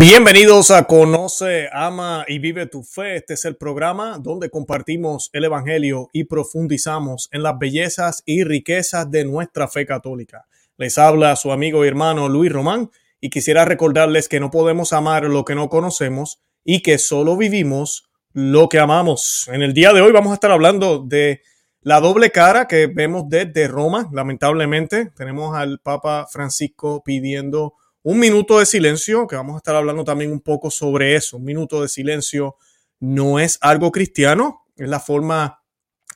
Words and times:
Bienvenidos 0.00 0.70
a 0.70 0.84
Conoce, 0.84 1.68
Ama 1.70 2.24
y 2.26 2.38
Vive 2.38 2.64
tu 2.64 2.82
Fe. 2.82 3.16
Este 3.16 3.34
es 3.34 3.44
el 3.44 3.56
programa 3.56 4.16
donde 4.18 4.48
compartimos 4.48 5.28
el 5.34 5.44
Evangelio 5.44 6.08
y 6.14 6.24
profundizamos 6.24 7.28
en 7.32 7.42
las 7.42 7.58
bellezas 7.58 8.22
y 8.24 8.42
riquezas 8.42 9.10
de 9.10 9.26
nuestra 9.26 9.68
fe 9.68 9.84
católica. 9.84 10.46
Les 10.78 10.96
habla 10.96 11.36
su 11.36 11.52
amigo 11.52 11.84
y 11.84 11.88
hermano 11.88 12.30
Luis 12.30 12.50
Román 12.50 12.90
y 13.20 13.28
quisiera 13.28 13.66
recordarles 13.66 14.30
que 14.30 14.40
no 14.40 14.50
podemos 14.50 14.94
amar 14.94 15.24
lo 15.24 15.44
que 15.44 15.54
no 15.54 15.68
conocemos 15.68 16.40
y 16.64 16.80
que 16.80 16.96
solo 16.96 17.36
vivimos 17.36 18.08
lo 18.32 18.70
que 18.70 18.78
amamos. 18.78 19.50
En 19.52 19.60
el 19.60 19.74
día 19.74 19.92
de 19.92 20.00
hoy 20.00 20.12
vamos 20.12 20.30
a 20.30 20.34
estar 20.36 20.50
hablando 20.50 21.00
de 21.00 21.42
la 21.82 22.00
doble 22.00 22.30
cara 22.30 22.66
que 22.68 22.86
vemos 22.86 23.24
desde 23.28 23.68
Roma, 23.68 24.08
lamentablemente. 24.12 25.12
Tenemos 25.14 25.54
al 25.54 25.78
Papa 25.78 26.26
Francisco 26.26 27.02
pidiendo 27.04 27.74
un 28.02 28.18
minuto 28.18 28.58
de 28.58 28.66
silencio, 28.66 29.26
que 29.26 29.36
vamos 29.36 29.54
a 29.54 29.58
estar 29.58 29.76
hablando 29.76 30.04
también 30.04 30.32
un 30.32 30.40
poco 30.40 30.70
sobre 30.70 31.16
eso. 31.16 31.36
Un 31.36 31.44
minuto 31.44 31.82
de 31.82 31.88
silencio 31.88 32.56
no 32.98 33.38
es 33.38 33.58
algo 33.60 33.92
cristiano, 33.92 34.66
es 34.76 34.88
la 34.88 35.00
forma 35.00 35.62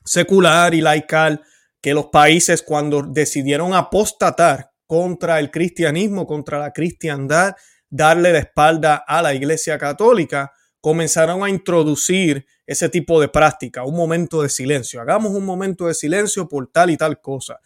secular 0.05 0.75
y 0.75 0.81
laical 0.81 1.43
que 1.81 1.95
los 1.95 2.07
países 2.07 2.63
cuando 2.63 3.03
decidieron 3.03 3.75
apostatar 3.75 4.71
contra 4.87 5.39
el 5.39 5.51
cristianismo, 5.51 6.27
contra 6.27 6.59
la 6.59 6.73
cristiandad, 6.73 7.55
darle 7.91 8.33
la 8.33 8.39
espalda 8.39 9.05
a 9.07 9.21
la 9.21 9.35
Iglesia 9.35 9.79
Católica, 9.79 10.53
comenzaron 10.81 11.45
a 11.45 11.51
introducir 11.51 12.47
ese 12.67 12.89
tipo 12.89 13.21
de 13.21 13.29
práctica, 13.29 13.85
un 13.85 13.97
momento 13.97 14.43
de 14.43 14.49
silencio. 14.49 15.01
Hagamos 15.01 15.33
un 15.33 15.45
momento 15.45 15.87
de 15.87 15.95
silencio 15.95 16.49
por 16.49 16.71
tal 16.71 16.91
y 16.91 16.97
tal 16.97 17.21
cosa. 17.21 17.61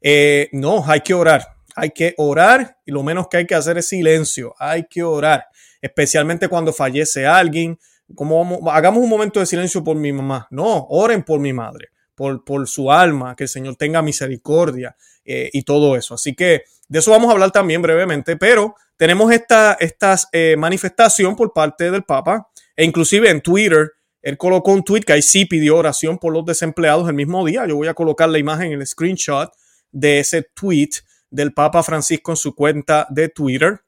Eh, 0.00 0.50
no, 0.52 0.84
hay 0.86 1.00
que 1.00 1.14
orar 1.14 1.51
hay 1.74 1.90
que 1.90 2.14
orar 2.18 2.78
y 2.84 2.92
lo 2.92 3.02
menos 3.02 3.28
que 3.28 3.38
hay 3.38 3.46
que 3.46 3.54
hacer 3.54 3.78
es 3.78 3.88
silencio. 3.88 4.54
Hay 4.58 4.86
que 4.88 5.02
orar, 5.02 5.46
especialmente 5.80 6.48
cuando 6.48 6.72
fallece 6.72 7.26
alguien. 7.26 7.78
Como 8.14 8.70
hagamos 8.70 9.02
un 9.02 9.08
momento 9.08 9.40
de 9.40 9.46
silencio 9.46 9.82
por 9.82 9.96
mi 9.96 10.12
mamá. 10.12 10.46
No, 10.50 10.86
oren 10.90 11.22
por 11.22 11.40
mi 11.40 11.52
madre, 11.52 11.88
por, 12.14 12.44
por 12.44 12.68
su 12.68 12.90
alma, 12.92 13.34
que 13.34 13.44
el 13.44 13.48
Señor 13.48 13.76
tenga 13.76 14.02
misericordia 14.02 14.96
eh, 15.24 15.50
y 15.52 15.62
todo 15.62 15.96
eso. 15.96 16.14
Así 16.14 16.34
que 16.34 16.62
de 16.88 16.98
eso 16.98 17.10
vamos 17.10 17.30
a 17.30 17.32
hablar 17.32 17.50
también 17.50 17.80
brevemente, 17.80 18.36
pero 18.36 18.74
tenemos 18.96 19.32
esta, 19.32 19.76
esta 19.80 20.16
eh, 20.32 20.56
manifestación 20.58 21.34
por 21.36 21.52
parte 21.52 21.90
del 21.90 22.04
Papa 22.04 22.48
e 22.76 22.84
inclusive 22.84 23.30
en 23.30 23.40
Twitter. 23.40 23.92
Él 24.20 24.36
colocó 24.36 24.72
un 24.72 24.84
tweet 24.84 25.00
que 25.00 25.14
ahí 25.14 25.22
sí 25.22 25.46
pidió 25.46 25.76
oración 25.76 26.18
por 26.18 26.32
los 26.32 26.44
desempleados 26.44 27.08
el 27.08 27.14
mismo 27.14 27.44
día. 27.44 27.66
Yo 27.66 27.76
voy 27.76 27.88
a 27.88 27.94
colocar 27.94 28.28
la 28.28 28.38
imagen, 28.38 28.72
el 28.72 28.86
screenshot 28.86 29.50
de 29.90 30.20
ese 30.20 30.42
tweet 30.54 30.90
del 31.32 31.52
Papa 31.52 31.82
Francisco 31.82 32.30
en 32.32 32.36
su 32.36 32.54
cuenta 32.54 33.06
de 33.10 33.28
Twitter 33.28 33.80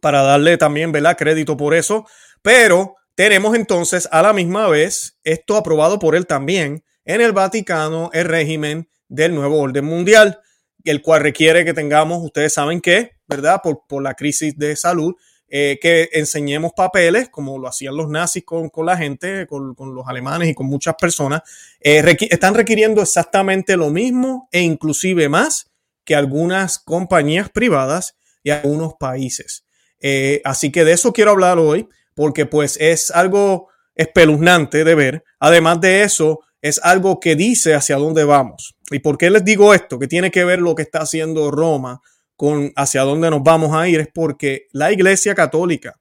para 0.00 0.22
darle 0.22 0.56
también 0.56 0.90
¿verdad? 0.90 1.16
crédito 1.16 1.56
por 1.56 1.74
eso. 1.74 2.06
Pero 2.40 2.96
tenemos 3.14 3.54
entonces 3.54 4.08
a 4.10 4.22
la 4.22 4.32
misma 4.32 4.68
vez 4.68 5.18
esto 5.22 5.56
aprobado 5.56 5.98
por 5.98 6.16
él 6.16 6.26
también 6.26 6.82
en 7.04 7.20
el 7.20 7.32
Vaticano, 7.32 8.10
el 8.12 8.24
régimen 8.24 8.88
del 9.08 9.34
nuevo 9.34 9.60
orden 9.60 9.84
mundial, 9.84 10.40
el 10.84 11.02
cual 11.02 11.22
requiere 11.22 11.64
que 11.64 11.74
tengamos, 11.74 12.24
ustedes 12.24 12.54
saben 12.54 12.80
que, 12.80 13.12
¿verdad? 13.26 13.60
Por, 13.62 13.82
por 13.86 14.02
la 14.02 14.14
crisis 14.14 14.56
de 14.56 14.74
salud, 14.76 15.14
eh, 15.48 15.78
que 15.82 16.08
enseñemos 16.12 16.72
papeles, 16.74 17.28
como 17.28 17.58
lo 17.58 17.68
hacían 17.68 17.94
los 17.94 18.08
nazis 18.08 18.42
con, 18.42 18.70
con 18.70 18.86
la 18.86 18.96
gente, 18.96 19.46
con, 19.46 19.74
con, 19.74 19.94
los 19.94 20.08
alemanes 20.08 20.48
y 20.48 20.54
con 20.54 20.66
muchas 20.66 20.94
personas, 20.94 21.42
eh, 21.78 22.16
están 22.30 22.54
requiriendo 22.54 23.02
exactamente 23.02 23.76
lo 23.76 23.90
mismo 23.90 24.48
e 24.50 24.62
inclusive 24.62 25.28
más 25.28 25.71
que 26.04 26.14
algunas 26.14 26.78
compañías 26.78 27.50
privadas 27.50 28.16
y 28.42 28.50
algunos 28.50 28.94
países. 28.98 29.64
Eh, 30.00 30.40
así 30.44 30.72
que 30.72 30.84
de 30.84 30.92
eso 30.92 31.12
quiero 31.12 31.30
hablar 31.30 31.58
hoy, 31.58 31.88
porque 32.14 32.46
pues 32.46 32.76
es 32.80 33.10
algo 33.10 33.68
espeluznante 33.94 34.84
de 34.84 34.94
ver. 34.94 35.24
Además 35.38 35.80
de 35.80 36.02
eso, 36.02 36.40
es 36.60 36.80
algo 36.82 37.20
que 37.20 37.36
dice 37.36 37.74
hacia 37.74 37.96
dónde 37.96 38.24
vamos. 38.24 38.76
¿Y 38.90 39.00
por 39.00 39.18
qué 39.18 39.30
les 39.30 39.44
digo 39.44 39.74
esto? 39.74 39.98
Que 39.98 40.06
tiene 40.06 40.30
que 40.30 40.44
ver 40.44 40.60
lo 40.60 40.74
que 40.74 40.82
está 40.82 41.00
haciendo 41.00 41.50
Roma 41.50 42.00
con 42.36 42.72
hacia 42.76 43.02
dónde 43.02 43.30
nos 43.30 43.42
vamos 43.42 43.74
a 43.74 43.88
ir. 43.88 44.00
Es 44.00 44.08
porque 44.12 44.68
la 44.72 44.92
Iglesia 44.92 45.34
Católica, 45.34 45.94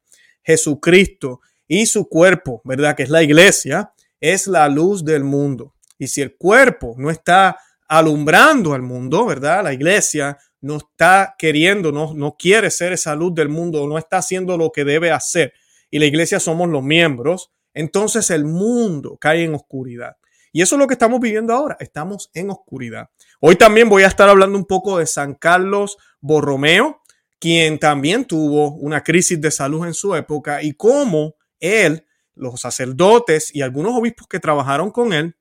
Jesucristo 0.43 1.41
y 1.67 1.87
su 1.87 2.07
cuerpo, 2.07 2.61
¿verdad? 2.63 2.95
Que 2.95 3.03
es 3.03 3.09
la 3.09 3.23
Iglesia, 3.23 3.91
es 4.19 4.47
la 4.47 4.67
luz 4.69 5.03
del 5.03 5.23
mundo. 5.23 5.73
Y 5.97 6.07
si 6.07 6.21
el 6.21 6.35
cuerpo 6.37 6.95
no 6.97 7.09
está 7.09 7.57
alumbrando 7.91 8.73
al 8.73 8.81
mundo, 8.81 9.25
¿verdad? 9.25 9.65
La 9.65 9.73
iglesia 9.73 10.37
no 10.61 10.77
está 10.77 11.35
queriendo, 11.37 11.91
no, 11.91 12.13
no 12.13 12.37
quiere 12.37 12.71
ser 12.71 12.93
esa 12.93 13.15
luz 13.15 13.35
del 13.35 13.49
mundo, 13.49 13.85
no 13.85 13.97
está 13.97 14.19
haciendo 14.19 14.57
lo 14.57 14.71
que 14.71 14.85
debe 14.85 15.11
hacer. 15.11 15.51
Y 15.89 15.99
la 15.99 16.05
iglesia 16.05 16.39
somos 16.39 16.69
los 16.69 16.81
miembros. 16.81 17.51
Entonces 17.73 18.29
el 18.29 18.45
mundo 18.45 19.17
cae 19.19 19.43
en 19.43 19.55
oscuridad. 19.55 20.15
Y 20.53 20.61
eso 20.61 20.75
es 20.75 20.79
lo 20.79 20.87
que 20.87 20.93
estamos 20.93 21.19
viviendo 21.19 21.53
ahora. 21.53 21.75
Estamos 21.81 22.31
en 22.33 22.51
oscuridad. 22.51 23.09
Hoy 23.41 23.57
también 23.57 23.89
voy 23.89 24.03
a 24.03 24.07
estar 24.07 24.29
hablando 24.29 24.57
un 24.57 24.65
poco 24.65 24.97
de 24.97 25.05
San 25.05 25.33
Carlos 25.33 25.97
Borromeo, 26.21 27.01
quien 27.39 27.77
también 27.77 28.23
tuvo 28.23 28.73
una 28.75 29.03
crisis 29.03 29.41
de 29.41 29.51
salud 29.51 29.85
en 29.85 29.93
su 29.93 30.15
época 30.15 30.63
y 30.63 30.75
cómo 30.75 31.35
él, 31.59 32.05
los 32.35 32.61
sacerdotes 32.61 33.53
y 33.53 33.61
algunos 33.61 33.93
obispos 33.97 34.29
que 34.29 34.39
trabajaron 34.39 34.91
con 34.91 35.11
él, 35.11 35.35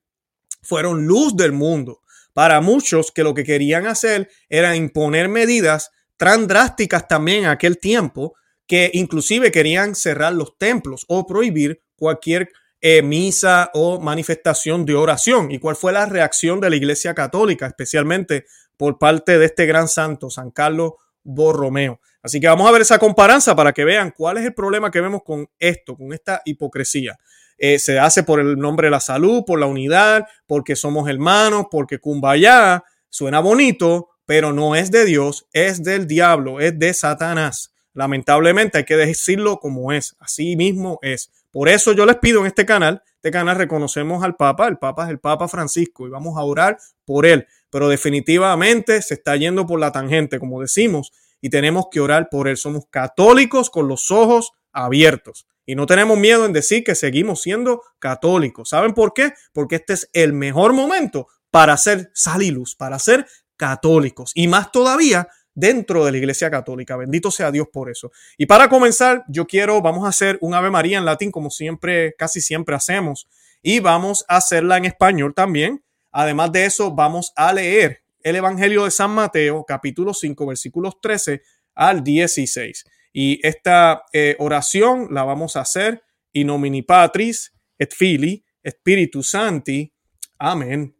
fueron 0.61 1.05
luz 1.05 1.33
del 1.37 1.53
mundo 1.53 2.00
para 2.33 2.61
muchos 2.61 3.11
que 3.11 3.23
lo 3.23 3.33
que 3.33 3.43
querían 3.43 3.87
hacer 3.87 4.29
era 4.49 4.75
imponer 4.75 5.29
medidas 5.29 5.91
tan 6.17 6.47
drásticas 6.47 7.07
también 7.07 7.45
en 7.45 7.49
aquel 7.49 7.77
tiempo 7.79 8.35
que 8.67 8.89
inclusive 8.93 9.51
querían 9.51 9.95
cerrar 9.95 10.33
los 10.33 10.57
templos 10.57 11.05
o 11.07 11.25
prohibir 11.25 11.81
cualquier 11.95 12.49
eh, 12.79 13.01
misa 13.01 13.69
o 13.73 13.99
manifestación 13.99 14.85
de 14.85 14.95
oración. 14.95 15.51
¿Y 15.51 15.59
cuál 15.59 15.75
fue 15.75 15.91
la 15.91 16.05
reacción 16.05 16.59
de 16.59 16.69
la 16.69 16.75
Iglesia 16.75 17.13
Católica, 17.13 17.67
especialmente 17.67 18.45
por 18.77 18.97
parte 18.97 19.37
de 19.37 19.45
este 19.45 19.65
gran 19.65 19.87
santo, 19.87 20.29
San 20.29 20.51
Carlos 20.51 20.93
Borromeo? 21.23 21.99
Así 22.23 22.39
que 22.39 22.47
vamos 22.47 22.67
a 22.67 22.71
ver 22.71 22.81
esa 22.81 22.97
comparanza 22.97 23.55
para 23.55 23.73
que 23.73 23.83
vean 23.83 24.13
cuál 24.15 24.37
es 24.37 24.45
el 24.45 24.53
problema 24.53 24.89
que 24.89 25.01
vemos 25.01 25.21
con 25.23 25.47
esto, 25.59 25.95
con 25.95 26.13
esta 26.13 26.41
hipocresía. 26.45 27.17
Eh, 27.63 27.77
se 27.77 27.99
hace 27.99 28.23
por 28.23 28.39
el 28.39 28.57
nombre 28.57 28.87
de 28.87 28.91
la 28.91 28.99
salud, 28.99 29.43
por 29.45 29.59
la 29.59 29.67
unidad, 29.67 30.25
porque 30.47 30.75
somos 30.75 31.07
hermanos, 31.07 31.67
porque 31.69 31.99
Kumbaya 31.99 32.83
suena 33.07 33.39
bonito, 33.39 34.09
pero 34.25 34.51
no 34.51 34.75
es 34.75 34.89
de 34.89 35.05
Dios, 35.05 35.45
es 35.53 35.83
del 35.83 36.07
diablo, 36.07 36.59
es 36.59 36.79
de 36.79 36.91
Satanás. 36.95 37.71
Lamentablemente 37.93 38.79
hay 38.79 38.83
que 38.83 38.97
decirlo 38.97 39.59
como 39.59 39.91
es, 39.91 40.15
así 40.19 40.55
mismo 40.55 40.97
es. 41.03 41.31
Por 41.51 41.69
eso 41.69 41.91
yo 41.91 42.07
les 42.07 42.15
pido 42.15 42.39
en 42.39 42.47
este 42.47 42.65
canal, 42.65 43.03
este 43.17 43.29
canal 43.29 43.57
reconocemos 43.57 44.23
al 44.23 44.35
Papa, 44.35 44.67
el 44.67 44.79
Papa 44.79 45.03
es 45.03 45.11
el 45.11 45.19
Papa 45.19 45.47
Francisco 45.47 46.07
y 46.07 46.09
vamos 46.09 46.39
a 46.39 46.41
orar 46.41 46.79
por 47.05 47.27
él, 47.27 47.45
pero 47.69 47.89
definitivamente 47.89 49.03
se 49.03 49.13
está 49.13 49.35
yendo 49.35 49.67
por 49.67 49.79
la 49.79 49.91
tangente, 49.91 50.39
como 50.39 50.61
decimos, 50.61 51.11
y 51.39 51.51
tenemos 51.51 51.89
que 51.91 51.99
orar 51.99 52.27
por 52.31 52.47
él. 52.47 52.57
Somos 52.57 52.85
católicos 52.89 53.69
con 53.69 53.87
los 53.87 54.09
ojos 54.09 54.53
abiertos. 54.71 55.45
Y 55.71 55.75
no 55.75 55.85
tenemos 55.85 56.17
miedo 56.17 56.45
en 56.45 56.51
decir 56.51 56.83
que 56.83 56.95
seguimos 56.95 57.43
siendo 57.43 57.81
católicos. 57.97 58.67
¿Saben 58.67 58.93
por 58.93 59.13
qué? 59.13 59.31
Porque 59.53 59.77
este 59.77 59.93
es 59.93 60.09
el 60.11 60.33
mejor 60.33 60.73
momento 60.73 61.29
para 61.49 61.77
ser 61.77 62.11
salilus, 62.13 62.75
para 62.75 62.99
ser 62.99 63.25
católicos. 63.55 64.33
Y 64.35 64.49
más 64.49 64.73
todavía 64.73 65.29
dentro 65.53 66.03
de 66.03 66.11
la 66.11 66.17
Iglesia 66.17 66.51
Católica. 66.51 66.97
Bendito 66.97 67.31
sea 67.31 67.51
Dios 67.51 67.69
por 67.71 67.89
eso. 67.89 68.11
Y 68.37 68.47
para 68.47 68.67
comenzar, 68.67 69.23
yo 69.29 69.47
quiero, 69.47 69.81
vamos 69.81 70.03
a 70.03 70.09
hacer 70.09 70.37
un 70.41 70.53
Ave 70.53 70.69
María 70.69 70.97
en 70.97 71.05
latín, 71.05 71.31
como 71.31 71.49
siempre, 71.49 72.15
casi 72.17 72.41
siempre 72.41 72.75
hacemos. 72.75 73.29
Y 73.61 73.79
vamos 73.79 74.25
a 74.27 74.35
hacerla 74.35 74.75
en 74.75 74.83
español 74.83 75.33
también. 75.33 75.85
Además 76.11 76.51
de 76.51 76.65
eso, 76.65 76.91
vamos 76.91 77.31
a 77.37 77.53
leer 77.53 78.03
el 78.23 78.35
Evangelio 78.35 78.83
de 78.83 78.91
San 78.91 79.11
Mateo, 79.11 79.63
capítulo 79.65 80.13
5, 80.13 80.47
versículos 80.47 80.99
13 80.99 81.41
al 81.75 82.03
16. 82.03 82.83
Y 83.13 83.45
esta 83.45 84.03
eh, 84.13 84.35
oración 84.39 85.07
la 85.11 85.23
vamos 85.23 85.55
a 85.55 85.61
hacer 85.61 86.03
in 86.33 86.47
nomini 86.47 86.81
Patris 86.81 87.51
et 87.77 87.93
Fili, 87.93 88.43
Spiritus 88.65 89.31
Santi. 89.31 89.91
Amén. 90.37 90.95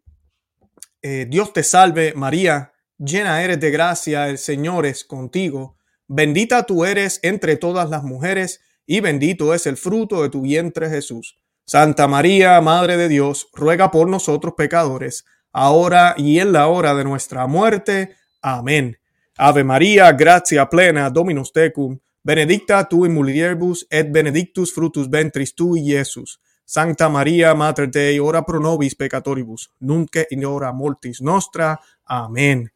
Eh, 1.02 1.26
Dios 1.30 1.54
te 1.54 1.64
salve 1.64 2.14
María, 2.14 2.74
llena 2.98 3.44
eres 3.44 3.60
de 3.60 3.72
gracia, 3.72 4.30
el 4.30 4.38
Señor 4.38 4.86
es 4.86 5.04
contigo. 5.04 5.78
Bendita 6.08 6.66
tú 6.66 6.86
eres 6.86 7.20
entre 7.24 7.56
todas 7.56 7.90
las 7.90 8.04
mujeres 8.04 8.62
y 8.86 9.00
bendito 9.00 9.54
es 9.54 9.66
el 9.66 9.78
fruto 9.78 10.22
de 10.22 10.30
tu 10.30 10.42
vientre 10.42 10.90
Jesús. 10.90 11.38
Santa 11.66 12.08
María, 12.08 12.60
Madre 12.60 12.98
de 12.98 13.08
Dios, 13.08 13.48
ruega 13.54 13.92
por 13.92 14.10
nosotros 14.10 14.56
pecadores, 14.58 15.26
ahora 15.54 16.16
y 16.18 16.40
en 16.40 16.52
la 16.52 16.68
hora 16.68 16.94
de 16.94 17.06
nuestra 17.06 17.48
muerte. 17.48 18.16
Amén. 18.42 19.01
Ave 19.38 19.64
María, 19.64 20.12
gracia 20.12 20.70
plena, 20.70 21.10
Dominus 21.10 21.52
tecum, 21.52 21.98
benedicta 22.22 22.88
tu 22.88 23.06
in 23.06 23.14
mulieribus 23.14 23.88
et 23.90 24.12
benedictus 24.12 24.74
fructus 24.74 25.10
ventris 25.10 25.56
tui, 25.56 25.82
Iesus. 25.82 26.40
Sancta 26.66 27.10
María, 27.10 27.54
Mater 27.54 27.90
Dei, 27.90 28.20
ora 28.20 28.44
pro 28.44 28.60
nobis 28.60 28.96
peccatoribus, 28.96 29.72
nunc 29.80 30.16
in 30.30 30.46
hora 30.46 30.72
mortis 30.72 31.22
nostra. 31.22 31.80
Amén. 32.06 32.72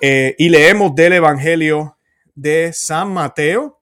Eh, 0.00 0.34
y 0.38 0.48
leemos 0.48 0.94
del 0.94 1.14
Evangelio 1.14 1.98
de 2.34 2.72
San 2.72 3.12
Mateo, 3.12 3.80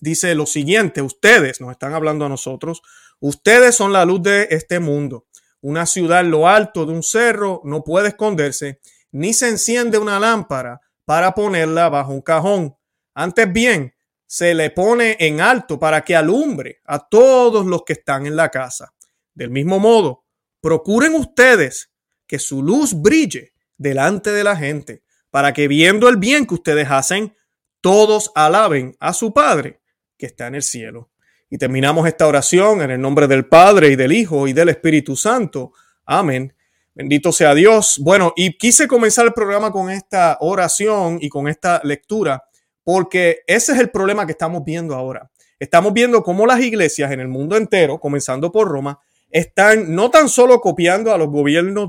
dice 0.00 0.34
lo 0.34 0.46
siguiente, 0.46 1.02
ustedes 1.02 1.60
nos 1.60 1.70
están 1.70 1.94
hablando 1.94 2.24
a 2.24 2.28
nosotros, 2.28 2.82
ustedes 3.20 3.74
son 3.74 3.92
la 3.92 4.04
luz 4.04 4.22
de 4.22 4.48
este 4.50 4.80
mundo. 4.80 5.26
Una 5.60 5.86
ciudad 5.86 6.22
en 6.22 6.30
lo 6.30 6.48
alto 6.48 6.86
de 6.86 6.92
un 6.92 7.02
cerro 7.02 7.60
no 7.64 7.84
puede 7.84 8.08
esconderse, 8.08 8.80
ni 9.12 9.34
se 9.34 9.48
enciende 9.48 9.98
una 9.98 10.18
lámpara 10.18 10.80
para 11.12 11.34
ponerla 11.34 11.90
bajo 11.90 12.10
un 12.10 12.22
cajón. 12.22 12.74
Antes 13.12 13.52
bien, 13.52 13.94
se 14.24 14.54
le 14.54 14.70
pone 14.70 15.18
en 15.20 15.42
alto 15.42 15.78
para 15.78 16.02
que 16.02 16.16
alumbre 16.16 16.80
a 16.86 17.06
todos 17.06 17.66
los 17.66 17.82
que 17.84 17.92
están 17.92 18.24
en 18.24 18.34
la 18.34 18.48
casa. 18.48 18.94
Del 19.34 19.50
mismo 19.50 19.78
modo, 19.78 20.24
procuren 20.62 21.14
ustedes 21.14 21.92
que 22.26 22.38
su 22.38 22.62
luz 22.62 22.94
brille 22.94 23.52
delante 23.76 24.30
de 24.30 24.42
la 24.42 24.56
gente, 24.56 25.02
para 25.28 25.52
que 25.52 25.68
viendo 25.68 26.08
el 26.08 26.16
bien 26.16 26.46
que 26.46 26.54
ustedes 26.54 26.90
hacen, 26.90 27.36
todos 27.82 28.32
alaben 28.34 28.96
a 28.98 29.12
su 29.12 29.34
Padre 29.34 29.82
que 30.16 30.24
está 30.24 30.46
en 30.46 30.54
el 30.54 30.62
cielo. 30.62 31.10
Y 31.50 31.58
terminamos 31.58 32.08
esta 32.08 32.26
oración 32.26 32.80
en 32.80 32.90
el 32.90 33.00
nombre 33.02 33.26
del 33.26 33.44
Padre 33.44 33.88
y 33.88 33.96
del 33.96 34.12
Hijo 34.12 34.48
y 34.48 34.54
del 34.54 34.70
Espíritu 34.70 35.14
Santo. 35.14 35.74
Amén. 36.06 36.54
Bendito 36.94 37.32
sea 37.32 37.54
Dios. 37.54 37.98
Bueno, 38.00 38.32
y 38.36 38.56
quise 38.58 38.86
comenzar 38.86 39.24
el 39.26 39.32
programa 39.32 39.70
con 39.72 39.90
esta 39.90 40.36
oración 40.40 41.18
y 41.20 41.28
con 41.28 41.48
esta 41.48 41.80
lectura, 41.84 42.44
porque 42.84 43.40
ese 43.46 43.72
es 43.72 43.78
el 43.78 43.90
problema 43.90 44.26
que 44.26 44.32
estamos 44.32 44.62
viendo 44.64 44.94
ahora. 44.94 45.30
Estamos 45.58 45.92
viendo 45.92 46.22
cómo 46.22 46.44
las 46.44 46.60
iglesias 46.60 47.10
en 47.12 47.20
el 47.20 47.28
mundo 47.28 47.56
entero, 47.56 47.98
comenzando 47.98 48.52
por 48.52 48.68
Roma, 48.68 48.98
están 49.30 49.94
no 49.94 50.10
tan 50.10 50.28
solo 50.28 50.60
copiando 50.60 51.14
a 51.14 51.16
los 51.16 51.28
gobiernos 51.28 51.88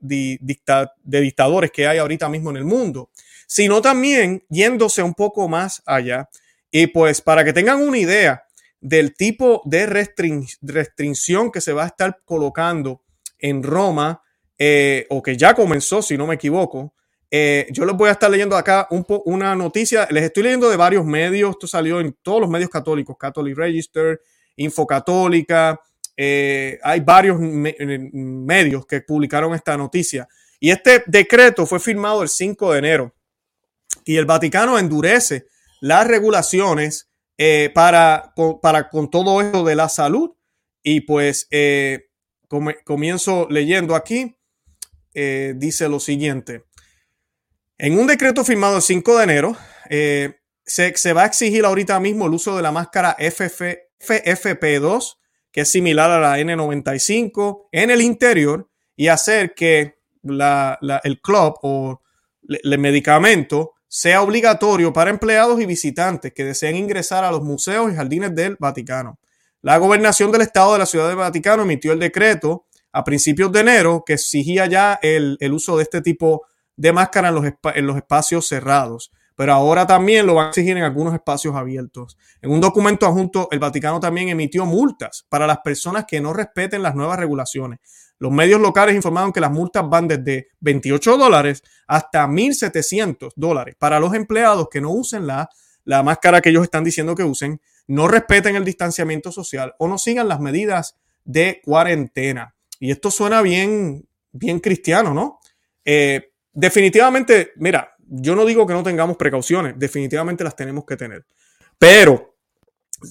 de 0.00 0.38
dictadores 0.40 1.72
que 1.72 1.88
hay 1.88 1.98
ahorita 1.98 2.28
mismo 2.28 2.50
en 2.50 2.58
el 2.58 2.64
mundo, 2.64 3.10
sino 3.48 3.82
también 3.82 4.44
yéndose 4.48 5.02
un 5.02 5.14
poco 5.14 5.48
más 5.48 5.82
allá. 5.86 6.28
Y 6.70 6.86
pues 6.88 7.20
para 7.20 7.42
que 7.42 7.52
tengan 7.52 7.80
una 7.80 7.98
idea 7.98 8.44
del 8.80 9.16
tipo 9.16 9.62
de 9.64 9.86
restricción 9.86 11.50
que 11.50 11.60
se 11.60 11.72
va 11.72 11.84
a 11.84 11.88
estar 11.88 12.20
colocando 12.24 13.02
en 13.38 13.64
Roma, 13.64 14.22
eh, 14.58 15.06
o 15.10 15.22
que 15.22 15.36
ya 15.36 15.54
comenzó, 15.54 16.00
si 16.00 16.16
no 16.16 16.26
me 16.26 16.36
equivoco, 16.36 16.94
eh, 17.30 17.66
yo 17.70 17.84
les 17.84 17.94
voy 17.94 18.08
a 18.08 18.12
estar 18.12 18.30
leyendo 18.30 18.56
acá 18.56 18.86
un 18.90 19.04
una 19.26 19.54
noticia, 19.54 20.08
les 20.10 20.24
estoy 20.24 20.44
leyendo 20.44 20.70
de 20.70 20.76
varios 20.76 21.04
medios, 21.04 21.50
esto 21.50 21.66
salió 21.66 22.00
en 22.00 22.16
todos 22.22 22.40
los 22.40 22.48
medios 22.48 22.70
católicos, 22.70 23.16
Catholic 23.18 23.56
Register, 23.56 24.20
Info 24.56 24.86
Católica, 24.86 25.78
eh, 26.16 26.78
hay 26.82 27.00
varios 27.00 27.38
medios 27.38 28.86
que 28.86 29.02
publicaron 29.02 29.54
esta 29.54 29.76
noticia. 29.76 30.26
Y 30.58 30.70
este 30.70 31.02
decreto 31.06 31.66
fue 31.66 31.78
firmado 31.78 32.22
el 32.22 32.30
5 32.30 32.72
de 32.72 32.78
enero. 32.78 33.14
Y 34.06 34.16
el 34.16 34.24
Vaticano 34.24 34.78
endurece 34.78 35.46
las 35.82 36.06
regulaciones 36.06 37.10
para, 37.74 38.32
con, 38.34 38.60
para 38.60 38.88
con 38.88 39.10
todo 39.10 39.42
esto 39.42 39.62
de 39.64 39.74
la 39.74 39.90
salud. 39.90 40.30
Y 40.82 41.00
pues 41.00 41.48
comienzo 42.84 43.46
leyendo 43.50 43.94
aquí, 43.94 44.35
eh, 45.16 45.54
dice 45.56 45.88
lo 45.88 45.98
siguiente. 45.98 46.64
En 47.78 47.98
un 47.98 48.06
decreto 48.06 48.44
firmado 48.44 48.76
el 48.76 48.82
5 48.82 49.16
de 49.16 49.24
enero, 49.24 49.56
se, 49.88 50.96
se, 50.96 51.12
va 51.12 51.22
a 51.22 51.26
exigir 51.26 51.64
ahorita 51.64 51.98
mismo 52.00 52.26
el 52.26 52.34
uso 52.34 52.54
de 52.56 52.62
la 52.62 52.70
máscara 52.72 53.16
FFP2, 53.18 55.16
que 55.50 55.62
es 55.62 55.70
similar 55.70 56.10
a 56.10 56.20
la 56.20 56.38
N95, 56.38 57.68
en 57.72 57.90
el 57.90 58.02
interior 58.02 58.68
y 58.94 59.08
hacer 59.08 59.54
que 59.54 59.96
el 60.22 61.20
club 61.20 61.54
o 61.62 62.02
el 62.48 62.78
medicamento 62.78 63.72
sea 63.88 64.22
obligatorio 64.22 64.92
para 64.92 65.10
empleados 65.10 65.60
y 65.60 65.66
visitantes 65.66 66.32
que 66.34 66.44
deseen 66.44 66.76
ingresar 66.76 67.24
a 67.24 67.30
los 67.30 67.42
museos 67.42 67.92
y 67.92 67.96
jardines 67.96 68.34
del 68.34 68.56
Vaticano. 68.58 69.18
La 69.62 69.78
gobernación 69.78 70.30
del 70.32 70.42
Estado 70.42 70.74
de 70.74 70.80
la 70.80 70.86
Ciudad 70.86 71.08
del 71.08 71.16
Vaticano 71.16 71.62
emitió 71.62 71.92
el 71.92 71.98
decreto 71.98 72.66
a 72.96 73.04
principios 73.04 73.52
de 73.52 73.60
enero 73.60 74.04
que 74.06 74.14
exigía 74.14 74.66
ya 74.66 74.98
el, 75.02 75.36
uso 75.52 75.76
de 75.76 75.82
este 75.82 76.00
tipo 76.00 76.46
de 76.76 76.92
máscara 76.92 77.28
en 77.28 77.34
los, 77.34 77.44
en 77.74 77.86
los 77.86 77.96
espacios 77.96 78.48
cerrados 78.48 79.12
pero 79.36 79.52
ahora 79.52 79.86
también 79.86 80.26
lo 80.26 80.34
van 80.34 80.46
a 80.46 80.48
exigir 80.48 80.76
en 80.78 80.82
algunos 80.82 81.12
espacios 81.12 81.54
abiertos. 81.54 82.16
En 82.40 82.50
un 82.50 82.58
documento 82.58 83.06
adjunto, 83.06 83.48
el 83.50 83.58
Vaticano 83.58 84.00
también 84.00 84.30
emitió 84.30 84.64
multas 84.64 85.26
para 85.28 85.46
las 85.46 85.58
personas 85.58 86.06
que 86.08 86.22
no 86.22 86.32
respeten 86.32 86.82
las 86.82 86.94
nuevas 86.94 87.18
regulaciones. 87.18 87.80
Los 88.18 88.32
medios 88.32 88.62
locales 88.62 88.96
informaron 88.96 89.34
que 89.34 89.42
las 89.42 89.52
multas 89.52 89.86
van 89.86 90.08
desde 90.08 90.48
28 90.60 91.18
dólares 91.18 91.62
hasta 91.86 92.26
1.700 92.26 93.32
dólares 93.36 93.76
para 93.78 94.00
los 94.00 94.14
empleados 94.14 94.68
que 94.70 94.80
no 94.80 94.90
usen 94.90 95.26
la, 95.26 95.50
la 95.84 96.02
máscara 96.02 96.40
que 96.40 96.48
ellos 96.48 96.64
están 96.64 96.82
diciendo 96.82 97.14
que 97.14 97.24
usen, 97.24 97.60
no 97.88 98.08
respeten 98.08 98.56
el 98.56 98.64
distanciamiento 98.64 99.30
social 99.32 99.74
o 99.78 99.86
no 99.86 99.98
sigan 99.98 100.28
las 100.28 100.40
medidas 100.40 100.96
de 101.26 101.60
cuarentena. 101.62 102.55
Y 102.78 102.90
esto 102.90 103.10
suena 103.10 103.42
bien, 103.42 104.06
bien 104.32 104.60
cristiano, 104.60 105.14
¿no? 105.14 105.40
Eh, 105.84 106.32
definitivamente, 106.52 107.52
mira, 107.56 107.94
yo 107.98 108.34
no 108.36 108.44
digo 108.44 108.66
que 108.66 108.72
no 108.72 108.82
tengamos 108.82 109.16
precauciones, 109.16 109.74
definitivamente 109.76 110.44
las 110.44 110.56
tenemos 110.56 110.84
que 110.84 110.96
tener. 110.96 111.26
Pero 111.78 112.36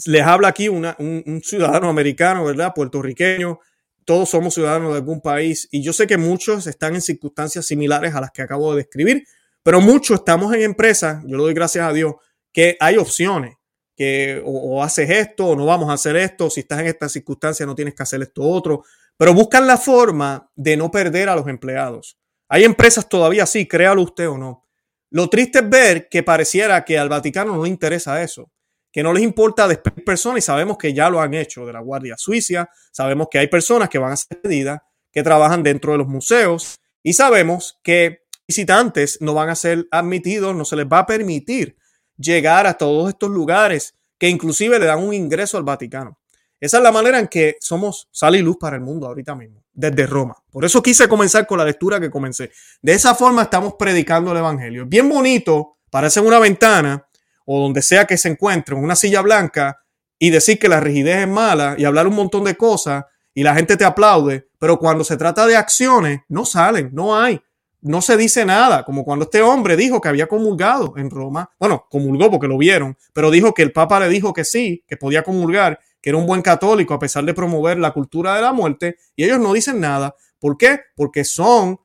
les 0.06 0.22
habla 0.24 0.50
aquí 0.50 0.70
un, 0.70 1.42
ciudadano 1.44 1.90
americano, 1.90 2.46
¿verdad? 2.46 2.74
Puertorriqueño, 2.74 3.60
todos 4.04 4.30
somos 4.30 4.54
ciudadanos 4.54 4.92
de 4.92 4.98
algún 4.98 5.22
país 5.22 5.68
y 5.72 5.82
yo 5.82 5.94
sé 5.94 6.08
que 6.08 6.18
muchos 6.18 6.68
están 6.68 6.96
en 6.96 7.02
circunstancias 7.02 7.66
similares 7.66 8.14
a 8.16 8.22
las 8.22 8.32
que 8.32 8.42
acabo 8.42 8.72
de 8.72 8.78
describir, 8.78 9.26
pero 9.64 9.82
muchos 9.82 10.20
estamos 10.20 10.54
en 10.54 10.62
empresas, 10.62 11.24
yo 11.26 11.38
le 11.38 11.44
doy 11.44 11.54
gracias 11.54 11.88
a 11.88 11.94
Dios, 11.94 12.16
que 12.52 12.78
hay 12.80 12.98
opciones, 12.98 13.56
que 13.96 14.42
o, 14.46 14.84
haces 14.84 15.10
esto 15.10 15.48
o 15.48 15.56
no 15.56 15.66
vamos 15.66 15.90
a 15.90 15.94
hacer 15.94 16.16
esto, 16.18 16.50
si 16.50 16.62
estás 16.62 16.80
en 16.82 16.88
esta 16.88 17.10
circunstancia 17.10 17.66
no 17.66 17.76
tienes 17.76 17.96
que 17.96 18.04
hacer 18.04 18.22
esto 18.22 18.44
otro, 18.44 18.84
pero 19.18 19.34
buscan 19.34 19.68
la 19.68 19.78
forma 19.78 20.52
de 20.56 20.78
no 20.78 20.92
perder 20.92 21.30
a 21.30 21.36
los 21.36 21.48
empleados. 21.48 22.18
Hay 22.50 22.64
empresas 22.64 23.08
todavía 23.10 23.44
así, 23.44 23.68
créalo 23.68 24.02
usted 24.02 24.30
o 24.30 24.38
no. 24.38 24.68
Lo 25.10 25.30
triste 25.30 25.60
es 25.60 25.70
ver 25.70 26.10
que 26.10 26.24
pareciera 26.24 26.84
que 26.84 26.98
al 26.98 27.10
Vaticano 27.10 27.56
no 27.56 27.64
le 27.64 27.70
interesa 27.70 28.22
eso 28.22 28.52
que 28.96 29.04
no 29.04 29.12
les 29.12 29.24
importa 29.24 29.68
despedir 29.68 30.06
personas 30.06 30.38
y 30.38 30.42
sabemos 30.42 30.78
que 30.78 30.94
ya 30.94 31.10
lo 31.10 31.20
han 31.20 31.34
hecho 31.34 31.66
de 31.66 31.74
la 31.74 31.82
Guardia 31.82 32.16
Suiza, 32.18 32.70
sabemos 32.94 33.28
que 33.30 33.40
hay 33.40 33.48
personas 33.48 33.90
que 33.90 33.98
van 33.98 34.14
a 34.14 34.16
ser 34.16 34.30
despedidas, 34.30 34.80
que 35.12 35.22
trabajan 35.22 35.64
dentro 35.64 35.92
de 35.92 35.98
los 35.98 36.08
museos 36.08 36.80
y 37.04 37.12
sabemos 37.12 37.78
que 37.84 38.22
visitantes 38.48 39.18
no 39.20 39.34
van 39.34 39.50
a 39.50 39.56
ser 39.56 39.86
admitidos, 39.92 40.56
no 40.56 40.64
se 40.64 40.78
les 40.78 40.86
va 40.86 41.00
a 41.00 41.06
permitir 41.06 41.76
llegar 42.16 42.68
a 42.68 42.78
todos 42.78 43.10
estos 43.10 43.30
lugares 43.30 43.96
que 44.18 44.30
inclusive 44.30 44.80
le 44.80 44.86
dan 44.86 45.04
un 45.04 45.14
ingreso 45.14 45.58
al 45.58 45.64
Vaticano. 45.64 46.18
Esa 46.60 46.78
es 46.78 46.84
la 46.84 46.92
manera 46.92 47.20
en 47.20 47.28
que 47.28 47.58
somos 47.60 48.08
sal 48.12 48.36
y 48.36 48.42
luz 48.42 48.58
para 48.60 48.78
el 48.78 48.82
mundo 48.82 49.08
ahorita 49.08 49.36
mismo, 49.36 49.64
desde 49.74 50.08
Roma. 50.08 50.36
Por 50.50 50.64
eso 50.66 50.82
quise 50.82 51.08
comenzar 51.08 51.46
con 51.46 51.58
la 51.58 51.66
lectura 51.66 52.00
que 52.00 52.10
comencé. 52.10 52.52
De 52.82 52.94
esa 52.94 53.14
forma 53.14 53.44
estamos 53.44 53.76
predicando 53.78 54.32
el 54.32 54.38
Evangelio. 54.38 54.86
Bien 54.86 55.08
bonito, 55.10 55.78
parece 55.90 56.22
una 56.22 56.40
ventana, 56.40 57.08
o 57.46 57.60
donde 57.60 57.82
sea 57.82 58.06
que 58.06 58.18
se 58.18 58.30
encuentre, 58.30 58.76
en 58.76 58.84
una 58.84 58.96
silla 58.96 59.22
blanca 59.22 59.82
y 60.18 60.30
decir 60.30 60.58
que 60.58 60.70
la 60.70 60.80
rigidez 60.80 61.18
es 61.20 61.28
mala 61.28 61.76
y 61.78 61.86
hablar 61.86 62.08
un 62.08 62.16
montón 62.16 62.46
de 62.46 62.56
cosas 62.56 63.06
y 63.34 63.44
la 63.44 63.54
gente 63.54 63.76
te 63.78 63.84
aplaude, 63.84 64.48
pero 64.58 64.80
cuando 64.80 65.04
se 65.04 65.18
trata 65.18 65.46
de 65.46 65.58
acciones, 65.58 66.22
no 66.30 66.46
salen, 66.46 66.90
no 66.94 67.20
hay, 67.20 67.42
no 67.82 68.02
se 68.02 68.18
dice 68.18 68.46
nada, 68.46 68.84
como 68.84 69.04
cuando 69.04 69.26
este 69.26 69.42
hombre 69.42 69.76
dijo 69.76 70.02
que 70.02 70.08
había 70.08 70.28
comulgado 70.28 70.94
en 70.98 71.10
Roma, 71.12 71.52
bueno, 71.60 71.86
comulgó 71.90 72.32
porque 72.32 72.48
lo 72.48 72.58
vieron, 72.58 72.98
pero 73.14 73.30
dijo 73.30 73.54
que 73.54 73.62
el 73.62 73.72
Papa 73.72 74.00
le 74.00 74.10
dijo 74.10 74.34
que 74.34 74.44
sí, 74.44 74.84
que 74.88 74.98
podía 74.98 75.22
comulgar, 75.22 75.80
que 76.06 76.12
era 76.12 76.20
un 76.20 76.28
buen 76.28 76.44
católico 76.44 76.94
a 76.94 77.00
pesar 77.00 77.26
de 77.26 77.34
promover 77.34 77.80
la 77.80 77.92
cultura 77.92 78.36
de 78.36 78.42
la 78.44 78.54
muerte, 78.54 78.98
y 79.16 79.24
ellos 79.24 79.40
no 79.40 79.54
dicen 79.54 79.80
nada. 79.80 80.16
¿Por 80.38 80.56
qué? 80.56 80.82
Porque 80.96 81.24
son 81.24 81.80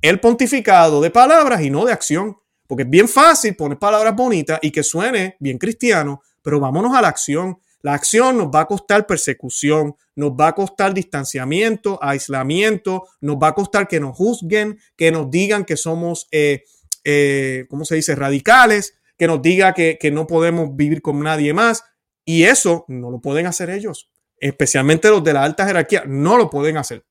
el 0.00 0.18
pontificado 0.18 1.02
de 1.02 1.10
palabras 1.10 1.60
y 1.60 1.68
no 1.68 1.84
de 1.84 1.92
acción. 1.92 2.38
Porque 2.66 2.84
es 2.84 2.88
bien 2.88 3.06
fácil 3.06 3.54
poner 3.54 3.78
palabras 3.78 4.16
bonitas 4.16 4.58
y 4.62 4.70
que 4.70 4.82
suene 4.82 5.36
bien 5.40 5.58
cristiano, 5.58 6.22
pero 6.40 6.58
vámonos 6.58 6.96
a 6.96 7.02
la 7.02 7.08
acción. 7.08 7.58
La 7.82 7.92
acción 7.92 8.38
nos 8.38 8.46
va 8.46 8.60
a 8.60 8.64
costar 8.64 9.06
persecución, 9.06 9.94
nos 10.14 10.30
va 10.30 10.48
a 10.48 10.54
costar 10.54 10.94
distanciamiento, 10.94 11.98
aislamiento, 12.02 13.02
nos 13.20 13.36
va 13.36 13.48
a 13.48 13.54
costar 13.54 13.86
que 13.86 14.00
nos 14.00 14.16
juzguen, 14.16 14.78
que 14.96 15.12
nos 15.12 15.30
digan 15.30 15.66
que 15.66 15.76
somos, 15.76 16.28
eh, 16.32 16.62
eh, 17.04 17.66
¿cómo 17.68 17.84
se 17.84 17.96
dice?, 17.96 18.14
radicales, 18.14 18.94
que 19.18 19.26
nos 19.26 19.42
diga 19.42 19.74
que, 19.74 19.98
que 20.00 20.10
no 20.10 20.26
podemos 20.26 20.74
vivir 20.74 21.02
con 21.02 21.20
nadie 21.20 21.52
más. 21.52 21.84
Y 22.26 22.42
eso 22.42 22.84
no 22.88 23.10
lo 23.10 23.20
pueden 23.20 23.46
hacer 23.46 23.70
ellos, 23.70 24.10
especialmente 24.38 25.08
los 25.08 25.24
de 25.24 25.32
la 25.32 25.44
alta 25.44 25.64
jerarquía, 25.64 26.02
no 26.06 26.36
lo 26.36 26.50
pueden 26.50 26.76
hacer. 26.76 27.06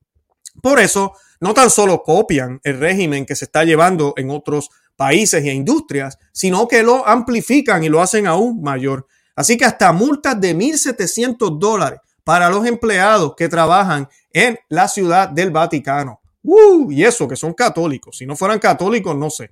Por 0.61 0.79
eso, 0.79 1.13
no 1.39 1.53
tan 1.53 1.69
solo 1.69 2.03
copian 2.03 2.59
el 2.63 2.79
régimen 2.79 3.25
que 3.25 3.35
se 3.35 3.45
está 3.45 3.63
llevando 3.63 4.13
en 4.17 4.29
otros 4.29 4.69
países 4.97 5.43
e 5.43 5.53
industrias, 5.53 6.19
sino 6.33 6.67
que 6.67 6.83
lo 6.83 7.07
amplifican 7.07 7.83
y 7.83 7.89
lo 7.89 8.01
hacen 8.01 8.27
aún 8.27 8.61
mayor. 8.61 9.07
Así 9.35 9.57
que 9.57 9.65
hasta 9.65 9.91
multas 9.93 10.39
de 10.39 10.53
1.700 10.53 11.59
dólares 11.59 11.99
para 12.25 12.49
los 12.49 12.65
empleados 12.65 13.35
que 13.37 13.47
trabajan 13.47 14.09
en 14.33 14.57
la 14.67 14.87
ciudad 14.89 15.29
del 15.29 15.51
Vaticano. 15.51 16.19
Uh, 16.43 16.91
y 16.91 17.05
eso 17.05 17.27
que 17.27 17.37
son 17.37 17.53
católicos. 17.53 18.17
Si 18.17 18.25
no 18.25 18.35
fueran 18.35 18.59
católicos, 18.59 19.15
no 19.15 19.29
sé. 19.29 19.51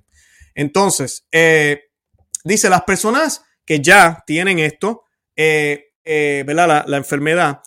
Entonces, 0.54 1.26
eh, 1.32 1.84
dice, 2.44 2.68
las 2.68 2.82
personas 2.82 3.42
que 3.64 3.80
ya 3.80 4.22
tienen 4.26 4.58
esto 4.58 5.03
eh, 5.36 5.92
eh, 6.04 6.44
La, 6.46 6.96
enfermedad 6.96 7.60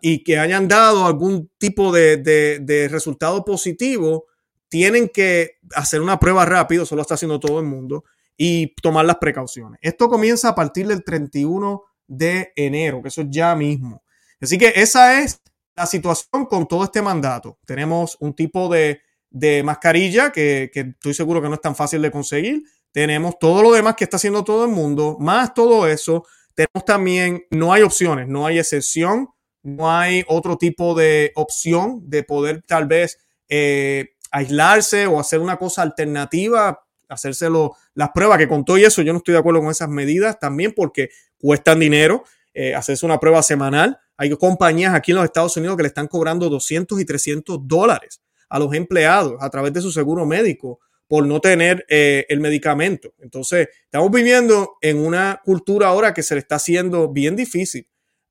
y 0.00 0.24
que 0.24 0.38
hayan 0.38 0.68
dado 0.68 1.06
algún 1.06 1.50
tipo 1.58 1.92
de, 1.92 2.16
de, 2.16 2.88
resultado 2.88 3.44
positivo, 3.44 4.26
tienen 4.68 5.08
que 5.08 5.58
hacer 5.74 6.00
una 6.00 6.18
prueba 6.18 6.44
rápido, 6.44 6.84
eso 6.84 6.96
lo 6.96 7.02
está 7.02 7.14
haciendo 7.14 7.38
todo 7.38 7.60
el 7.60 7.66
mundo, 7.66 8.04
y 8.36 8.74
tomar 8.76 9.04
las 9.04 9.16
precauciones. 9.16 9.78
Esto 9.82 10.08
comienza 10.08 10.48
a 10.48 10.54
partir 10.54 10.86
del 10.86 11.04
31 11.04 11.82
de 12.06 12.52
enero, 12.56 13.02
que 13.02 13.08
eso 13.08 13.22
es 13.22 13.28
ya 13.30 13.54
mismo. 13.54 14.02
Así 14.40 14.58
que 14.58 14.72
esa 14.76 15.20
es 15.20 15.40
la 15.74 15.86
situación 15.86 16.46
con 16.46 16.66
todo 16.66 16.84
este 16.84 17.02
mandato. 17.02 17.58
Tenemos 17.66 18.16
un 18.20 18.34
tipo 18.34 18.68
de, 18.68 19.00
de 19.30 19.62
mascarilla 19.62 20.30
que, 20.32 20.70
que, 20.72 20.80
estoy 20.80 21.14
seguro 21.14 21.42
que 21.42 21.48
no 21.48 21.54
es 21.54 21.60
tan 21.60 21.76
fácil 21.76 22.00
de 22.02 22.10
conseguir. 22.10 22.62
Tenemos 22.92 23.38
todo 23.38 23.62
lo 23.62 23.72
demás 23.72 23.94
que 23.94 24.04
está 24.04 24.16
haciendo 24.16 24.42
todo 24.42 24.64
el 24.64 24.70
mundo, 24.70 25.16
más 25.20 25.52
todo 25.52 25.86
eso. 25.86 26.24
Tenemos 26.56 26.86
también, 26.86 27.44
no 27.50 27.74
hay 27.74 27.82
opciones, 27.82 28.28
no 28.28 28.46
hay 28.46 28.58
excepción, 28.58 29.28
no 29.62 29.90
hay 29.92 30.24
otro 30.26 30.56
tipo 30.56 30.94
de 30.94 31.32
opción 31.34 32.00
de 32.08 32.22
poder 32.22 32.62
tal 32.66 32.86
vez 32.86 33.18
eh, 33.50 34.14
aislarse 34.30 35.06
o 35.06 35.20
hacer 35.20 35.40
una 35.40 35.58
cosa 35.58 35.82
alternativa, 35.82 36.82
hacérselo 37.10 37.76
las 37.92 38.08
pruebas, 38.14 38.38
que 38.38 38.48
con 38.48 38.64
todo 38.64 38.78
y 38.78 38.84
eso 38.84 39.02
yo 39.02 39.12
no 39.12 39.18
estoy 39.18 39.34
de 39.34 39.40
acuerdo 39.40 39.60
con 39.60 39.70
esas 39.70 39.90
medidas 39.90 40.40
también 40.40 40.72
porque 40.74 41.10
cuestan 41.36 41.78
dinero, 41.78 42.24
eh, 42.54 42.74
hacerse 42.74 43.04
una 43.04 43.20
prueba 43.20 43.42
semanal. 43.42 43.98
Hay 44.16 44.30
compañías 44.30 44.94
aquí 44.94 45.10
en 45.10 45.16
los 45.16 45.26
Estados 45.26 45.54
Unidos 45.58 45.76
que 45.76 45.82
le 45.82 45.88
están 45.88 46.08
cobrando 46.08 46.48
200 46.48 46.98
y 46.98 47.04
300 47.04 47.68
dólares 47.68 48.22
a 48.48 48.58
los 48.58 48.72
empleados 48.72 49.34
a 49.40 49.50
través 49.50 49.74
de 49.74 49.82
su 49.82 49.92
seguro 49.92 50.24
médico 50.24 50.80
por 51.08 51.26
no 51.26 51.40
tener 51.40 51.84
eh, 51.88 52.26
el 52.28 52.40
medicamento. 52.40 53.14
Entonces, 53.18 53.68
estamos 53.84 54.10
viviendo 54.10 54.76
en 54.80 54.98
una 54.98 55.40
cultura 55.44 55.88
ahora 55.88 56.12
que 56.14 56.22
se 56.22 56.34
le 56.34 56.40
está 56.40 56.56
haciendo 56.56 57.08
bien 57.08 57.36
difícil 57.36 57.88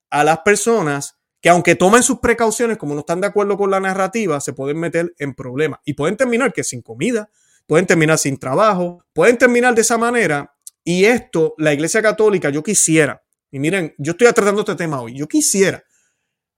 a 0.09 0.23
las 0.23 0.39
personas 0.39 1.17
que 1.41 1.49
aunque 1.49 1.75
tomen 1.75 2.01
sus 2.01 2.19
precauciones, 2.19 2.77
como 2.77 2.95
no 2.95 3.01
están 3.01 3.21
de 3.21 3.27
acuerdo 3.27 3.55
con 3.55 3.69
la 3.69 3.79
narrativa, 3.79 4.41
se 4.41 4.53
pueden 4.53 4.79
meter 4.79 5.13
en 5.19 5.35
problemas 5.35 5.79
y 5.85 5.93
pueden 5.93 6.17
terminar 6.17 6.51
que 6.51 6.63
sin 6.63 6.81
comida, 6.81 7.29
pueden 7.67 7.85
terminar 7.85 8.17
sin 8.17 8.37
trabajo, 8.37 9.05
pueden 9.13 9.37
terminar 9.37 9.75
de 9.75 9.81
esa 9.81 9.97
manera. 9.97 10.55
Y 10.83 11.05
esto, 11.05 11.53
la 11.59 11.71
Iglesia 11.71 12.01
Católica, 12.01 12.49
yo 12.49 12.63
quisiera, 12.63 13.23
y 13.51 13.59
miren, 13.59 13.93
yo 13.97 14.11
estoy 14.13 14.31
tratando 14.33 14.61
este 14.61 14.75
tema 14.75 14.99
hoy, 14.99 15.15
yo 15.15 15.27
quisiera 15.27 15.83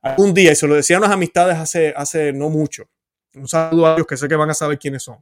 algún 0.01 0.33
día, 0.33 0.53
y 0.53 0.55
se 0.55 0.67
lo 0.67 0.75
decía 0.75 0.95
a 0.95 0.99
unas 0.99 1.11
amistades 1.11 1.57
hace, 1.57 1.93
hace 1.95 2.31
no 2.31 2.49
mucho, 2.49 2.89
un 3.35 3.47
saludo 3.47 3.87
a 3.87 3.95
ellos 3.95 4.07
que 4.07 4.15
sé 4.15 4.27
que 4.27 4.35
van 4.35 4.49
a 4.49 4.53
saber 4.53 4.79
quiénes 4.79 5.03
son. 5.03 5.17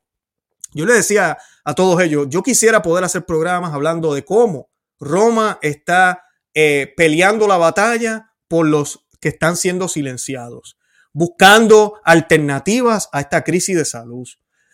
Yo 0.75 0.85
le 0.85 0.93
decía 0.93 1.37
a 1.63 1.73
todos 1.73 2.01
ellos, 2.01 2.27
yo 2.29 2.43
quisiera 2.43 2.81
poder 2.81 3.03
hacer 3.05 3.25
programas 3.25 3.73
hablando 3.73 4.13
de 4.13 4.25
cómo 4.25 4.69
Roma 4.99 5.57
está 5.61 6.23
eh, 6.53 6.93
peleando 6.95 7.47
la 7.47 7.57
batalla 7.57 8.33
por 8.47 8.67
los 8.67 9.07
que 9.19 9.29
están 9.29 9.57
siendo 9.57 9.87
silenciados, 9.87 10.77
buscando 11.13 11.99
alternativas 12.03 13.09
a 13.11 13.21
esta 13.21 13.43
crisis 13.43 13.75
de 13.75 13.85
salud, 13.85 14.27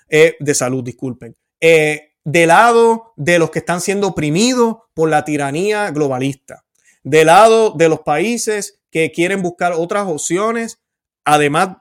eh, 0.10 0.36
de 0.40 0.56
salud, 0.56 0.84
disculpen, 0.84 1.38
eh, 1.60 2.16
del 2.24 2.50
lado 2.50 3.14
de 3.16 3.40
los 3.40 3.52
que 3.52 3.60
están 3.60 3.80
siendo 3.80 4.08
oprimidos 4.08 4.78
por 4.94 5.10
la 5.10 5.24
tiranía 5.24 5.92
globalista, 5.92 6.66
del 7.04 7.28
lado 7.28 7.72
de 7.72 7.90
los 7.90 8.02
países 8.02 8.82
que 8.92 9.12
quieren 9.12 9.42
buscar 9.42 9.74
otras 9.74 10.08
opciones, 10.08 10.80
además 11.24 11.78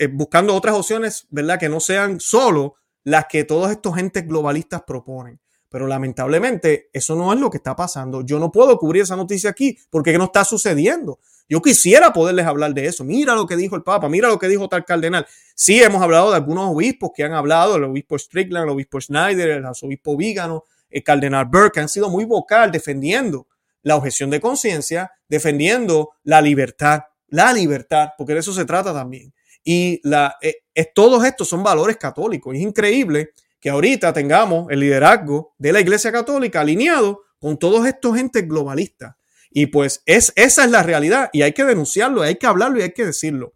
eh, 0.00 0.06
buscando 0.06 0.54
otras 0.54 0.74
opciones, 0.74 1.26
¿verdad? 1.30 1.58
Que 1.58 1.68
no 1.68 1.80
sean 1.80 2.20
solo 2.20 2.76
las 3.04 3.26
que 3.26 3.44
todos 3.44 3.70
estos 3.70 3.96
entes 3.98 4.26
globalistas 4.26 4.82
proponen. 4.82 5.40
Pero 5.68 5.86
lamentablemente 5.86 6.88
eso 6.92 7.14
no 7.14 7.32
es 7.32 7.38
lo 7.38 7.50
que 7.50 7.58
está 7.58 7.76
pasando. 7.76 8.22
Yo 8.22 8.38
no 8.38 8.50
puedo 8.50 8.78
cubrir 8.78 9.02
esa 9.02 9.16
noticia 9.16 9.50
aquí 9.50 9.78
porque 9.90 10.16
no 10.16 10.24
está 10.24 10.44
sucediendo. 10.44 11.20
Yo 11.48 11.62
quisiera 11.62 12.12
poderles 12.12 12.46
hablar 12.46 12.74
de 12.74 12.86
eso. 12.86 13.04
Mira 13.04 13.34
lo 13.34 13.46
que 13.46 13.56
dijo 13.56 13.76
el 13.76 13.82
Papa, 13.82 14.08
mira 14.08 14.28
lo 14.28 14.38
que 14.38 14.48
dijo 14.48 14.68
tal 14.68 14.84
cardenal. 14.84 15.26
Sí, 15.54 15.82
hemos 15.82 16.02
hablado 16.02 16.30
de 16.30 16.36
algunos 16.36 16.70
obispos 16.74 17.10
que 17.14 17.24
han 17.24 17.32
hablado, 17.32 17.76
el 17.76 17.84
obispo 17.84 18.18
Strickland, 18.18 18.64
el 18.64 18.70
obispo 18.70 19.00
Schneider, 19.00 19.50
el 19.50 19.66
arzobispo 19.66 20.16
Vígano, 20.16 20.64
el 20.90 21.02
cardenal 21.02 21.46
Burke, 21.46 21.74
que 21.74 21.80
han 21.80 21.88
sido 21.88 22.10
muy 22.10 22.24
vocal 22.24 22.70
defendiendo 22.70 23.46
la 23.82 23.96
objeción 23.96 24.28
de 24.30 24.40
conciencia, 24.40 25.12
defendiendo 25.28 26.10
la 26.22 26.42
libertad, 26.42 27.04
la 27.28 27.52
libertad, 27.52 28.10
porque 28.18 28.34
de 28.34 28.40
eso 28.40 28.52
se 28.52 28.64
trata 28.64 28.92
también. 28.92 29.32
Y 29.70 30.00
la, 30.02 30.34
eh, 30.40 30.62
todos 30.94 31.26
estos 31.26 31.46
son 31.46 31.62
valores 31.62 31.98
católicos. 31.98 32.54
Es 32.54 32.62
increíble 32.62 33.34
que 33.60 33.68
ahorita 33.68 34.14
tengamos 34.14 34.66
el 34.70 34.80
liderazgo 34.80 35.54
de 35.58 35.74
la 35.74 35.80
Iglesia 35.80 36.10
Católica 36.10 36.62
alineado 36.62 37.20
con 37.38 37.58
todos 37.58 37.86
estos 37.86 38.16
entes 38.16 38.48
globalistas 38.48 39.16
y 39.50 39.66
pues 39.66 40.02
es, 40.06 40.32
esa 40.36 40.64
es 40.64 40.70
la 40.70 40.82
realidad 40.82 41.28
y 41.34 41.42
hay 41.42 41.52
que 41.52 41.66
denunciarlo, 41.66 42.22
hay 42.22 42.36
que 42.36 42.46
hablarlo 42.46 42.78
y 42.78 42.82
hay 42.84 42.92
que 42.92 43.04
decirlo. 43.04 43.52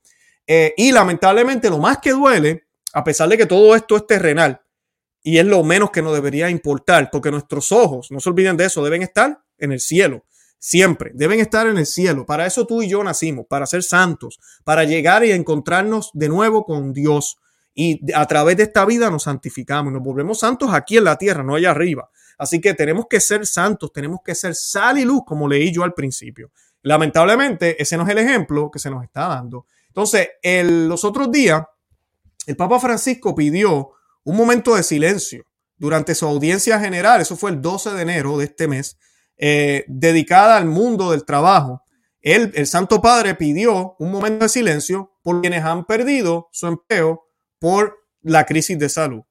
Eh, 0.46 0.74
y 0.76 0.92
lamentablemente 0.92 1.70
lo 1.70 1.78
más 1.78 1.96
que 1.96 2.10
duele, 2.10 2.66
a 2.92 3.02
pesar 3.02 3.30
de 3.30 3.38
que 3.38 3.46
todo 3.46 3.74
esto 3.74 3.96
es 3.96 4.06
terrenal 4.06 4.60
y 5.22 5.38
es 5.38 5.46
lo 5.46 5.64
menos 5.64 5.92
que 5.92 6.02
nos 6.02 6.12
debería 6.12 6.50
importar, 6.50 7.08
porque 7.10 7.30
nuestros 7.30 7.72
ojos, 7.72 8.10
no 8.10 8.20
se 8.20 8.28
olviden 8.28 8.58
de 8.58 8.66
eso, 8.66 8.84
deben 8.84 9.00
estar 9.00 9.42
en 9.56 9.72
el 9.72 9.80
cielo. 9.80 10.26
Siempre, 10.64 11.10
deben 11.12 11.40
estar 11.40 11.66
en 11.66 11.76
el 11.76 11.86
cielo. 11.86 12.24
Para 12.24 12.46
eso 12.46 12.68
tú 12.68 12.82
y 12.82 12.88
yo 12.88 13.02
nacimos, 13.02 13.46
para 13.48 13.66
ser 13.66 13.82
santos, 13.82 14.38
para 14.62 14.84
llegar 14.84 15.24
y 15.24 15.32
encontrarnos 15.32 16.12
de 16.14 16.28
nuevo 16.28 16.64
con 16.64 16.92
Dios. 16.92 17.40
Y 17.74 18.00
a 18.14 18.24
través 18.28 18.56
de 18.56 18.62
esta 18.62 18.84
vida 18.84 19.10
nos 19.10 19.24
santificamos, 19.24 19.92
nos 19.92 20.04
volvemos 20.04 20.38
santos 20.38 20.70
aquí 20.72 20.98
en 20.98 21.02
la 21.02 21.18
tierra, 21.18 21.42
no 21.42 21.56
allá 21.56 21.72
arriba. 21.72 22.10
Así 22.38 22.60
que 22.60 22.74
tenemos 22.74 23.06
que 23.10 23.18
ser 23.18 23.44
santos, 23.44 23.92
tenemos 23.92 24.20
que 24.24 24.36
ser 24.36 24.54
sal 24.54 24.98
y 24.98 25.04
luz, 25.04 25.22
como 25.26 25.48
leí 25.48 25.72
yo 25.72 25.82
al 25.82 25.94
principio. 25.94 26.52
Lamentablemente, 26.82 27.82
ese 27.82 27.96
no 27.96 28.04
es 28.04 28.10
el 28.10 28.18
ejemplo 28.18 28.70
que 28.70 28.78
se 28.78 28.88
nos 28.88 29.02
está 29.02 29.26
dando. 29.26 29.66
Entonces, 29.88 30.28
los 30.44 31.04
otros 31.04 31.32
días, 31.32 31.64
el 32.46 32.54
Papa 32.54 32.78
Francisco 32.78 33.34
pidió 33.34 33.90
un 34.22 34.36
momento 34.36 34.76
de 34.76 34.84
silencio 34.84 35.44
durante 35.76 36.14
su 36.14 36.24
audiencia 36.24 36.78
general, 36.78 37.20
eso 37.20 37.36
fue 37.36 37.50
el 37.50 37.60
12 37.60 37.94
de 37.94 38.02
enero 38.02 38.38
de 38.38 38.44
este 38.44 38.68
mes, 38.68 38.96
eh, 39.36 39.84
dedicada 39.88 40.56
al 40.56 40.66
mundo 40.66 41.10
del 41.10 41.24
trabajo. 41.24 41.82
El 42.20 42.66
Santo 42.68 43.02
Padre 43.02 43.34
pidió 43.34 43.96
un 43.98 44.12
momento 44.12 44.44
de 44.44 44.48
silencio 44.48 45.12
por 45.22 45.40
quienes 45.40 45.64
han 45.64 45.84
perdido 45.84 46.48
su 46.52 46.68
empleo 46.68 47.24
por 47.58 47.96
la 48.20 48.46
crisis 48.46 48.78
de 48.78 48.88
salud 48.88 49.22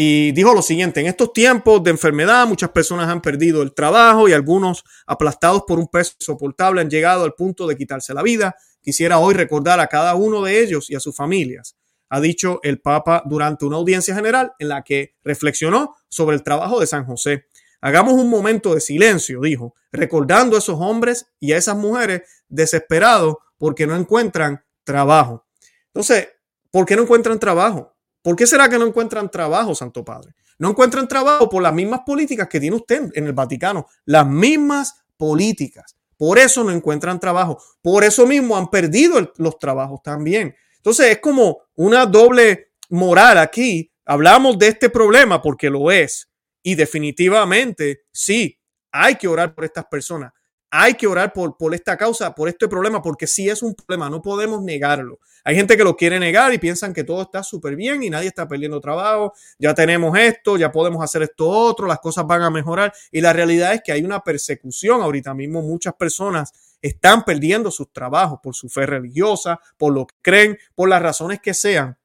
y 0.00 0.30
dijo 0.30 0.54
lo 0.54 0.62
siguiente, 0.62 1.00
en 1.00 1.08
estos 1.08 1.32
tiempos 1.32 1.82
de 1.82 1.90
enfermedad 1.90 2.46
muchas 2.46 2.70
personas 2.70 3.08
han 3.08 3.20
perdido 3.20 3.62
el 3.62 3.74
trabajo 3.74 4.28
y 4.28 4.32
algunos 4.32 4.84
aplastados 5.08 5.64
por 5.66 5.80
un 5.80 5.88
peso 5.88 6.12
insoportable 6.20 6.80
han 6.80 6.88
llegado 6.88 7.24
al 7.24 7.34
punto 7.34 7.66
de 7.66 7.76
quitarse 7.76 8.14
la 8.14 8.22
vida. 8.22 8.54
Quisiera 8.80 9.18
hoy 9.18 9.34
recordar 9.34 9.80
a 9.80 9.88
cada 9.88 10.14
uno 10.14 10.40
de 10.40 10.62
ellos 10.62 10.88
y 10.88 10.94
a 10.94 11.00
sus 11.00 11.16
familias, 11.16 11.76
ha 12.10 12.20
dicho 12.20 12.60
el 12.62 12.80
Papa 12.80 13.24
durante 13.26 13.64
una 13.64 13.78
audiencia 13.78 14.14
general 14.14 14.52
en 14.60 14.68
la 14.68 14.84
que 14.84 15.16
reflexionó 15.24 15.96
sobre 16.08 16.36
el 16.36 16.44
trabajo 16.44 16.78
de 16.78 16.86
San 16.86 17.04
José. 17.04 17.46
Hagamos 17.80 18.14
un 18.14 18.28
momento 18.28 18.74
de 18.74 18.80
silencio, 18.80 19.40
dijo, 19.40 19.74
recordando 19.92 20.56
a 20.56 20.58
esos 20.58 20.78
hombres 20.80 21.26
y 21.38 21.52
a 21.52 21.56
esas 21.56 21.76
mujeres 21.76 22.22
desesperados 22.48 23.36
porque 23.56 23.86
no 23.86 23.96
encuentran 23.96 24.64
trabajo. 24.84 25.46
Entonces, 25.86 26.28
¿por 26.70 26.86
qué 26.86 26.96
no 26.96 27.02
encuentran 27.02 27.38
trabajo? 27.38 27.94
¿Por 28.22 28.36
qué 28.36 28.46
será 28.46 28.68
que 28.68 28.78
no 28.78 28.86
encuentran 28.86 29.30
trabajo, 29.30 29.74
Santo 29.74 30.04
Padre? 30.04 30.34
No 30.58 30.70
encuentran 30.70 31.06
trabajo 31.06 31.48
por 31.48 31.62
las 31.62 31.72
mismas 31.72 32.00
políticas 32.04 32.48
que 32.48 32.58
tiene 32.58 32.76
usted 32.76 33.10
en 33.14 33.26
el 33.26 33.32
Vaticano, 33.32 33.86
las 34.04 34.26
mismas 34.26 35.04
políticas. 35.16 35.96
Por 36.16 36.38
eso 36.38 36.64
no 36.64 36.72
encuentran 36.72 37.20
trabajo. 37.20 37.62
Por 37.80 38.02
eso 38.02 38.26
mismo 38.26 38.56
han 38.56 38.68
perdido 38.68 39.32
los 39.36 39.58
trabajos 39.58 40.02
también. 40.02 40.54
Entonces 40.76 41.12
es 41.12 41.18
como 41.20 41.58
una 41.76 42.06
doble 42.06 42.72
moral 42.90 43.38
aquí. 43.38 43.92
Hablamos 44.04 44.58
de 44.58 44.68
este 44.68 44.90
problema 44.90 45.40
porque 45.40 45.70
lo 45.70 45.92
es. 45.92 46.27
Y 46.68 46.74
definitivamente, 46.74 48.02
sí, 48.12 48.60
hay 48.92 49.14
que 49.14 49.26
orar 49.26 49.54
por 49.54 49.64
estas 49.64 49.86
personas. 49.86 50.34
Hay 50.70 50.92
que 50.96 51.06
orar 51.06 51.32
por, 51.32 51.56
por 51.56 51.74
esta 51.74 51.96
causa, 51.96 52.34
por 52.34 52.46
este 52.46 52.68
problema, 52.68 53.00
porque 53.00 53.26
sí 53.26 53.48
es 53.48 53.62
un 53.62 53.74
problema, 53.74 54.10
no 54.10 54.20
podemos 54.20 54.62
negarlo. 54.62 55.18
Hay 55.44 55.56
gente 55.56 55.78
que 55.78 55.82
lo 55.82 55.96
quiere 55.96 56.20
negar 56.20 56.52
y 56.52 56.58
piensan 56.58 56.92
que 56.92 57.04
todo 57.04 57.22
está 57.22 57.42
súper 57.42 57.74
bien 57.74 58.02
y 58.02 58.10
nadie 58.10 58.28
está 58.28 58.46
perdiendo 58.46 58.82
trabajo, 58.82 59.32
ya 59.58 59.72
tenemos 59.72 60.18
esto, 60.18 60.58
ya 60.58 60.70
podemos 60.70 61.02
hacer 61.02 61.22
esto 61.22 61.48
otro, 61.48 61.86
las 61.86 62.00
cosas 62.00 62.26
van 62.26 62.42
a 62.42 62.50
mejorar. 62.50 62.92
Y 63.10 63.22
la 63.22 63.32
realidad 63.32 63.72
es 63.72 63.80
que 63.82 63.92
hay 63.92 64.04
una 64.04 64.20
persecución 64.20 65.00
ahorita 65.00 65.32
mismo. 65.32 65.62
Muchas 65.62 65.94
personas 65.94 66.52
están 66.82 67.24
perdiendo 67.24 67.70
sus 67.70 67.90
trabajos 67.94 68.40
por 68.42 68.54
su 68.54 68.68
fe 68.68 68.84
religiosa, 68.84 69.58
por 69.78 69.94
lo 69.94 70.06
que 70.06 70.16
creen, 70.20 70.58
por 70.74 70.90
las 70.90 71.00
razones 71.00 71.40
que 71.40 71.54
sean, 71.54 71.96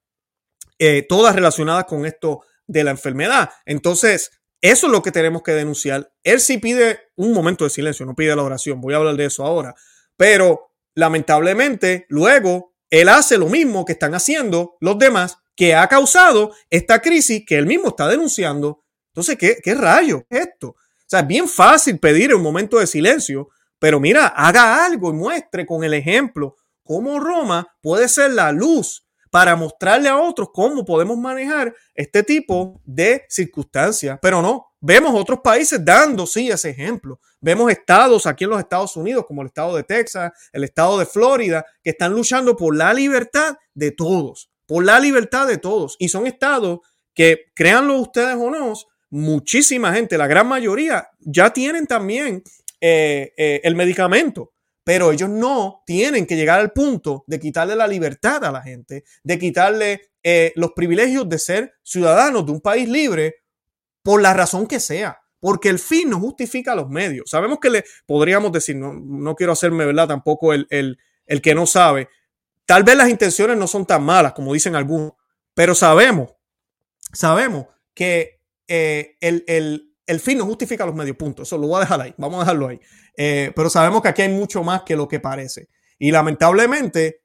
eh, 0.79 1.05
todas 1.05 1.35
relacionadas 1.35 1.83
con 1.83 2.05
esto 2.05 2.43
de 2.65 2.85
la 2.85 2.91
enfermedad. 2.91 3.49
Entonces, 3.65 4.31
eso 4.63 4.87
es 4.87 4.91
lo 4.91 5.03
que 5.03 5.11
tenemos 5.11 5.43
que 5.43 5.51
denunciar. 5.51 6.11
Él 6.23 6.39
sí 6.39 6.57
pide 6.57 6.99
un 7.15 7.33
momento 7.33 7.63
de 7.63 7.69
silencio, 7.69 8.05
no 8.05 8.15
pide 8.15 8.35
la 8.35 8.43
oración. 8.43 8.81
Voy 8.81 8.93
a 8.93 8.97
hablar 8.97 9.15
de 9.15 9.25
eso 9.25 9.45
ahora. 9.45 9.75
Pero 10.17 10.71
lamentablemente, 10.95 12.05
luego 12.09 12.73
él 12.89 13.09
hace 13.09 13.37
lo 13.37 13.47
mismo 13.47 13.85
que 13.85 13.93
están 13.93 14.15
haciendo 14.15 14.77
los 14.79 14.97
demás, 14.97 15.37
que 15.55 15.75
ha 15.75 15.87
causado 15.87 16.55
esta 16.69 17.01
crisis 17.01 17.43
que 17.45 17.57
él 17.57 17.67
mismo 17.67 17.89
está 17.89 18.07
denunciando. 18.07 18.83
Entonces, 19.11 19.37
¿qué, 19.37 19.57
qué 19.61 19.75
rayo 19.75 20.25
es 20.29 20.47
esto? 20.47 20.69
O 20.69 21.05
sea, 21.05 21.19
es 21.19 21.27
bien 21.27 21.47
fácil 21.47 21.99
pedir 21.99 22.33
un 22.33 22.41
momento 22.41 22.79
de 22.79 22.87
silencio 22.87 23.49
pero 23.83 23.99
mira, 23.99 24.27
haga 24.27 24.85
algo 24.85 25.09
y 25.09 25.13
muestre 25.13 25.65
con 25.65 25.83
el 25.83 25.93
ejemplo 25.93 26.55
cómo 26.85 27.19
Roma 27.19 27.67
puede 27.81 28.07
ser 28.07 28.31
la 28.31 28.53
luz 28.53 29.05
para 29.33 29.55
mostrarle 29.55 30.09
a 30.09 30.15
otros 30.15 30.49
cómo 30.53 30.85
podemos 30.85 31.17
manejar 31.17 31.73
este 31.95 32.21
tipo 32.21 32.79
de 32.85 33.25
circunstancias. 33.27 34.19
Pero 34.21 34.43
no, 34.43 34.67
vemos 34.79 35.19
otros 35.19 35.39
países 35.43 35.83
dando, 35.83 36.27
sí, 36.27 36.51
ese 36.51 36.69
ejemplo. 36.69 37.19
Vemos 37.41 37.71
estados 37.71 38.27
aquí 38.27 38.43
en 38.43 38.51
los 38.51 38.59
Estados 38.59 38.95
Unidos, 38.95 39.25
como 39.27 39.41
el 39.41 39.47
estado 39.47 39.75
de 39.75 39.81
Texas, 39.81 40.31
el 40.51 40.63
estado 40.63 40.99
de 40.99 41.07
Florida, 41.07 41.65
que 41.83 41.89
están 41.89 42.13
luchando 42.13 42.55
por 42.55 42.75
la 42.75 42.93
libertad 42.93 43.57
de 43.73 43.89
todos, 43.89 44.51
por 44.67 44.85
la 44.85 44.99
libertad 44.99 45.47
de 45.47 45.57
todos. 45.57 45.95
Y 45.97 46.09
son 46.09 46.27
estados 46.27 46.81
que, 47.15 47.45
créanlo 47.55 47.95
ustedes 47.95 48.35
o 48.35 48.51
no, 48.51 48.73
muchísima 49.09 49.95
gente, 49.95 50.15
la 50.15 50.27
gran 50.27 50.47
mayoría, 50.47 51.07
ya 51.21 51.51
tienen 51.51 51.87
también 51.87 52.43
eh, 52.79 53.33
eh, 53.35 53.61
el 53.63 53.73
medicamento 53.73 54.52
pero 54.83 55.11
ellos 55.11 55.29
no 55.29 55.81
tienen 55.85 56.25
que 56.25 56.35
llegar 56.35 56.59
al 56.59 56.71
punto 56.71 57.23
de 57.27 57.39
quitarle 57.39 57.75
la 57.75 57.87
libertad 57.87 58.43
a 58.43 58.51
la 58.51 58.61
gente, 58.61 59.03
de 59.23 59.39
quitarle 59.39 60.11
eh, 60.23 60.51
los 60.55 60.71
privilegios 60.73 61.27
de 61.29 61.39
ser 61.39 61.73
ciudadanos 61.83 62.45
de 62.45 62.51
un 62.51 62.61
país 62.61 62.87
libre 62.89 63.35
por 64.01 64.21
la 64.21 64.33
razón 64.33 64.67
que 64.67 64.79
sea, 64.79 65.21
porque 65.39 65.69
el 65.69 65.79
fin 65.79 66.09
no 66.09 66.19
justifica 66.19 66.75
los 66.75 66.89
medios. 66.89 67.29
Sabemos 67.29 67.59
que 67.59 67.69
le 67.69 67.85
podríamos 68.05 68.51
decir, 68.51 68.75
no, 68.75 68.93
no 68.93 69.35
quiero 69.35 69.53
hacerme, 69.53 69.85
¿verdad? 69.85 70.07
Tampoco 70.07 70.53
el, 70.53 70.67
el, 70.69 70.97
el 71.25 71.41
que 71.41 71.55
no 71.55 71.65
sabe. 71.65 72.09
Tal 72.65 72.83
vez 72.83 72.95
las 72.95 73.09
intenciones 73.09 73.57
no 73.57 73.67
son 73.67 73.85
tan 73.85 74.03
malas 74.03 74.33
como 74.33 74.53
dicen 74.53 74.75
algunos, 74.75 75.13
pero 75.53 75.75
sabemos, 75.75 76.31
sabemos 77.11 77.67
que 77.93 78.41
eh, 78.67 79.17
el, 79.19 79.43
el, 79.47 79.92
el 80.05 80.19
fin 80.19 80.37
no 80.37 80.45
justifica 80.45 80.85
los 80.85 80.95
medios, 80.95 81.17
punto. 81.17 81.43
Eso 81.43 81.57
lo 81.57 81.67
voy 81.67 81.77
a 81.77 81.81
dejar 81.81 82.01
ahí, 82.01 82.13
vamos 82.17 82.37
a 82.37 82.39
dejarlo 82.41 82.67
ahí. 82.67 82.79
Eh, 83.15 83.51
pero 83.55 83.69
sabemos 83.69 84.01
que 84.01 84.09
aquí 84.09 84.21
hay 84.21 84.29
mucho 84.29 84.63
más 84.63 84.83
que 84.83 84.95
lo 84.95 85.07
que 85.07 85.19
parece. 85.19 85.69
Y 85.97 86.11
lamentablemente, 86.11 87.23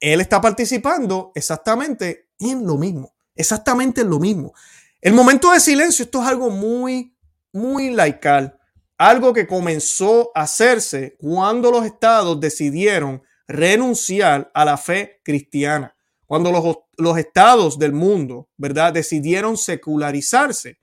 él 0.00 0.20
está 0.20 0.40
participando 0.40 1.32
exactamente 1.34 2.28
en 2.38 2.66
lo 2.66 2.76
mismo, 2.76 3.14
exactamente 3.34 4.02
en 4.02 4.10
lo 4.10 4.18
mismo. 4.18 4.52
El 5.00 5.14
momento 5.14 5.50
de 5.52 5.60
silencio, 5.60 6.04
esto 6.04 6.22
es 6.22 6.28
algo 6.28 6.50
muy, 6.50 7.16
muy 7.52 7.90
laical, 7.90 8.58
algo 8.96 9.32
que 9.32 9.46
comenzó 9.46 10.30
a 10.34 10.42
hacerse 10.42 11.16
cuando 11.18 11.70
los 11.70 11.84
estados 11.84 12.38
decidieron 12.40 13.22
renunciar 13.46 14.50
a 14.54 14.64
la 14.64 14.76
fe 14.76 15.20
cristiana, 15.24 15.96
cuando 16.26 16.52
los, 16.52 16.78
los 16.96 17.16
estados 17.16 17.78
del 17.78 17.92
mundo, 17.92 18.50
¿verdad?, 18.56 18.92
decidieron 18.92 19.56
secularizarse 19.56 20.78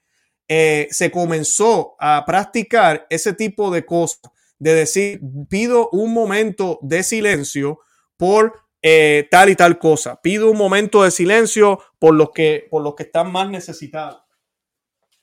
eh, 0.48 0.88
se 0.92 1.12
comenzó 1.12 1.96
a 2.00 2.24
practicar 2.26 3.08
ese 3.10 3.34
tipo 3.34 3.72
de 3.72 3.86
cosas, 3.86 4.22
de 4.60 4.74
decir, 4.74 5.20
pido 5.50 5.90
un 5.92 6.14
momento 6.14 6.80
de 6.82 7.04
silencio 7.04 7.80
por 8.18 8.54
eh, 8.82 9.28
tal 9.32 9.50
y 9.50 9.56
tal 9.56 9.80
cosa, 9.80 10.22
pido 10.22 10.52
un 10.52 10.58
momento 10.58 11.04
de 11.04 11.12
silencio 11.12 11.80
por 11.98 12.14
los 12.14 12.32
que, 12.32 12.68
por 12.70 12.84
los 12.84 12.94
que 12.94 13.04
están 13.04 13.32
más 13.32 13.50
necesitados, 13.50 14.22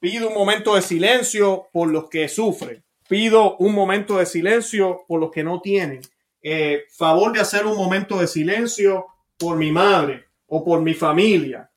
pido 0.00 0.28
un 0.28 0.34
momento 0.34 0.74
de 0.74 0.82
silencio 0.82 1.68
por 1.72 1.88
los 1.88 2.08
que 2.08 2.28
sufren, 2.28 2.84
pido 3.08 3.56
un 3.58 3.72
momento 3.72 4.18
de 4.18 4.26
silencio 4.26 5.04
por 5.06 5.20
los 5.20 5.30
que 5.30 5.44
no 5.44 5.60
tienen, 5.60 6.00
eh, 6.42 6.82
favor 6.90 7.32
de 7.32 7.40
hacer 7.40 7.64
un 7.66 7.76
momento 7.76 8.18
de 8.18 8.26
silencio 8.26 9.06
por 9.38 9.56
mi 9.56 9.70
madre 9.70 10.24
o 10.46 10.64
por 10.64 10.82
mi 10.82 10.94
familia, 10.94 11.70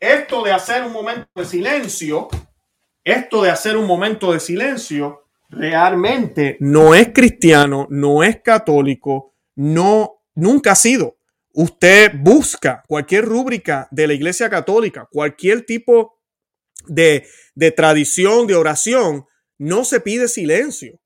esto 0.00 0.42
de 0.42 0.52
hacer 0.52 0.84
un 0.84 0.92
momento 0.92 1.28
de 1.34 1.44
silencio, 1.44 2.28
esto 3.02 3.42
de 3.42 3.50
hacer 3.50 3.76
un 3.76 3.86
momento 3.86 4.32
de 4.32 4.40
silencio, 4.40 5.24
realmente 5.48 6.56
no 6.60 6.94
es 6.94 7.12
cristiano, 7.12 7.86
no 7.90 8.22
es 8.22 8.40
católico, 8.42 9.34
no, 9.54 10.22
nunca 10.34 10.72
ha 10.72 10.76
sido. 10.76 11.18
Usted 11.52 12.12
busca 12.18 12.82
cualquier 12.88 13.24
rúbrica 13.24 13.86
de 13.90 14.08
la 14.08 14.14
Iglesia 14.14 14.50
Católica, 14.50 15.08
cualquier 15.10 15.64
tipo 15.64 16.20
de, 16.86 17.26
de 17.54 17.70
tradición, 17.70 18.46
de 18.46 18.56
oración, 18.56 19.26
no 19.58 19.84
se 19.84 20.00
pide 20.00 20.26
silencio. 20.26 21.00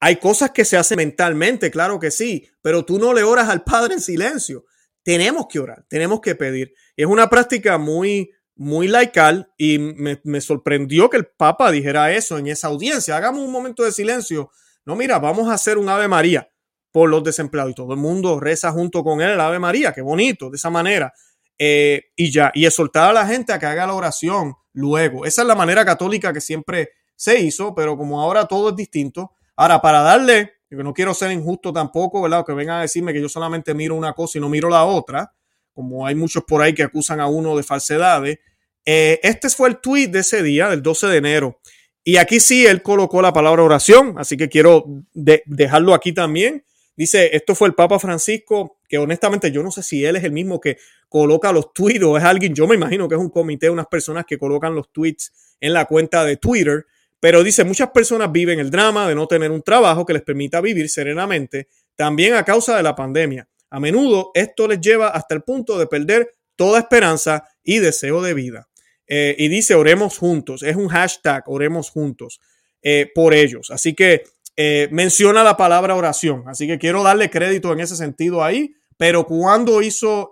Hay 0.00 0.16
cosas 0.16 0.50
que 0.50 0.64
se 0.64 0.76
hacen 0.76 0.96
mentalmente, 0.96 1.70
claro 1.70 2.00
que 2.00 2.10
sí, 2.10 2.48
pero 2.60 2.84
tú 2.84 2.98
no 2.98 3.14
le 3.14 3.22
oras 3.22 3.48
al 3.48 3.62
Padre 3.62 3.94
en 3.94 4.00
silencio. 4.00 4.64
Tenemos 5.04 5.46
que 5.48 5.60
orar, 5.60 5.84
tenemos 5.88 6.20
que 6.20 6.34
pedir. 6.34 6.74
Es 6.96 7.06
una 7.06 7.28
práctica 7.28 7.78
muy, 7.78 8.30
muy 8.54 8.88
laical 8.88 9.50
y 9.56 9.78
me, 9.78 10.40
sorprendió 10.40 11.08
que 11.08 11.16
el 11.16 11.26
Papa 11.26 11.70
dijera 11.70 12.12
eso 12.12 12.38
en 12.38 12.46
esa 12.46 12.68
audiencia. 12.68 13.16
Hagamos 13.16 13.42
un 13.42 13.52
momento 13.52 13.82
de 13.82 13.92
silencio. 13.92 14.50
No, 14.84 14.96
mira, 14.96 15.18
vamos 15.18 15.48
a 15.48 15.54
hacer 15.54 15.78
un 15.78 15.88
Ave 15.88 16.08
María 16.08 16.48
por 16.90 17.08
los 17.08 17.24
desempleados 17.24 17.72
y 17.72 17.74
todo 17.74 17.94
el 17.94 17.98
mundo 17.98 18.38
reza 18.38 18.70
junto 18.70 19.02
con 19.02 19.20
él 19.22 19.30
el 19.30 19.40
Ave 19.40 19.58
María. 19.58 19.92
Qué 19.92 20.02
bonito, 20.02 20.50
de 20.50 20.56
esa 20.56 20.70
manera. 20.70 21.12
Eh, 21.58 22.02
y 22.16 22.30
ya, 22.30 22.50
y 22.54 22.66
exhortar 22.66 23.10
a 23.10 23.12
la 23.12 23.26
gente 23.26 23.52
a 23.52 23.58
que 23.58 23.66
haga 23.66 23.86
la 23.86 23.94
oración 23.94 24.54
luego. 24.72 25.24
Esa 25.24 25.42
es 25.42 25.48
la 25.48 25.54
manera 25.54 25.84
católica 25.84 26.32
que 26.32 26.40
siempre 26.40 26.90
se 27.16 27.40
hizo, 27.40 27.74
pero 27.74 27.96
como 27.96 28.20
ahora 28.20 28.46
todo 28.46 28.70
es 28.70 28.76
distinto. 28.76 29.32
Ahora, 29.56 29.80
para 29.80 30.02
darle, 30.02 30.54
que 30.68 30.76
no 30.76 30.92
quiero 30.92 31.14
ser 31.14 31.30
injusto 31.30 31.72
tampoco, 31.72 32.20
¿verdad? 32.20 32.44
que 32.44 32.52
vengan 32.52 32.78
a 32.78 32.82
decirme 32.82 33.12
que 33.12 33.20
yo 33.20 33.28
solamente 33.28 33.74
miro 33.74 33.94
una 33.94 34.12
cosa 34.12 34.38
y 34.38 34.40
no 34.40 34.48
miro 34.48 34.68
la 34.68 34.84
otra 34.84 35.32
como 35.72 36.06
hay 36.06 36.14
muchos 36.14 36.44
por 36.44 36.62
ahí 36.62 36.74
que 36.74 36.82
acusan 36.82 37.20
a 37.20 37.26
uno 37.26 37.56
de 37.56 37.62
falsedades. 37.62 38.38
Eh, 38.84 39.20
este 39.22 39.48
fue 39.50 39.68
el 39.68 39.78
tweet 39.78 40.08
de 40.08 40.20
ese 40.20 40.42
día, 40.42 40.68
del 40.68 40.82
12 40.82 41.06
de 41.06 41.16
enero. 41.16 41.60
Y 42.04 42.16
aquí 42.16 42.40
sí, 42.40 42.66
él 42.66 42.82
colocó 42.82 43.22
la 43.22 43.32
palabra 43.32 43.62
oración, 43.62 44.14
así 44.18 44.36
que 44.36 44.48
quiero 44.48 44.84
dejarlo 45.14 45.94
aquí 45.94 46.12
también. 46.12 46.64
Dice, 46.96 47.34
esto 47.34 47.54
fue 47.54 47.68
el 47.68 47.74
Papa 47.74 47.98
Francisco, 47.98 48.78
que 48.88 48.98
honestamente 48.98 49.50
yo 49.50 49.62
no 49.62 49.70
sé 49.70 49.82
si 49.82 50.04
él 50.04 50.16
es 50.16 50.24
el 50.24 50.32
mismo 50.32 50.60
que 50.60 50.76
coloca 51.08 51.52
los 51.52 51.72
tweets 51.72 52.04
o 52.04 52.18
es 52.18 52.24
alguien, 52.24 52.54
yo 52.54 52.66
me 52.66 52.74
imagino 52.74 53.08
que 53.08 53.14
es 53.14 53.20
un 53.20 53.30
comité, 53.30 53.70
unas 53.70 53.86
personas 53.86 54.24
que 54.26 54.36
colocan 54.36 54.74
los 54.74 54.90
tweets 54.92 55.56
en 55.60 55.72
la 55.72 55.86
cuenta 55.86 56.24
de 56.24 56.36
Twitter, 56.36 56.86
pero 57.20 57.42
dice, 57.42 57.64
muchas 57.64 57.90
personas 57.90 58.32
viven 58.32 58.58
el 58.58 58.70
drama 58.70 59.06
de 59.08 59.14
no 59.14 59.26
tener 59.26 59.50
un 59.50 59.62
trabajo 59.62 60.04
que 60.04 60.12
les 60.12 60.22
permita 60.22 60.60
vivir 60.60 60.88
serenamente, 60.88 61.68
también 61.94 62.34
a 62.34 62.44
causa 62.44 62.76
de 62.76 62.82
la 62.82 62.96
pandemia. 62.96 63.48
A 63.72 63.80
menudo 63.80 64.32
esto 64.34 64.68
les 64.68 64.80
lleva 64.80 65.08
hasta 65.08 65.34
el 65.34 65.42
punto 65.42 65.78
de 65.78 65.86
perder 65.86 66.34
toda 66.56 66.78
esperanza 66.78 67.44
y 67.62 67.78
deseo 67.78 68.20
de 68.20 68.34
vida. 68.34 68.68
Eh, 69.06 69.34
y 69.38 69.48
dice, 69.48 69.74
oremos 69.74 70.18
juntos. 70.18 70.62
Es 70.62 70.76
un 70.76 70.88
hashtag, 70.88 71.42
oremos 71.46 71.88
juntos 71.88 72.38
eh, 72.82 73.10
por 73.14 73.32
ellos. 73.32 73.70
Así 73.70 73.94
que 73.94 74.24
eh, 74.56 74.88
menciona 74.92 75.42
la 75.42 75.56
palabra 75.56 75.96
oración. 75.96 76.44
Así 76.48 76.66
que 76.66 76.78
quiero 76.78 77.02
darle 77.02 77.30
crédito 77.30 77.72
en 77.72 77.80
ese 77.80 77.96
sentido 77.96 78.44
ahí. 78.44 78.74
Pero 78.98 79.26
cuando 79.26 79.80
hizo, 79.80 80.30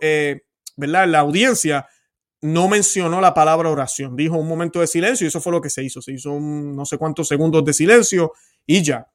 ¿verdad? 0.77 1.09
La 1.09 1.21
audiencia 1.21 1.89
no 2.43 2.69
mencionó 2.69 3.23
la 3.23 3.33
palabra 3.33 3.71
oración. 3.71 4.17
Dijo 4.17 4.37
un 4.37 4.47
momento 4.47 4.81
de 4.81 4.87
silencio 4.87 5.25
y 5.25 5.29
eso 5.29 5.41
fue 5.41 5.51
lo 5.51 5.63
que 5.63 5.71
se 5.71 5.83
hizo. 5.83 6.03
Se 6.03 6.13
hizo 6.13 6.39
no 6.39 6.85
sé 6.85 6.99
cuántos 6.99 7.27
segundos 7.27 7.65
de 7.65 7.73
silencio 7.73 8.35
y 8.67 8.83
ya. 8.83 9.09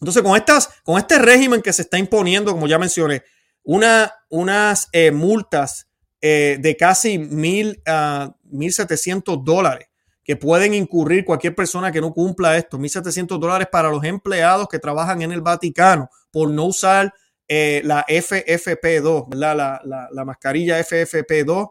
Entonces, 0.00 0.22
con, 0.24 0.36
estas, 0.36 0.68
con 0.82 0.98
este 0.98 1.20
régimen 1.20 1.62
que 1.62 1.72
se 1.72 1.82
está 1.82 1.96
imponiendo, 1.96 2.50
como 2.50 2.66
ya 2.66 2.76
mencioné, 2.76 3.22
una, 3.64 4.12
unas 4.28 4.88
eh, 4.92 5.10
multas 5.10 5.88
eh, 6.20 6.58
de 6.60 6.76
casi 6.76 7.18
mil, 7.18 7.82
uh, 7.86 8.32
1.700 8.50 9.42
dólares 9.42 9.88
que 10.24 10.36
pueden 10.36 10.72
incurrir 10.74 11.24
cualquier 11.24 11.54
persona 11.54 11.90
que 11.90 12.00
no 12.00 12.12
cumpla 12.12 12.56
esto. 12.56 12.78
1.700 12.78 13.38
dólares 13.38 13.68
para 13.70 13.90
los 13.90 14.04
empleados 14.04 14.68
que 14.68 14.78
trabajan 14.78 15.22
en 15.22 15.32
el 15.32 15.40
Vaticano 15.40 16.08
por 16.30 16.48
no 16.50 16.66
usar 16.66 17.12
eh, 17.48 17.82
la 17.84 18.06
FFP2, 18.06 19.34
La, 19.34 19.54
la, 19.54 19.80
la, 19.84 20.24
mascarilla 20.24 20.78
FFP2 20.78 21.70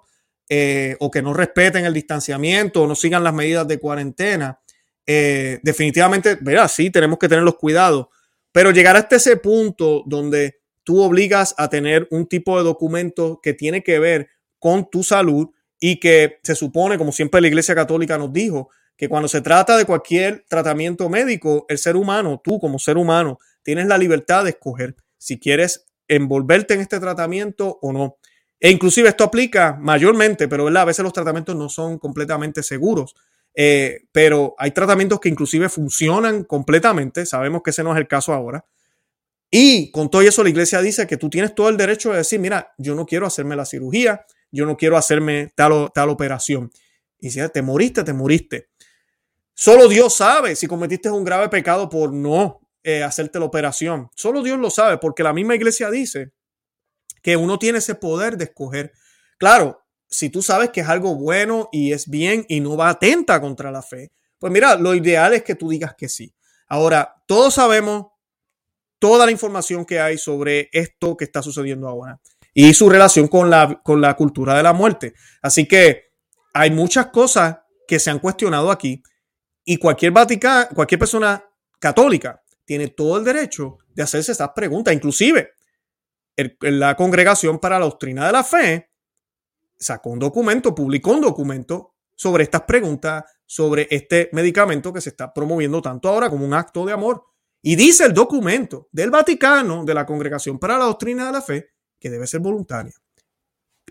o 0.99 1.11
que 1.11 1.21
no 1.21 1.33
respeten 1.33 1.85
el 1.85 1.93
distanciamiento 1.93 2.83
o 2.83 2.87
no 2.87 2.93
sigan 2.93 3.23
las 3.23 3.33
medidas 3.33 3.65
de 3.67 3.79
cuarentena. 3.79 4.59
definitivamente, 5.05 6.37
verá, 6.41 6.67
sí, 6.67 6.89
tenemos 6.91 7.17
que 7.17 7.29
tener 7.29 7.45
los 7.45 7.55
cuidados, 7.55 8.07
pero 8.51 8.71
llegar 8.71 8.97
hasta 8.97 9.15
ese 9.15 9.37
punto 9.37 10.03
donde 10.05 10.60
tú 10.83 11.01
obligas 11.01 11.55
a 11.57 11.69
tener 11.69 12.07
un 12.11 12.27
tipo 12.27 12.57
de 12.57 12.63
documento 12.63 13.39
que 13.41 13.53
tiene 13.53 13.83
que 13.83 13.99
ver 13.99 14.29
con 14.59 14.89
tu 14.89 15.03
salud 15.03 15.49
y 15.79 15.99
que 15.99 16.39
se 16.43 16.55
supone, 16.55 16.97
como 16.97 17.11
siempre 17.11 17.41
la 17.41 17.47
Iglesia 17.47 17.75
Católica 17.75 18.17
nos 18.17 18.31
dijo, 18.31 18.69
que 18.95 19.09
cuando 19.09 19.27
se 19.27 19.41
trata 19.41 19.77
de 19.77 19.85
cualquier 19.85 20.45
tratamiento 20.47 21.09
médico, 21.09 21.65
el 21.69 21.79
ser 21.79 21.95
humano, 21.95 22.39
tú 22.43 22.59
como 22.59 22.77
ser 22.77 22.97
humano, 22.97 23.39
tienes 23.63 23.87
la 23.87 23.97
libertad 23.97 24.43
de 24.43 24.51
escoger 24.51 24.95
si 25.17 25.39
quieres 25.39 25.87
envolverte 26.07 26.75
en 26.75 26.81
este 26.81 26.99
tratamiento 26.99 27.79
o 27.81 27.91
no. 27.91 28.17
E 28.59 28.69
inclusive 28.69 29.09
esto 29.09 29.23
aplica 29.23 29.75
mayormente, 29.79 30.47
pero 30.47 30.67
a 30.67 30.85
veces 30.85 31.03
los 31.03 31.13
tratamientos 31.13 31.55
no 31.55 31.67
son 31.67 31.97
completamente 31.97 32.61
seguros. 32.61 33.15
Eh, 33.55 34.03
pero 34.11 34.55
hay 34.57 34.71
tratamientos 34.71 35.19
que 35.19 35.29
inclusive 35.29 35.67
funcionan 35.67 36.43
completamente. 36.43 37.25
Sabemos 37.25 37.63
que 37.63 37.71
ese 37.71 37.83
no 37.83 37.91
es 37.93 37.97
el 37.97 38.07
caso 38.07 38.33
ahora. 38.33 38.65
Y 39.53 39.91
con 39.91 40.09
todo 40.09 40.21
eso 40.21 40.43
la 40.43 40.49
iglesia 40.49 40.81
dice 40.81 41.05
que 41.05 41.17
tú 41.17 41.29
tienes 41.29 41.53
todo 41.53 41.67
el 41.67 41.75
derecho 41.75 42.11
de 42.11 42.19
decir, 42.19 42.39
mira, 42.39 42.73
yo 42.77 42.95
no 42.95 43.05
quiero 43.05 43.27
hacerme 43.27 43.57
la 43.57 43.65
cirugía, 43.65 44.25
yo 44.49 44.65
no 44.65 44.77
quiero 44.77 44.95
hacerme 44.95 45.51
tal, 45.55 45.91
tal 45.93 46.09
operación. 46.09 46.71
Y 47.19 47.31
si 47.31 47.41
te 47.49 47.61
moriste, 47.61 48.05
te 48.05 48.13
moriste. 48.13 48.69
Solo 49.53 49.89
Dios 49.89 50.15
sabe 50.15 50.55
si 50.55 50.67
cometiste 50.67 51.11
un 51.11 51.25
grave 51.25 51.49
pecado 51.49 51.89
por 51.89 52.13
no 52.13 52.61
eh, 52.81 53.03
hacerte 53.03 53.39
la 53.39 53.45
operación. 53.45 54.09
Solo 54.15 54.41
Dios 54.41 54.57
lo 54.57 54.69
sabe, 54.69 54.97
porque 54.97 55.21
la 55.21 55.33
misma 55.33 55.55
iglesia 55.55 55.91
dice 55.91 56.31
que 57.21 57.35
uno 57.35 57.59
tiene 57.59 57.79
ese 57.79 57.95
poder 57.95 58.37
de 58.37 58.45
escoger. 58.45 58.93
Claro, 59.37 59.85
si 60.07 60.29
tú 60.29 60.41
sabes 60.41 60.69
que 60.69 60.81
es 60.81 60.87
algo 60.87 61.15
bueno 61.15 61.69
y 61.71 61.91
es 61.91 62.09
bien 62.09 62.45
y 62.47 62.61
no 62.61 62.77
va 62.77 62.89
atenta 62.89 63.39
contra 63.41 63.69
la 63.69 63.81
fe, 63.81 64.11
pues 64.39 64.51
mira, 64.51 64.75
lo 64.75 64.95
ideal 64.95 65.33
es 65.33 65.43
que 65.43 65.55
tú 65.55 65.69
digas 65.69 65.93
que 65.95 66.09
sí. 66.09 66.33
Ahora, 66.67 67.21
todos 67.27 67.53
sabemos 67.53 68.07
toda 69.01 69.25
la 69.25 69.31
información 69.31 69.83
que 69.83 69.99
hay 69.99 70.19
sobre 70.19 70.69
esto 70.71 71.17
que 71.17 71.25
está 71.25 71.41
sucediendo 71.41 71.89
ahora 71.89 72.21
y 72.53 72.71
su 72.75 72.87
relación 72.87 73.27
con 73.27 73.49
la, 73.49 73.81
con 73.83 73.99
la 73.99 74.13
cultura 74.15 74.55
de 74.55 74.61
la 74.61 74.73
muerte. 74.73 75.15
Así 75.41 75.67
que 75.67 76.11
hay 76.53 76.69
muchas 76.69 77.07
cosas 77.07 77.57
que 77.87 77.97
se 77.97 78.11
han 78.11 78.19
cuestionado 78.19 78.69
aquí 78.69 79.01
y 79.65 79.77
cualquier 79.77 80.11
Vaticano, 80.11 80.67
cualquier 80.75 80.99
persona 80.99 81.43
católica 81.79 82.43
tiene 82.63 82.89
todo 82.89 83.17
el 83.17 83.23
derecho 83.23 83.79
de 83.89 84.03
hacerse 84.03 84.33
estas 84.33 84.51
preguntas. 84.51 84.93
Inclusive, 84.93 85.49
la 86.59 86.95
Congregación 86.95 87.57
para 87.57 87.79
la 87.79 87.85
Doctrina 87.85 88.27
de 88.27 88.31
la 88.31 88.43
Fe 88.43 88.91
sacó 89.79 90.11
un 90.11 90.19
documento, 90.19 90.75
publicó 90.75 91.11
un 91.11 91.21
documento 91.21 91.95
sobre 92.15 92.43
estas 92.43 92.61
preguntas, 92.61 93.23
sobre 93.47 93.87
este 93.89 94.29
medicamento 94.31 94.93
que 94.93 95.01
se 95.01 95.09
está 95.09 95.33
promoviendo 95.33 95.81
tanto 95.81 96.07
ahora 96.07 96.29
como 96.29 96.45
un 96.45 96.53
acto 96.53 96.85
de 96.85 96.93
amor. 96.93 97.30
Y 97.61 97.75
dice 97.75 98.05
el 98.05 98.13
documento 98.13 98.89
del 98.91 99.11
Vaticano, 99.11 99.85
de 99.85 99.93
la 99.93 100.05
Congregación 100.05 100.57
para 100.57 100.77
la 100.77 100.85
Doctrina 100.85 101.27
de 101.27 101.31
la 101.31 101.41
Fe, 101.41 101.69
que 101.99 102.09
debe 102.09 102.25
ser 102.25 102.39
voluntaria. 102.39 102.93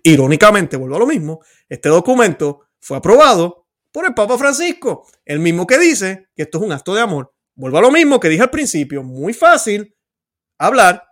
Irónicamente, 0.03 0.77
vuelvo 0.77 0.97
a 0.97 1.01
lo 1.01 1.07
mismo, 1.07 1.41
este 1.69 1.89
documento 1.89 2.67
fue 2.81 2.97
aprobado 2.97 3.67
por 3.93 4.07
el 4.07 4.15
Papa 4.15 4.39
Francisco, 4.39 5.07
el 5.25 5.41
mismo 5.41 5.67
que 5.67 5.79
dice 5.79 6.29
que 6.35 6.43
esto 6.43 6.59
es 6.59 6.65
un 6.65 6.73
acto 6.73 6.95
de 6.95 7.01
amor. 7.01 7.33
Vuelvo 7.55 7.79
a 7.79 7.83
lo 7.83 7.91
mismo 7.91 8.19
que 8.19 8.29
dije 8.29 8.43
al 8.43 8.51
principio, 8.51 9.03
muy 9.03 9.35
fácil 9.35 9.95
hablar, 10.59 11.05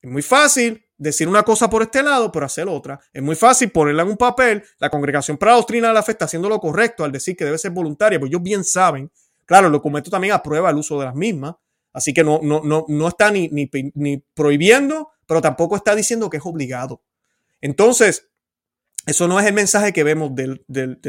es 0.00 0.10
muy 0.10 0.22
fácil 0.22 0.84
decir 0.96 1.28
una 1.28 1.42
cosa 1.42 1.70
por 1.70 1.82
este 1.82 2.02
lado, 2.02 2.30
pero 2.30 2.46
hacer 2.46 2.68
otra. 2.68 3.00
Es 3.12 3.22
muy 3.22 3.36
fácil 3.36 3.70
ponerla 3.70 4.02
en 4.02 4.10
un 4.10 4.16
papel. 4.16 4.62
La 4.78 4.90
Congregación 4.90 5.38
para 5.38 5.52
la 5.52 5.58
Doctrina 5.58 5.88
de 5.88 5.94
la 5.94 6.02
Fe 6.02 6.12
está 6.12 6.26
haciendo 6.26 6.48
lo 6.48 6.58
correcto 6.60 7.04
al 7.04 7.12
decir 7.12 7.36
que 7.36 7.44
debe 7.44 7.58
ser 7.58 7.70
voluntaria, 7.70 8.18
pues 8.18 8.30
ellos 8.30 8.42
bien 8.42 8.64
saben. 8.64 9.10
Claro, 9.46 9.66
el 9.66 9.72
documento 9.72 10.10
también 10.10 10.34
aprueba 10.34 10.70
el 10.70 10.76
uso 10.76 10.98
de 10.98 11.06
las 11.06 11.14
mismas, 11.14 11.54
así 11.98 12.14
que 12.14 12.24
no, 12.24 12.40
no, 12.42 12.62
no, 12.64 12.86
no 12.88 13.08
está 13.08 13.30
ni, 13.30 13.48
ni, 13.48 13.68
ni 13.94 14.18
prohibiendo 14.34 15.10
pero 15.28 15.42
tampoco 15.42 15.76
está 15.76 15.94
diciendo 15.94 16.30
que 16.30 16.38
es 16.38 16.46
obligado. 16.46 17.04
Entonces, 17.60 18.30
eso 19.04 19.28
no 19.28 19.38
es 19.38 19.46
el 19.46 19.52
mensaje 19.52 19.92
que 19.92 20.02
vemos 20.02 20.34
del, 20.34 20.64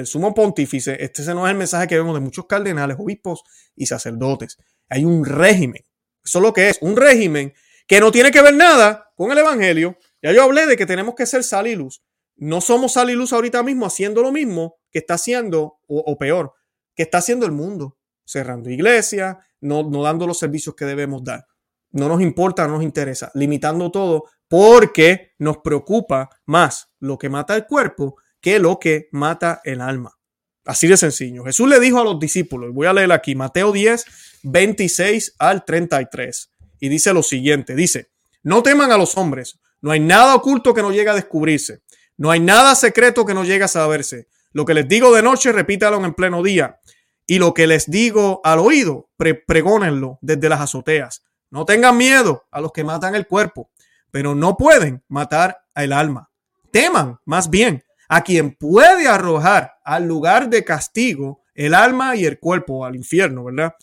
sumo 0.05 0.33
pontífice, 0.33 0.97
este 1.03 1.23
no 1.33 1.47
es 1.47 1.51
el 1.51 1.57
mensaje 1.57 1.87
que 1.87 1.97
vemos 1.97 2.13
de 2.13 2.19
muchos 2.19 2.45
cardenales, 2.45 2.97
obispos 2.99 3.43
y 3.75 3.85
sacerdotes. 3.85 4.57
Hay 4.89 5.05
un 5.05 5.25
régimen. 5.25 5.85
Eso 6.23 6.39
es 6.39 6.43
lo 6.43 6.53
que 6.53 6.69
es, 6.69 6.77
un 6.81 6.97
régimen 6.97 7.53
que 7.87 8.01
no 8.01 8.11
tiene 8.11 8.29
que 8.29 8.41
ver 8.41 8.55
nada 8.55 9.09
con 9.15 9.31
el 9.31 9.37
Evangelio. 9.37 9.97
Ya 10.21 10.33
yo 10.33 10.43
hablé 10.43 10.67
de 10.67 10.75
que 10.75 10.85
tenemos 10.85 11.15
que 11.15 11.25
ser 11.25 11.43
sal 11.43 11.67
y 11.67 11.75
luz. 11.75 12.03
No 12.35 12.59
somos 12.59 12.93
sal 12.93 13.09
y 13.09 13.13
luz 13.13 13.31
ahorita 13.31 13.63
mismo 13.63 13.85
haciendo 13.85 14.21
lo 14.21 14.33
mismo 14.33 14.79
que 14.91 14.99
está 14.99 15.13
haciendo, 15.13 15.79
o, 15.87 16.17
peor, 16.17 16.53
que 16.93 17.03
está 17.03 17.19
haciendo 17.19 17.45
el 17.45 17.53
mundo, 17.53 17.97
cerrando 18.29 18.69
iglesias, 18.69 19.37
no, 19.61 19.83
no 19.83 20.03
dando 20.03 20.27
los 20.27 20.39
servicios 20.39 20.75
que 20.75 20.85
debemos 20.85 21.23
dar 21.23 21.45
no 21.91 22.07
nos 22.07 22.21
importa, 22.21 22.67
no 22.67 22.75
nos 22.75 22.83
interesa, 22.83 23.31
limitando 23.33 23.91
todo 23.91 24.25
porque 24.47 25.33
nos 25.37 25.57
preocupa 25.57 26.29
más 26.45 26.89
lo 26.99 27.17
que 27.17 27.29
mata 27.29 27.55
el 27.55 27.65
cuerpo 27.65 28.15
que 28.41 28.59
lo 28.59 28.79
que 28.79 29.09
mata 29.11 29.61
el 29.63 29.81
alma. 29.81 30.17
Así 30.65 30.87
de 30.87 30.97
sencillo. 30.97 31.43
Jesús 31.43 31.67
le 31.67 31.79
dijo 31.79 31.99
a 31.99 32.03
los 32.03 32.19
discípulos, 32.19 32.73
voy 32.73 32.87
a 32.87 32.93
leer 32.93 33.11
aquí, 33.11 33.35
Mateo 33.35 33.71
10, 33.71 34.05
26 34.43 35.35
al 35.39 35.65
33, 35.65 36.51
y 36.79 36.89
dice 36.89 37.13
lo 37.13 37.23
siguiente, 37.23 37.75
dice, 37.75 38.11
no 38.43 38.63
teman 38.63 38.91
a 38.91 38.97
los 38.97 39.17
hombres, 39.17 39.59
no 39.81 39.91
hay 39.91 39.99
nada 39.99 40.35
oculto 40.35 40.73
que 40.73 40.81
no 40.81 40.91
llegue 40.91 41.09
a 41.09 41.15
descubrirse, 41.15 41.81
no 42.17 42.31
hay 42.31 42.39
nada 42.39 42.75
secreto 42.75 43.25
que 43.25 43.33
no 43.33 43.43
llegue 43.43 43.63
a 43.63 43.67
saberse. 43.67 44.27
Lo 44.51 44.65
que 44.65 44.73
les 44.73 44.87
digo 44.87 45.13
de 45.13 45.21
noche, 45.21 45.51
repítalo 45.51 46.03
en 46.03 46.13
pleno 46.13 46.41
día, 46.43 46.79
y 47.29 47.37
lo 47.37 47.53
que 47.53 47.67
les 47.67 47.91
digo 47.91 48.41
al 48.43 48.57
oído, 48.57 49.11
pregónenlo 49.45 50.17
desde 50.19 50.49
las 50.49 50.61
azoteas. 50.61 51.23
No 51.51 51.63
tengan 51.63 51.95
miedo 51.95 52.47
a 52.49 52.59
los 52.59 52.71
que 52.71 52.83
matan 52.83 53.13
el 53.13 53.27
cuerpo, 53.27 53.69
pero 54.09 54.33
no 54.33 54.57
pueden 54.57 55.03
matar 55.09 55.59
el 55.75 55.93
alma. 55.93 56.31
Teman 56.71 57.19
más 57.25 57.51
bien 57.51 57.83
a 58.07 58.23
quien 58.23 58.55
puede 58.55 59.07
arrojar 59.07 59.75
al 59.83 60.07
lugar 60.07 60.49
de 60.49 60.65
castigo 60.65 61.43
el 61.53 61.75
alma 61.75 62.15
y 62.15 62.25
el 62.25 62.39
cuerpo 62.39 62.83
al 62.83 62.95
infierno, 62.95 63.43
¿verdad? 63.43 63.75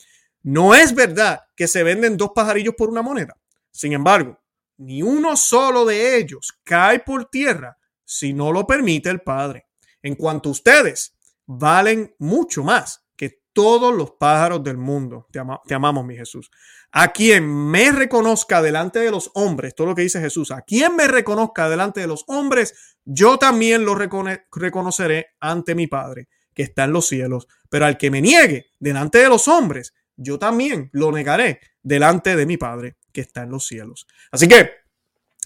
No 0.43 0.75
es 0.75 0.93
verdad 0.93 1.43
que 1.55 1.69
se 1.69 1.85
venden 1.85 2.17
dos 2.17 2.33
pajarillos 2.35 2.75
por 2.77 2.89
una 2.89 3.03
moneda. 3.03 3.37
Sin 3.71 3.93
embargo, 3.93 4.41
ni 4.77 5.05
uno 5.05 5.37
solo 5.37 5.85
de 5.85 6.17
ellos 6.17 6.53
cae 6.65 6.99
por 6.99 7.27
tierra 7.27 7.79
si 8.05 8.33
no 8.33 8.51
lo 8.51 8.67
permite 8.67 9.09
el 9.09 9.21
Padre. 9.21 9.69
En 10.03 10.17
cuanto 10.17 10.49
a 10.49 10.53
ustedes, 10.53 11.15
valen 11.47 12.13
mucho 12.19 12.65
más 12.65 13.06
todos 13.57 13.95
los 13.95 14.11
pájaros 14.11 14.63
del 14.63 14.77
mundo. 14.77 15.27
Te, 15.33 15.39
amamos, 15.75 16.05
mi 16.05 16.15
Jesús. 16.15 16.51
A 16.93 17.09
quien 17.09 17.49
me 17.49 17.91
reconozca 17.91 18.61
delante 18.61 18.99
de 18.99 19.11
los 19.11 19.31
hombres, 19.33 19.75
todo 19.75 19.87
lo 19.87 19.95
que 19.95 20.03
dice 20.03 20.21
Jesús, 20.21 20.51
a 20.51 20.61
quien 20.61 20.95
me 20.95 21.09
reconozca 21.09 21.67
delante 21.71 22.03
de 22.03 22.07
los 22.07 22.25
hombres, 22.27 22.99
yo 23.07 23.39
también 23.39 23.87
lo 23.87 23.95
reconoceré 23.95 25.29
ante 25.41 25.75
mi 25.75 25.87
Padre 25.87 26.29
que 26.53 26.65
está 26.65 26.85
en 26.85 26.93
los 26.93 27.09
cielos. 27.09 27.49
Pero 27.71 27.87
al 27.87 27.97
que 27.97 28.11
me 28.11 28.21
niegue 28.21 28.67
delante 28.79 29.21
de 29.21 29.31
los 29.31 29.49
hombres, 29.49 29.95
yo 30.17 30.39
también 30.39 30.91
lo 30.93 31.11
negaré 31.11 31.61
delante 31.83 32.37
de 32.37 32.45
mi 32.45 32.59
Padre 32.59 32.99
que 33.11 33.23
está 33.23 33.45
en 33.45 33.53
los 33.53 33.67
cielos. 33.67 34.07
Así 34.31 34.47
que 34.49 34.69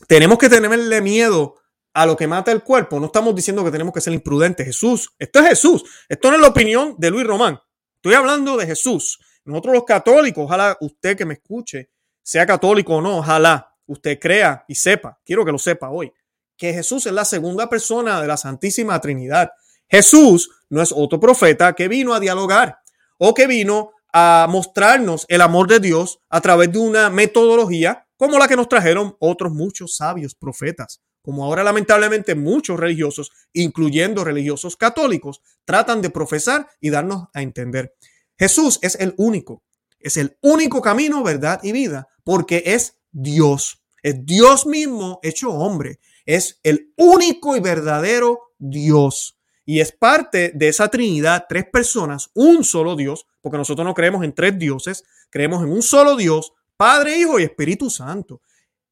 tenemos 0.08 0.36
que 0.36 0.48
tenerle 0.48 1.00
miedo 1.00 1.54
a 1.94 2.06
lo 2.06 2.16
que 2.16 2.26
mata 2.26 2.50
el 2.50 2.64
cuerpo. 2.64 2.98
No 2.98 3.06
estamos 3.06 3.36
diciendo 3.36 3.64
que 3.64 3.70
tenemos 3.70 3.94
que 3.94 4.00
ser 4.00 4.12
imprudentes. 4.12 4.66
Jesús, 4.66 5.14
esto 5.16 5.38
es 5.38 5.48
Jesús. 5.50 5.84
Esto 6.08 6.30
no 6.30 6.34
es 6.34 6.42
la 6.42 6.48
opinión 6.48 6.96
de 6.98 7.10
Luis 7.12 7.24
Román. 7.24 7.60
Estoy 8.02 8.14
hablando 8.14 8.56
de 8.56 8.64
Jesús. 8.64 9.18
Nosotros 9.44 9.74
los 9.74 9.84
católicos, 9.84 10.44
ojalá 10.46 10.74
usted 10.80 11.18
que 11.18 11.26
me 11.26 11.34
escuche, 11.34 11.90
sea 12.22 12.46
católico 12.46 12.94
o 12.94 13.02
no, 13.02 13.18
ojalá 13.18 13.76
usted 13.84 14.18
crea 14.18 14.64
y 14.66 14.74
sepa, 14.74 15.20
quiero 15.22 15.44
que 15.44 15.52
lo 15.52 15.58
sepa 15.58 15.90
hoy, 15.90 16.10
que 16.56 16.72
Jesús 16.72 17.04
es 17.04 17.12
la 17.12 17.26
segunda 17.26 17.68
persona 17.68 18.18
de 18.22 18.26
la 18.26 18.38
Santísima 18.38 18.98
Trinidad. 19.02 19.50
Jesús 19.86 20.48
no 20.70 20.80
es 20.80 20.94
otro 20.96 21.20
profeta 21.20 21.74
que 21.74 21.88
vino 21.88 22.14
a 22.14 22.20
dialogar 22.20 22.78
o 23.18 23.34
que 23.34 23.46
vino 23.46 23.90
a 24.14 24.46
mostrarnos 24.48 25.26
el 25.28 25.42
amor 25.42 25.68
de 25.68 25.80
Dios 25.80 26.20
a 26.30 26.40
través 26.40 26.72
de 26.72 26.78
una 26.78 27.10
metodología 27.10 28.06
como 28.16 28.38
la 28.38 28.48
que 28.48 28.56
nos 28.56 28.68
trajeron 28.68 29.14
otros 29.18 29.52
muchos 29.52 29.96
sabios 29.96 30.34
profetas. 30.34 31.02
Como 31.22 31.44
ahora 31.44 31.62
lamentablemente 31.62 32.34
muchos 32.34 32.78
religiosos, 32.78 33.30
incluyendo 33.52 34.24
religiosos 34.24 34.76
católicos, 34.76 35.40
tratan 35.64 36.00
de 36.00 36.10
profesar 36.10 36.68
y 36.80 36.90
darnos 36.90 37.28
a 37.34 37.42
entender. 37.42 37.94
Jesús 38.38 38.78
es 38.82 38.94
el 38.96 39.14
único, 39.18 39.62
es 39.98 40.16
el 40.16 40.38
único 40.40 40.80
camino, 40.80 41.22
verdad 41.22 41.60
y 41.62 41.72
vida, 41.72 42.08
porque 42.24 42.62
es 42.66 42.96
Dios, 43.12 43.82
es 44.02 44.24
Dios 44.24 44.66
mismo 44.66 45.20
hecho 45.22 45.50
hombre, 45.50 46.00
es 46.24 46.58
el 46.62 46.92
único 46.96 47.56
y 47.56 47.60
verdadero 47.60 48.40
Dios. 48.58 49.36
Y 49.66 49.80
es 49.80 49.92
parte 49.92 50.52
de 50.54 50.68
esa 50.68 50.88
Trinidad, 50.88 51.44
tres 51.48 51.64
personas, 51.70 52.30
un 52.34 52.64
solo 52.64 52.96
Dios, 52.96 53.26
porque 53.40 53.58
nosotros 53.58 53.86
no 53.86 53.94
creemos 53.94 54.24
en 54.24 54.34
tres 54.34 54.58
dioses, 54.58 55.04
creemos 55.28 55.62
en 55.62 55.70
un 55.70 55.82
solo 55.82 56.16
Dios, 56.16 56.52
Padre, 56.76 57.18
Hijo 57.18 57.38
y 57.38 57.44
Espíritu 57.44 57.90
Santo. 57.90 58.40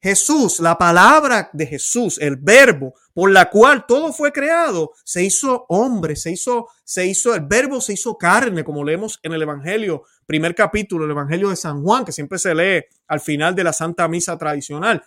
Jesús, 0.00 0.60
la 0.60 0.78
palabra 0.78 1.50
de 1.52 1.66
Jesús, 1.66 2.18
el 2.20 2.36
verbo 2.36 2.94
por 3.12 3.32
la 3.32 3.50
cual 3.50 3.84
todo 3.86 4.12
fue 4.12 4.32
creado, 4.32 4.92
se 5.04 5.24
hizo 5.24 5.66
hombre, 5.68 6.14
se 6.14 6.30
hizo, 6.30 6.68
se 6.84 7.04
hizo, 7.04 7.34
el 7.34 7.40
verbo 7.40 7.80
se 7.80 7.94
hizo 7.94 8.16
carne, 8.16 8.62
como 8.62 8.84
leemos 8.84 9.18
en 9.24 9.32
el 9.32 9.42
Evangelio, 9.42 10.04
primer 10.24 10.54
capítulo, 10.54 11.04
el 11.04 11.10
Evangelio 11.10 11.50
de 11.50 11.56
San 11.56 11.82
Juan, 11.82 12.04
que 12.04 12.12
siempre 12.12 12.38
se 12.38 12.54
lee 12.54 12.84
al 13.08 13.20
final 13.20 13.56
de 13.56 13.64
la 13.64 13.72
Santa 13.72 14.06
Misa 14.06 14.38
tradicional. 14.38 15.02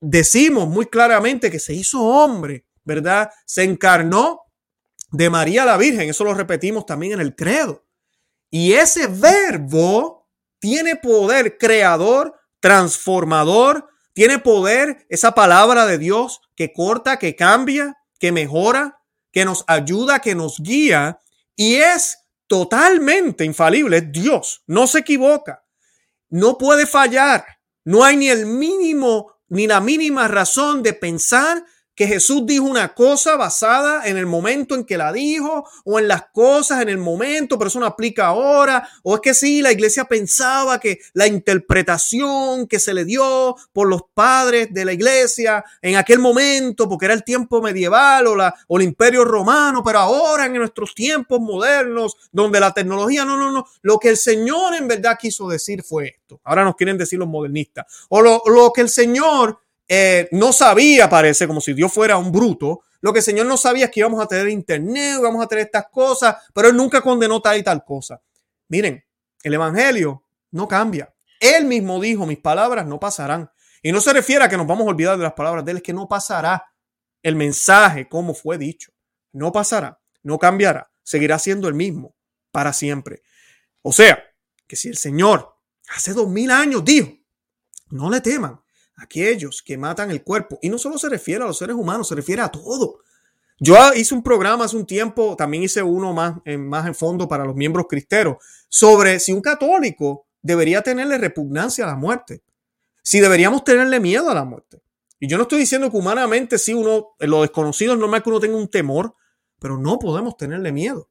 Decimos 0.00 0.68
muy 0.68 0.86
claramente 0.86 1.50
que 1.50 1.58
se 1.58 1.74
hizo 1.74 2.00
hombre, 2.00 2.64
¿verdad? 2.84 3.30
Se 3.44 3.64
encarnó 3.64 4.42
de 5.10 5.30
María 5.30 5.64
la 5.64 5.76
Virgen, 5.76 6.08
eso 6.08 6.22
lo 6.22 6.34
repetimos 6.34 6.86
también 6.86 7.14
en 7.14 7.20
el 7.20 7.34
credo. 7.34 7.84
Y 8.50 8.74
ese 8.74 9.08
verbo 9.08 10.28
tiene 10.60 10.94
poder 10.94 11.58
creador, 11.58 12.34
transformador, 12.60 13.88
tiene 14.16 14.38
poder 14.38 15.04
esa 15.10 15.34
palabra 15.34 15.84
de 15.84 15.98
Dios 15.98 16.40
que 16.54 16.72
corta, 16.72 17.18
que 17.18 17.36
cambia, 17.36 17.98
que 18.18 18.32
mejora, 18.32 19.02
que 19.30 19.44
nos 19.44 19.62
ayuda, 19.66 20.20
que 20.20 20.34
nos 20.34 20.58
guía 20.58 21.18
y 21.54 21.74
es 21.74 22.16
totalmente 22.46 23.44
infalible. 23.44 23.98
Es 23.98 24.10
Dios, 24.10 24.62
no 24.66 24.86
se 24.86 25.00
equivoca, 25.00 25.66
no 26.30 26.56
puede 26.56 26.86
fallar. 26.86 27.44
No 27.84 28.04
hay 28.04 28.16
ni 28.16 28.30
el 28.30 28.46
mínimo, 28.46 29.34
ni 29.48 29.66
la 29.66 29.82
mínima 29.82 30.28
razón 30.28 30.82
de 30.82 30.94
pensar 30.94 31.62
que 31.96 32.06
Jesús 32.06 32.44
dijo 32.44 32.66
una 32.66 32.94
cosa 32.94 33.36
basada 33.36 34.06
en 34.06 34.18
el 34.18 34.26
momento 34.26 34.74
en 34.74 34.84
que 34.84 34.98
la 34.98 35.14
dijo 35.14 35.66
o 35.84 35.98
en 35.98 36.06
las 36.06 36.26
cosas 36.30 36.82
en 36.82 36.90
el 36.90 36.98
momento, 36.98 37.58
pero 37.58 37.68
eso 37.68 37.80
no 37.80 37.86
aplica 37.86 38.26
ahora. 38.26 38.86
O 39.02 39.14
es 39.14 39.22
que 39.22 39.32
sí, 39.32 39.62
la 39.62 39.72
iglesia 39.72 40.04
pensaba 40.04 40.78
que 40.78 41.00
la 41.14 41.26
interpretación 41.26 42.66
que 42.66 42.78
se 42.78 42.92
le 42.92 43.06
dio 43.06 43.56
por 43.72 43.88
los 43.88 44.02
padres 44.12 44.68
de 44.72 44.84
la 44.84 44.92
iglesia 44.92 45.64
en 45.80 45.96
aquel 45.96 46.18
momento, 46.18 46.86
porque 46.86 47.06
era 47.06 47.14
el 47.14 47.24
tiempo 47.24 47.62
medieval 47.62 48.26
o, 48.26 48.36
la, 48.36 48.54
o 48.68 48.76
el 48.76 48.84
imperio 48.84 49.24
romano, 49.24 49.82
pero 49.82 50.00
ahora 50.00 50.44
en 50.44 50.52
nuestros 50.52 50.94
tiempos 50.94 51.40
modernos, 51.40 52.16
donde 52.30 52.60
la 52.60 52.74
tecnología, 52.74 53.24
no, 53.24 53.38
no, 53.38 53.50
no, 53.50 53.66
lo 53.80 53.98
que 53.98 54.10
el 54.10 54.18
Señor 54.18 54.74
en 54.74 54.86
verdad 54.86 55.16
quiso 55.18 55.48
decir 55.48 55.82
fue 55.82 56.08
esto. 56.08 56.40
Ahora 56.44 56.62
nos 56.62 56.76
quieren 56.76 56.98
decir 56.98 57.18
los 57.18 57.28
modernistas. 57.28 57.86
O 58.10 58.20
lo, 58.20 58.42
lo 58.46 58.70
que 58.72 58.82
el 58.82 58.90
Señor 58.90 59.60
eh, 59.88 60.28
no 60.32 60.52
sabía, 60.52 61.08
parece, 61.08 61.46
como 61.46 61.60
si 61.60 61.72
Dios 61.72 61.92
fuera 61.92 62.16
un 62.16 62.32
bruto. 62.32 62.82
Lo 63.00 63.12
que 63.12 63.20
el 63.20 63.24
Señor 63.24 63.46
no 63.46 63.56
sabía 63.56 63.86
es 63.86 63.90
que 63.90 64.00
íbamos 64.00 64.22
a 64.22 64.26
tener 64.26 64.48
internet, 64.48 65.16
íbamos 65.18 65.44
a 65.44 65.46
tener 65.46 65.66
estas 65.66 65.88
cosas, 65.90 66.36
pero 66.52 66.68
Él 66.68 66.76
nunca 66.76 67.00
condenó 67.00 67.40
tal 67.40 67.58
y 67.58 67.62
tal 67.62 67.84
cosa. 67.84 68.20
Miren, 68.68 69.04
el 69.42 69.54
Evangelio 69.54 70.24
no 70.50 70.66
cambia. 70.66 71.12
Él 71.38 71.66
mismo 71.66 72.00
dijo, 72.00 72.26
mis 72.26 72.38
palabras 72.38 72.86
no 72.86 72.98
pasarán. 72.98 73.50
Y 73.82 73.92
no 73.92 74.00
se 74.00 74.12
refiere 74.12 74.44
a 74.44 74.48
que 74.48 74.56
nos 74.56 74.66
vamos 74.66 74.86
a 74.86 74.90
olvidar 74.90 75.16
de 75.16 75.22
las 75.22 75.34
palabras 75.34 75.64
de 75.64 75.70
Él, 75.72 75.76
es 75.76 75.82
que 75.82 75.92
no 75.92 76.08
pasará 76.08 76.64
el 77.22 77.36
mensaje 77.36 78.08
como 78.08 78.34
fue 78.34 78.58
dicho. 78.58 78.92
No 79.32 79.52
pasará, 79.52 80.00
no 80.22 80.38
cambiará, 80.38 80.90
seguirá 81.02 81.38
siendo 81.38 81.68
el 81.68 81.74
mismo 81.74 82.16
para 82.50 82.72
siempre. 82.72 83.22
O 83.82 83.92
sea, 83.92 84.24
que 84.66 84.74
si 84.74 84.88
el 84.88 84.96
Señor 84.96 85.54
hace 85.88 86.14
dos 86.14 86.28
mil 86.28 86.50
años 86.50 86.84
dijo, 86.84 87.12
no 87.90 88.10
le 88.10 88.20
teman, 88.20 88.60
aquellos 88.96 89.62
que 89.62 89.78
matan 89.78 90.10
el 90.10 90.22
cuerpo. 90.22 90.58
Y 90.62 90.68
no 90.68 90.78
solo 90.78 90.98
se 90.98 91.08
refiere 91.08 91.44
a 91.44 91.46
los 91.46 91.58
seres 91.58 91.76
humanos, 91.76 92.08
se 92.08 92.14
refiere 92.14 92.42
a 92.42 92.48
todo. 92.48 93.00
Yo 93.58 93.76
hice 93.94 94.14
un 94.14 94.22
programa 94.22 94.64
hace 94.64 94.76
un 94.76 94.86
tiempo, 94.86 95.34
también 95.36 95.62
hice 95.62 95.82
uno 95.82 96.12
más 96.12 96.36
en, 96.44 96.68
más 96.68 96.86
en 96.86 96.94
fondo 96.94 97.26
para 97.26 97.44
los 97.44 97.56
miembros 97.56 97.86
cristeros, 97.88 98.36
sobre 98.68 99.18
si 99.18 99.32
un 99.32 99.40
católico 99.40 100.26
debería 100.42 100.82
tenerle 100.82 101.16
repugnancia 101.16 101.84
a 101.84 101.88
la 101.88 101.96
muerte, 101.96 102.42
si 103.02 103.20
deberíamos 103.20 103.64
tenerle 103.64 103.98
miedo 103.98 104.28
a 104.28 104.34
la 104.34 104.44
muerte. 104.44 104.82
Y 105.18 105.28
yo 105.28 105.38
no 105.38 105.44
estoy 105.44 105.60
diciendo 105.60 105.90
que 105.90 105.96
humanamente 105.96 106.58
si 106.58 106.74
uno, 106.74 107.14
lo 107.18 107.40
desconocido 107.40 107.94
es 107.94 107.98
normal 107.98 108.22
que 108.22 108.28
uno 108.28 108.40
tenga 108.40 108.56
un 108.56 108.68
temor, 108.68 109.14
pero 109.58 109.78
no 109.78 109.98
podemos 109.98 110.36
tenerle 110.36 110.72
miedo. 110.72 111.08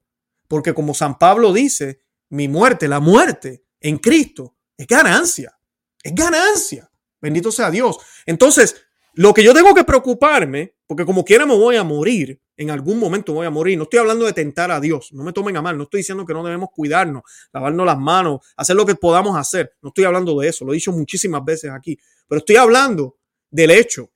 Porque 0.48 0.76
como 0.76 0.94
San 0.94 1.18
Pablo 1.18 1.52
dice, 1.52 2.02
mi 2.30 2.48
muerte, 2.48 2.88
la 2.88 3.00
muerte 3.00 3.64
en 3.80 3.98
Cristo, 3.98 4.56
es 4.78 4.86
ganancia, 4.86 5.58
es 6.04 6.14
ganancia. 6.14 6.92
Bendito 7.26 7.52
sea 7.52 7.72
Dios. 7.72 7.98
Entonces, 8.28 8.84
lo 9.14 9.34
que 9.34 9.44
yo 9.44 9.52
tengo 9.52 9.74
que 9.74 9.84
preocuparme, 9.84 10.76
porque 10.86 11.06
como 11.06 11.26
quiera 11.26 11.48
me 11.48 11.56
voy 11.56 11.76
a 11.76 11.84
morir, 11.84 12.40
en 12.56 12.70
algún 12.70 13.00
momento 13.00 13.34
voy 13.34 13.48
a 13.48 13.50
morir. 13.50 13.80
No 13.80 13.86
estoy 13.86 13.98
hablando 13.98 14.26
de 14.26 14.34
tentar 14.34 14.70
a 14.70 14.80
Dios, 14.80 15.12
no 15.12 15.24
me 15.24 15.34
tomen 15.34 15.58
a 15.58 15.62
mal, 15.64 15.76
no 15.76 15.86
estoy 15.86 16.02
diciendo 16.02 16.24
que 16.24 16.36
no 16.36 16.44
debemos 16.44 16.70
cuidarnos, 16.72 17.24
lavarnos 17.52 17.84
las 17.84 17.98
manos, 17.98 18.42
hacer 18.56 18.76
lo 18.76 18.86
que 18.86 18.94
podamos 18.94 19.36
hacer. 19.40 19.74
No 19.82 19.90
estoy 19.90 20.04
hablando 20.04 20.40
de 20.40 20.50
eso, 20.50 20.66
lo 20.66 20.72
he 20.72 20.76
dicho 20.76 20.92
muchísimas 20.92 21.44
veces 21.44 21.72
aquí, 21.72 21.98
pero 22.28 22.38
estoy 22.38 22.58
hablando 22.58 23.18
del 23.50 23.72
hecho 23.72 24.12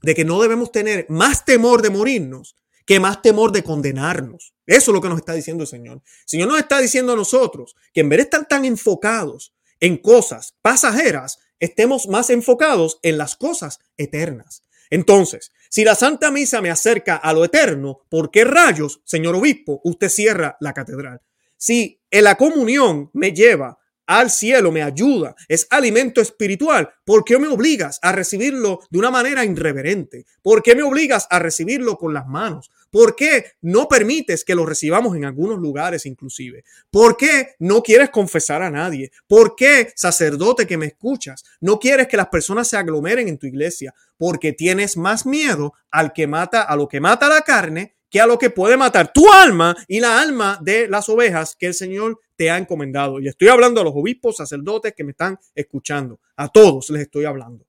de 0.00 0.14
que 0.14 0.24
no 0.24 0.40
debemos 0.40 0.72
tener 0.72 1.04
más 1.10 1.44
temor 1.44 1.82
de 1.82 1.90
morirnos 1.90 2.56
que 2.86 3.00
más 3.00 3.20
temor 3.20 3.52
de 3.52 3.62
condenarnos. 3.62 4.54
Eso 4.64 4.90
es 4.90 4.94
lo 4.94 5.02
que 5.02 5.10
nos 5.10 5.18
está 5.18 5.34
diciendo 5.34 5.64
el 5.64 5.68
Señor. 5.68 5.96
El 5.96 6.24
Señor 6.24 6.48
nos 6.48 6.58
está 6.58 6.78
diciendo 6.78 7.12
a 7.12 7.16
nosotros 7.16 7.76
que 7.92 8.00
en 8.00 8.08
vez 8.08 8.16
de 8.18 8.22
estar 8.22 8.48
tan 8.48 8.64
enfocados 8.64 9.54
en 9.80 9.98
cosas 9.98 10.56
pasajeras, 10.62 11.38
estemos 11.60 12.08
más 12.08 12.30
enfocados 12.30 12.98
en 13.02 13.18
las 13.18 13.36
cosas 13.36 13.80
eternas. 13.96 14.62
Entonces, 14.90 15.52
si 15.70 15.84
la 15.84 15.94
Santa 15.94 16.30
Misa 16.30 16.60
me 16.60 16.70
acerca 16.70 17.16
a 17.16 17.32
lo 17.32 17.44
eterno, 17.44 18.02
¿por 18.08 18.30
qué 18.30 18.44
rayos, 18.44 19.00
señor 19.04 19.34
obispo, 19.34 19.80
usted 19.84 20.08
cierra 20.08 20.56
la 20.60 20.72
catedral? 20.72 21.20
Si 21.56 22.00
en 22.10 22.24
la 22.24 22.36
comunión 22.36 23.10
me 23.12 23.32
lleva 23.32 23.78
al 24.06 24.30
cielo, 24.30 24.70
me 24.70 24.82
ayuda, 24.82 25.34
es 25.48 25.66
alimento 25.70 26.20
espiritual. 26.20 26.90
¿Por 27.04 27.24
qué 27.24 27.38
me 27.38 27.48
obligas 27.48 27.98
a 28.02 28.12
recibirlo 28.12 28.80
de 28.90 28.98
una 28.98 29.10
manera 29.10 29.44
irreverente? 29.44 30.26
¿Por 30.42 30.62
qué 30.62 30.74
me 30.74 30.82
obligas 30.82 31.26
a 31.30 31.38
recibirlo 31.38 31.96
con 31.96 32.12
las 32.12 32.26
manos? 32.26 32.70
¿Por 32.90 33.16
qué 33.16 33.52
no 33.60 33.88
permites 33.88 34.44
que 34.44 34.54
lo 34.54 34.66
recibamos 34.66 35.16
en 35.16 35.24
algunos 35.24 35.58
lugares 35.58 36.06
inclusive? 36.06 36.64
¿Por 36.90 37.16
qué 37.16 37.54
no 37.58 37.82
quieres 37.82 38.10
confesar 38.10 38.62
a 38.62 38.70
nadie? 38.70 39.10
¿Por 39.26 39.56
qué, 39.56 39.92
sacerdote 39.96 40.66
que 40.66 40.76
me 40.76 40.86
escuchas, 40.86 41.42
no 41.60 41.78
quieres 41.78 42.06
que 42.06 42.16
las 42.16 42.28
personas 42.28 42.68
se 42.68 42.76
aglomeren 42.76 43.28
en 43.28 43.38
tu 43.38 43.46
iglesia? 43.46 43.94
Porque 44.16 44.52
tienes 44.52 44.96
más 44.96 45.26
miedo 45.26 45.72
al 45.90 46.12
que 46.12 46.26
mata, 46.26 46.62
a 46.62 46.76
lo 46.76 46.88
que 46.88 47.00
mata 47.00 47.28
la 47.28 47.40
carne 47.40 47.94
que 48.14 48.20
a 48.20 48.28
lo 48.28 48.38
que 48.38 48.48
puede 48.48 48.76
matar 48.76 49.12
tu 49.12 49.32
alma 49.32 49.74
y 49.88 49.98
la 49.98 50.20
alma 50.20 50.60
de 50.62 50.86
las 50.86 51.08
ovejas 51.08 51.56
que 51.58 51.66
el 51.66 51.74
Señor 51.74 52.20
te 52.36 52.50
ha 52.50 52.58
encomendado. 52.58 53.20
Y 53.20 53.28
estoy 53.28 53.48
hablando 53.48 53.80
a 53.80 53.84
los 53.84 53.92
obispos, 53.94 54.36
sacerdotes 54.36 54.94
que 54.96 55.04
me 55.04 55.12
están 55.12 55.38
escuchando. 55.54 56.20
A 56.36 56.48
todos 56.48 56.90
les 56.90 57.02
estoy 57.02 57.24
hablando. 57.24 57.66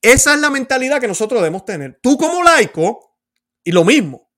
Esa 0.00 0.34
es 0.34 0.40
la 0.40 0.50
mentalidad 0.50 1.00
que 1.00 1.08
nosotros 1.08 1.40
debemos 1.40 1.64
tener. 1.64 1.98
Tú 2.00 2.16
como 2.16 2.42
laico, 2.42 3.08
y 3.68 3.72
lo 3.72 3.84
mismo. 3.84 4.30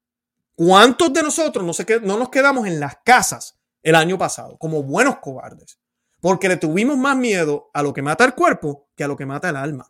¿Cuántos 0.56 1.12
de 1.12 1.22
nosotros 1.22 1.64
no, 1.64 1.72
no 2.02 2.18
nos 2.18 2.28
quedamos 2.30 2.66
en 2.66 2.80
las 2.80 2.96
casas 3.04 3.60
el 3.80 3.94
año 3.94 4.18
pasado 4.18 4.58
como 4.58 4.82
buenos 4.82 5.18
cobardes? 5.18 5.78
Porque 6.20 6.48
le 6.48 6.56
tuvimos 6.56 6.98
más 6.98 7.16
miedo 7.16 7.70
a 7.72 7.82
lo 7.82 7.94
que 7.94 8.02
mata 8.02 8.24
el 8.24 8.34
cuerpo 8.34 8.88
que 8.96 9.04
a 9.04 9.08
lo 9.08 9.16
que 9.16 9.26
mata 9.26 9.50
el 9.50 9.56
alma. 9.56 9.86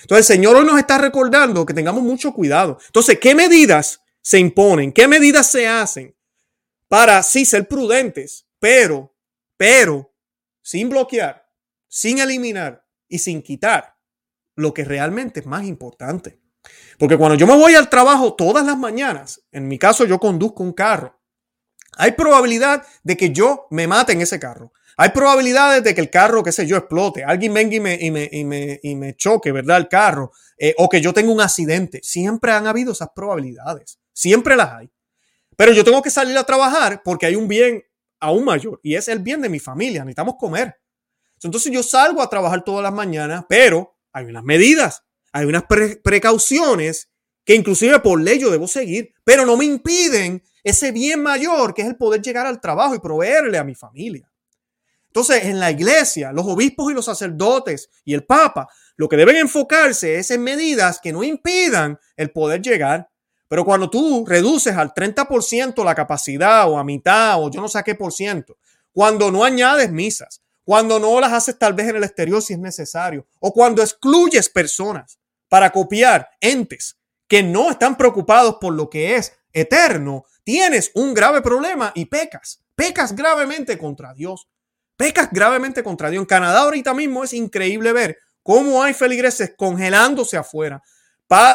Entonces 0.00 0.30
el 0.30 0.36
Señor 0.36 0.54
hoy 0.54 0.64
nos 0.64 0.78
está 0.78 0.96
recordando 0.98 1.66
que 1.66 1.74
tengamos 1.74 2.04
mucho 2.04 2.32
cuidado. 2.32 2.78
Entonces, 2.86 3.18
¿qué 3.18 3.34
medidas 3.34 4.00
se 4.22 4.38
imponen? 4.38 4.92
¿Qué 4.92 5.08
medidas 5.08 5.50
se 5.50 5.66
hacen 5.66 6.14
para 6.88 7.22
sí 7.22 7.44
ser 7.44 7.68
prudentes, 7.68 8.46
pero, 8.58 9.16
pero, 9.56 10.14
sin 10.62 10.88
bloquear, 10.88 11.48
sin 11.88 12.18
eliminar 12.18 12.86
y 13.08 13.18
sin 13.18 13.42
quitar 13.42 13.96
lo 14.56 14.72
que 14.72 14.84
realmente 14.84 15.40
es 15.40 15.46
más 15.46 15.64
importante? 15.64 16.40
Porque 16.98 17.18
cuando 17.18 17.36
yo 17.36 17.46
me 17.46 17.56
voy 17.56 17.74
al 17.74 17.90
trabajo 17.90 18.34
todas 18.34 18.64
las 18.64 18.78
mañanas, 18.78 19.42
en 19.52 19.68
mi 19.68 19.78
caso 19.78 20.04
yo 20.04 20.18
conduzco 20.18 20.62
un 20.62 20.72
carro, 20.72 21.20
hay 21.96 22.12
probabilidad 22.12 22.84
de 23.02 23.16
que 23.16 23.30
yo 23.30 23.66
me 23.70 23.86
mate 23.86 24.12
en 24.12 24.20
ese 24.20 24.40
carro. 24.40 24.72
Hay 24.96 25.10
probabilidades 25.10 25.82
de 25.82 25.94
que 25.94 26.00
el 26.00 26.10
carro, 26.10 26.42
qué 26.42 26.52
sé 26.52 26.66
yo, 26.66 26.76
explote. 26.76 27.24
Alguien 27.24 27.52
venga 27.52 27.74
y 27.74 27.80
me, 27.80 27.94
y 28.00 28.10
me, 28.10 28.28
y 28.30 28.44
me, 28.44 28.80
y 28.82 28.94
me 28.94 29.16
choque, 29.16 29.52
¿verdad? 29.52 29.78
El 29.78 29.88
carro. 29.88 30.32
Eh, 30.56 30.74
o 30.78 30.88
que 30.88 31.00
yo 31.00 31.12
tenga 31.12 31.32
un 31.32 31.40
accidente. 31.40 32.00
Siempre 32.02 32.52
han 32.52 32.66
habido 32.66 32.92
esas 32.92 33.08
probabilidades. 33.14 33.98
Siempre 34.12 34.56
las 34.56 34.72
hay. 34.72 34.90
Pero 35.56 35.72
yo 35.72 35.84
tengo 35.84 36.02
que 36.02 36.10
salir 36.10 36.36
a 36.36 36.44
trabajar 36.44 37.02
porque 37.04 37.26
hay 37.26 37.36
un 37.36 37.48
bien 37.48 37.84
aún 38.20 38.44
mayor 38.44 38.80
y 38.82 38.94
es 38.94 39.08
el 39.08 39.18
bien 39.18 39.40
de 39.40 39.48
mi 39.48 39.60
familia. 39.60 40.04
Necesitamos 40.04 40.36
comer. 40.38 40.76
Entonces 41.42 41.70
yo 41.72 41.82
salgo 41.82 42.22
a 42.22 42.30
trabajar 42.30 42.64
todas 42.64 42.82
las 42.82 42.92
mañanas, 42.92 43.44
pero 43.48 43.96
hay 44.12 44.24
unas 44.24 44.44
medidas, 44.44 45.04
hay 45.32 45.44
unas 45.44 45.64
precauciones 46.02 47.10
que 47.44 47.54
inclusive 47.54 48.00
por 48.00 48.20
ley 48.20 48.38
yo 48.38 48.50
debo 48.50 48.66
seguir, 48.66 49.12
pero 49.24 49.44
no 49.44 49.56
me 49.56 49.66
impiden 49.66 50.42
ese 50.62 50.92
bien 50.92 51.22
mayor 51.22 51.74
que 51.74 51.82
es 51.82 51.88
el 51.88 51.96
poder 51.96 52.22
llegar 52.22 52.46
al 52.46 52.60
trabajo 52.60 52.94
y 52.94 53.00
proveerle 53.00 53.58
a 53.58 53.64
mi 53.64 53.74
familia. 53.74 54.30
Entonces, 55.08 55.44
en 55.44 55.60
la 55.60 55.70
iglesia, 55.70 56.32
los 56.32 56.46
obispos 56.46 56.90
y 56.90 56.94
los 56.94 57.04
sacerdotes 57.04 57.90
y 58.04 58.14
el 58.14 58.24
papa, 58.24 58.68
lo 58.96 59.08
que 59.08 59.16
deben 59.16 59.36
enfocarse 59.36 60.16
es 60.16 60.30
en 60.30 60.42
medidas 60.42 60.98
que 61.00 61.12
no 61.12 61.22
impidan 61.22 61.98
el 62.16 62.32
poder 62.32 62.62
llegar 62.62 63.10
pero 63.54 63.64
cuando 63.64 63.88
tú 63.88 64.24
reduces 64.26 64.76
al 64.76 64.92
30% 64.92 65.84
la 65.84 65.94
capacidad 65.94 66.68
o 66.68 66.76
a 66.76 66.82
mitad 66.82 67.40
o 67.40 67.48
yo 67.48 67.60
no 67.60 67.68
sé 67.68 67.80
qué 67.84 67.94
por 67.94 68.12
ciento, 68.12 68.58
cuando 68.92 69.30
no 69.30 69.44
añades 69.44 69.92
misas, 69.92 70.42
cuando 70.64 70.98
no 70.98 71.20
las 71.20 71.32
haces 71.32 71.56
tal 71.56 71.72
vez 71.72 71.86
en 71.88 71.94
el 71.94 72.02
exterior 72.02 72.42
si 72.42 72.54
es 72.54 72.58
necesario, 72.58 73.28
o 73.38 73.52
cuando 73.52 73.80
excluyes 73.80 74.48
personas 74.48 75.20
para 75.48 75.70
copiar 75.70 76.28
entes 76.40 76.98
que 77.28 77.44
no 77.44 77.70
están 77.70 77.96
preocupados 77.96 78.56
por 78.60 78.74
lo 78.74 78.90
que 78.90 79.14
es 79.14 79.32
eterno, 79.52 80.24
tienes 80.42 80.90
un 80.94 81.14
grave 81.14 81.40
problema 81.40 81.92
y 81.94 82.06
pecas. 82.06 82.60
Pecas 82.74 83.14
gravemente 83.14 83.78
contra 83.78 84.14
Dios. 84.14 84.48
Pecas 84.96 85.28
gravemente 85.30 85.84
contra 85.84 86.10
Dios. 86.10 86.22
En 86.22 86.26
Canadá 86.26 86.62
ahorita 86.62 86.92
mismo 86.92 87.22
es 87.22 87.32
increíble 87.32 87.92
ver 87.92 88.18
cómo 88.42 88.82
hay 88.82 88.94
feligreses 88.94 89.54
congelándose 89.56 90.36
afuera, 90.36 90.82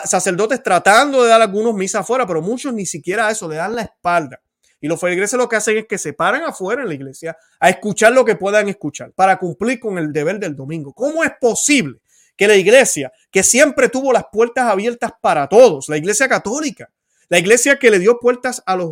sacerdotes 0.05 0.61
tratando 0.63 1.23
de 1.23 1.29
dar 1.29 1.41
algunos 1.41 1.73
misas 1.73 2.01
afuera, 2.01 2.25
pero 2.27 2.41
muchos 2.41 2.73
ni 2.73 2.85
siquiera 2.85 3.29
eso, 3.29 3.47
le 3.47 3.55
dan 3.55 3.75
la 3.75 3.83
espalda. 3.83 4.41
Y 4.81 4.87
los 4.87 4.99
feligreses 4.99 5.37
lo 5.37 5.49
que 5.49 5.57
hacen 5.57 5.77
es 5.77 5.85
que 5.87 5.97
se 5.97 6.13
paran 6.13 6.43
afuera 6.43 6.83
en 6.83 6.87
la 6.87 6.93
iglesia 6.93 7.37
a 7.59 7.69
escuchar 7.69 8.13
lo 8.13 8.23
que 8.23 8.35
puedan 8.35 8.69
escuchar 8.69 9.11
para 9.13 9.37
cumplir 9.37 9.79
con 9.79 9.97
el 9.97 10.13
deber 10.13 10.39
del 10.39 10.55
domingo. 10.55 10.93
¿Cómo 10.93 11.23
es 11.23 11.31
posible 11.39 11.99
que 12.37 12.47
la 12.47 12.55
iglesia, 12.55 13.11
que 13.29 13.43
siempre 13.43 13.89
tuvo 13.89 14.13
las 14.13 14.23
puertas 14.31 14.65
abiertas 14.65 15.11
para 15.21 15.47
todos, 15.47 15.89
la 15.89 15.97
iglesia 15.97 16.29
católica, 16.29 16.89
la 17.27 17.37
iglesia 17.37 17.77
que 17.77 17.91
le 17.91 17.99
dio 17.99 18.17
puertas, 18.17 18.63
a 18.65 18.77
los, 18.77 18.89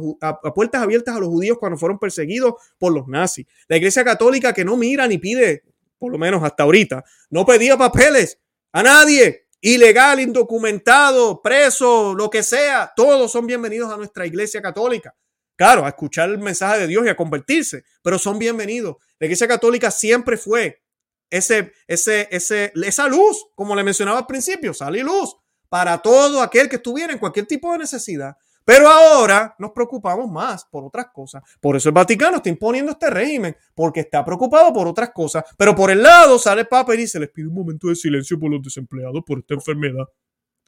puertas 0.53 0.83
abiertas 0.83 1.15
a 1.15 1.19
los 1.19 1.29
judíos 1.29 1.57
cuando 1.57 1.77
fueron 1.77 1.97
perseguidos 1.97 2.55
por 2.77 2.93
los 2.93 3.07
nazis, 3.07 3.47
la 3.69 3.77
iglesia 3.77 4.03
católica 4.03 4.53
que 4.53 4.65
no 4.65 4.75
mira 4.75 5.07
ni 5.07 5.17
pide, 5.17 5.63
por 5.97 6.11
lo 6.11 6.17
menos 6.17 6.43
hasta 6.43 6.63
ahorita, 6.63 7.05
no 7.29 7.45
pedía 7.45 7.77
papeles 7.77 8.37
a 8.73 8.83
nadie, 8.83 9.46
ilegal, 9.62 10.20
indocumentado, 10.20 11.41
preso, 11.41 12.13
lo 12.13 12.30
que 12.30 12.43
sea, 12.43 12.91
todos 12.96 13.32
son 13.32 13.48
bienvenidos 13.48 13.91
a 13.91 13.98
nuestra 13.98 14.26
iglesia 14.26 14.62
católica. 14.62 15.15
Claro, 15.56 15.86
a 15.86 15.89
escuchar 15.89 16.30
el 16.30 16.38
mensaje 16.38 16.82
de 16.82 16.88
Dios 16.88 17.06
y 17.06 17.10
a 17.10 17.15
convertirse, 17.15 17.84
pero 18.04 18.20
son 18.20 18.38
bienvenidos. 18.38 18.98
La 19.20 19.26
iglesia 19.26 19.48
católica 19.48 19.89
siempre 19.89 20.38
fue 20.38 20.84
ese, 21.32 21.74
ese, 21.88 22.28
ese, 22.32 22.72
esa 22.76 23.08
luz, 23.08 23.48
como 23.56 23.76
le 23.76 23.84
mencionaba 23.84 24.20
al 24.20 24.28
principio, 24.28 24.74
sale 24.74 25.02
luz 25.02 25.36
para 25.70 25.98
todo 25.98 26.41
aquel 26.41 26.70
que 26.70 26.78
estuviera 26.78 27.12
en 27.12 27.20
cualquier 27.20 27.46
tipo 27.46 27.72
de 27.72 27.80
necesidad. 27.80 28.38
Pero 28.67 28.89
ahora 28.89 29.56
nos 29.60 29.71
preocupamos 29.71 30.30
más 30.30 30.65
por 30.65 30.84
otras 30.84 31.06
cosas. 31.13 31.41
Por 31.62 31.77
eso 31.77 31.88
el 31.88 31.93
Vaticano 31.93 32.36
está 32.36 32.49
imponiendo 32.49 32.91
este 32.91 33.10
régimen, 33.10 33.56
porque 33.73 34.01
está 34.01 34.25
preocupado 34.25 34.73
por 34.73 34.89
otras 34.89 35.12
cosas. 35.12 35.45
Pero 35.58 35.73
por 35.73 35.89
el 35.89 36.03
lado 36.03 36.38
sale 36.38 36.63
el 36.63 36.67
Papa 36.67 36.93
y 36.93 36.97
dice, 36.97 37.17
les 37.17 37.30
pido 37.30 37.47
un 37.47 37.56
momento 37.56 37.88
de 37.88 37.95
silencio 37.95 38.38
por 38.38 38.51
los 38.51 38.62
desempleados 38.62 39.23
por 39.25 39.39
esta 39.39 39.53
enfermedad. 39.53 40.03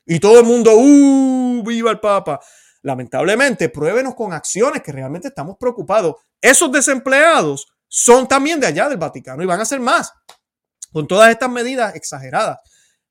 Y 0.05 0.17
todo 0.17 0.39
el 0.39 0.45
mundo, 0.45 0.71
¡uh! 0.77 1.61
¡Viva 1.61 1.91
el 1.91 1.99
Papa! 1.99 2.39
Lamentablemente, 2.83 3.67
pruébenos 3.67 4.15
con 4.15 4.31
acciones 4.31 4.81
que 4.81 4.93
realmente 4.93 5.27
estamos 5.27 5.57
preocupados. 5.59 6.15
Esos 6.39 6.71
desempleados 6.71 7.67
son 7.89 8.29
también 8.29 8.61
de 8.61 8.67
allá 8.67 8.87
del 8.87 8.97
Vaticano 8.97 9.43
y 9.43 9.45
van 9.45 9.59
a 9.59 9.65
ser 9.65 9.81
más. 9.81 10.13
Con 10.93 11.05
todas 11.05 11.31
estas 11.31 11.49
medidas 11.49 11.93
exageradas. 11.95 12.59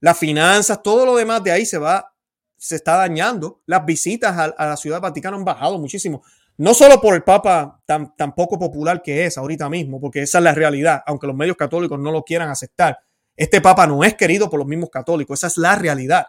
Las 0.01 0.17
finanzas, 0.17 0.83
todo 0.83 1.05
lo 1.05 1.15
demás 1.15 1.45
de 1.45 1.53
ahí 1.53 1.67
se 1.67 1.77
va 1.77 2.11
se 2.59 2.77
está 2.77 2.97
dañando. 2.97 3.63
Las 3.67 3.87
visitas 3.87 4.37
a, 4.37 4.67
la 4.67 4.77
ciudad 4.77 5.01
Vaticano 5.01 5.37
han 5.37 5.45
bajado 5.45 5.79
muchísimo. 5.79 6.23
No 6.59 6.75
solo 6.75 7.01
por 7.01 7.15
el 7.15 7.23
Papa 7.23 7.81
tan, 7.87 8.15
tan 8.17 8.35
poco 8.35 8.59
popular 8.59 9.01
que 9.01 9.25
es 9.25 9.39
ahorita 9.39 9.69
mismo, 9.69 10.01
porque 10.01 10.23
esa 10.23 10.39
es 10.39 10.45
la 10.45 10.53
realidad, 10.53 11.03
aunque 11.07 11.29
los 11.29 11.37
medios 11.37 11.57
católicos 11.57 11.99
no 11.99 12.11
lo 12.11 12.25
quieran 12.25 12.51
aceptar. 12.51 12.99
Este 13.37 13.61
Papa 13.61 13.87
no 13.87 14.03
es 14.03 14.15
querido 14.15 14.51
por 14.51 14.59
los 14.59 14.67
mismos 14.67 14.91
católicos, 14.91 15.39
esa 15.39 15.47
es 15.47 15.57
la 15.57 15.77
realidad. 15.77 16.27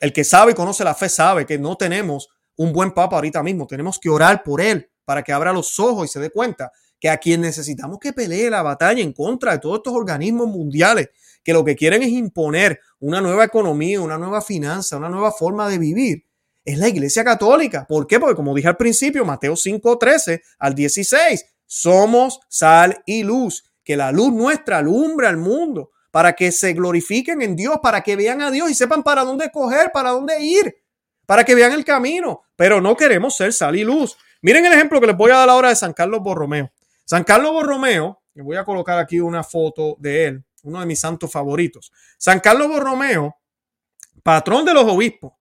El 0.00 0.12
que 0.14 0.24
sabe 0.24 0.52
y 0.52 0.54
conoce 0.54 0.82
la 0.84 0.94
fe 0.94 1.10
sabe 1.10 1.44
que 1.44 1.58
no 1.58 1.76
tenemos 1.76 2.28
un 2.56 2.72
buen 2.72 2.92
Papa 2.92 3.16
ahorita 3.16 3.42
mismo, 3.42 3.66
tenemos 3.66 3.98
que 3.98 4.08
orar 4.08 4.42
por 4.42 4.62
él 4.62 4.90
para 5.04 5.22
que 5.22 5.32
abra 5.32 5.52
los 5.52 5.78
ojos 5.78 6.06
y 6.06 6.08
se 6.08 6.20
dé 6.20 6.30
cuenta 6.30 6.72
que 6.98 7.10
a 7.10 7.18
quien 7.18 7.42
necesitamos 7.42 7.98
que 7.98 8.14
pelee 8.14 8.48
la 8.48 8.62
batalla 8.62 9.02
en 9.02 9.12
contra 9.12 9.52
de 9.52 9.58
todos 9.58 9.76
estos 9.76 9.92
organismos 9.92 10.48
mundiales 10.48 11.10
que 11.46 11.52
lo 11.52 11.64
que 11.64 11.76
quieren 11.76 12.02
es 12.02 12.08
imponer 12.08 12.80
una 12.98 13.20
nueva 13.20 13.44
economía, 13.44 14.00
una 14.00 14.18
nueva 14.18 14.42
finanza, 14.42 14.96
una 14.96 15.08
nueva 15.08 15.30
forma 15.30 15.68
de 15.68 15.78
vivir, 15.78 16.24
es 16.64 16.76
la 16.76 16.88
Iglesia 16.88 17.22
Católica. 17.22 17.86
¿Por 17.88 18.08
qué? 18.08 18.18
Porque 18.18 18.34
como 18.34 18.52
dije 18.52 18.66
al 18.66 18.76
principio, 18.76 19.24
Mateo 19.24 19.54
5, 19.54 19.96
13 19.96 20.42
al 20.58 20.74
16, 20.74 21.46
somos 21.64 22.40
sal 22.48 23.00
y 23.06 23.22
luz, 23.22 23.62
que 23.84 23.96
la 23.96 24.10
luz 24.10 24.32
nuestra 24.32 24.78
alumbra 24.78 25.28
al 25.28 25.36
mundo 25.36 25.92
para 26.10 26.32
que 26.32 26.50
se 26.50 26.72
glorifiquen 26.72 27.40
en 27.42 27.54
Dios, 27.54 27.78
para 27.80 28.00
que 28.00 28.16
vean 28.16 28.42
a 28.42 28.50
Dios 28.50 28.68
y 28.68 28.74
sepan 28.74 29.04
para 29.04 29.22
dónde 29.22 29.48
coger, 29.52 29.92
para 29.92 30.10
dónde 30.10 30.42
ir, 30.42 30.74
para 31.26 31.44
que 31.44 31.54
vean 31.54 31.70
el 31.70 31.84
camino. 31.84 32.42
Pero 32.56 32.80
no 32.80 32.96
queremos 32.96 33.36
ser 33.36 33.52
sal 33.52 33.76
y 33.76 33.84
luz. 33.84 34.16
Miren 34.42 34.66
el 34.66 34.72
ejemplo 34.72 35.00
que 35.00 35.06
les 35.06 35.16
voy 35.16 35.30
a 35.30 35.36
dar 35.36 35.48
ahora 35.48 35.68
de 35.68 35.76
San 35.76 35.92
Carlos 35.92 36.22
Borromeo. 36.24 36.72
San 37.04 37.22
Carlos 37.22 37.52
Borromeo, 37.52 38.20
les 38.34 38.44
voy 38.44 38.56
a 38.56 38.64
colocar 38.64 38.98
aquí 38.98 39.20
una 39.20 39.44
foto 39.44 39.94
de 40.00 40.24
él 40.24 40.45
uno 40.66 40.80
de 40.80 40.86
mis 40.86 41.00
santos 41.00 41.30
favoritos. 41.30 41.92
San 42.18 42.40
Carlos 42.40 42.68
Borromeo, 42.68 43.36
patrón 44.22 44.64
de 44.64 44.74
los 44.74 44.84
obispos, 44.84 45.32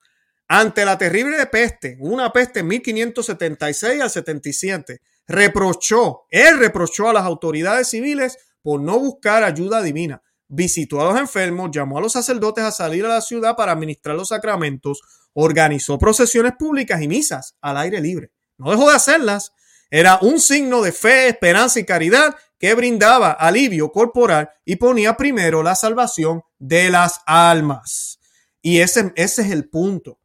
ante 0.48 0.86
la 0.86 0.98
terrible 0.98 1.44
peste, 1.48 1.98
una 2.00 2.32
peste 2.32 2.60
en 2.60 2.68
1576 2.68 4.02
al 4.02 4.10
77, 4.10 5.02
reprochó, 5.28 6.26
él 6.30 6.60
reprochó 6.60 7.10
a 7.10 7.14
las 7.14 7.24
autoridades 7.24 7.90
civiles 7.90 8.38
por 8.62 8.80
no 8.80 9.00
buscar 9.00 9.44
ayuda 9.44 9.82
divina. 9.82 10.22
Visitó 10.48 11.02
a 11.02 11.06
los 11.06 11.20
enfermos, 11.20 11.72
llamó 11.72 11.98
a 11.98 12.02
los 12.02 12.14
sacerdotes 12.14 12.64
a 12.64 12.72
salir 12.72 13.04
a 13.06 13.10
la 13.10 13.22
ciudad 13.22 13.56
para 13.56 13.72
administrar 13.72 14.16
los 14.16 14.28
sacramentos, 14.28 15.02
organizó 15.34 15.98
procesiones 15.98 16.54
públicas 16.58 17.02
y 17.02 17.08
misas 17.08 17.56
al 17.62 17.78
aire 17.78 18.00
libre. 18.00 18.32
No 18.58 18.70
dejó 18.70 18.88
de 18.88 18.96
hacerlas. 18.96 19.54
Era 19.90 20.20
un 20.22 20.40
signo 20.40 20.82
de 20.82 20.92
fe, 20.92 21.30
esperanza 21.30 21.80
y 21.80 21.86
caridad 21.86 22.36
que 22.58 22.74
brindaba 22.74 23.32
alivio 23.32 23.92
corporal 23.92 24.50
y 24.64 24.78
ponía 24.78 25.16
primero 25.18 25.62
la 25.62 25.76
salvación 25.76 26.42
de 26.58 26.90
las 26.90 27.22
almas. 27.26 28.20
Y 28.62 28.80
ese, 28.80 29.14
ese 29.16 29.44
es 29.44 29.52
el 29.52 29.70
punto. 29.70 30.20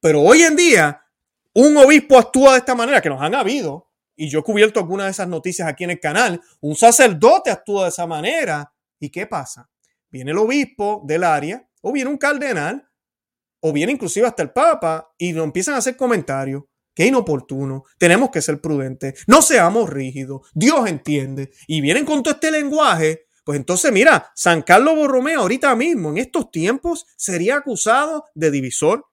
Pero 0.00 0.20
hoy 0.20 0.42
en 0.42 0.56
día, 0.56 1.02
un 1.54 1.76
obispo 1.76 2.18
actúa 2.18 2.52
de 2.52 2.58
esta 2.58 2.74
manera, 2.74 3.00
que 3.00 3.08
nos 3.08 3.22
han 3.22 3.34
habido, 3.34 3.90
y 4.14 4.28
yo 4.28 4.40
he 4.40 4.42
cubierto 4.42 4.80
algunas 4.80 5.06
de 5.06 5.12
esas 5.12 5.28
noticias 5.28 5.68
aquí 5.68 5.84
en 5.84 5.90
el 5.90 6.00
canal, 6.00 6.40
un 6.60 6.74
sacerdote 6.74 7.50
actúa 7.50 7.84
de 7.84 7.88
esa 7.90 8.06
manera. 8.06 8.72
¿Y 8.98 9.10
qué 9.10 9.26
pasa? 9.26 9.68
Viene 10.10 10.30
el 10.32 10.38
obispo 10.38 11.02
del 11.04 11.24
área, 11.24 11.66
o 11.82 11.92
viene 11.92 12.10
un 12.10 12.18
cardenal, 12.18 12.88
o 13.60 13.72
viene 13.72 13.92
inclusive 13.92 14.26
hasta 14.26 14.42
el 14.42 14.50
papa, 14.50 15.12
y 15.18 15.32
nos 15.32 15.44
empiezan 15.44 15.74
a 15.74 15.78
hacer 15.78 15.96
comentarios. 15.96 16.64
Qué 16.96 17.04
inoportuno. 17.04 17.84
Tenemos 17.98 18.30
que 18.30 18.40
ser 18.40 18.58
prudentes. 18.58 19.22
No 19.26 19.42
seamos 19.42 19.90
rígidos. 19.90 20.48
Dios 20.54 20.88
entiende. 20.88 21.52
Y 21.66 21.82
vienen 21.82 22.06
con 22.06 22.22
todo 22.22 22.32
este 22.32 22.50
lenguaje. 22.50 23.26
Pues 23.44 23.58
entonces, 23.58 23.92
mira, 23.92 24.32
San 24.34 24.62
Carlos 24.62 24.96
Borromeo 24.96 25.42
ahorita 25.42 25.76
mismo, 25.76 26.08
en 26.08 26.16
estos 26.16 26.50
tiempos, 26.50 27.04
sería 27.16 27.56
acusado 27.56 28.24
de 28.34 28.50
divisor, 28.50 29.04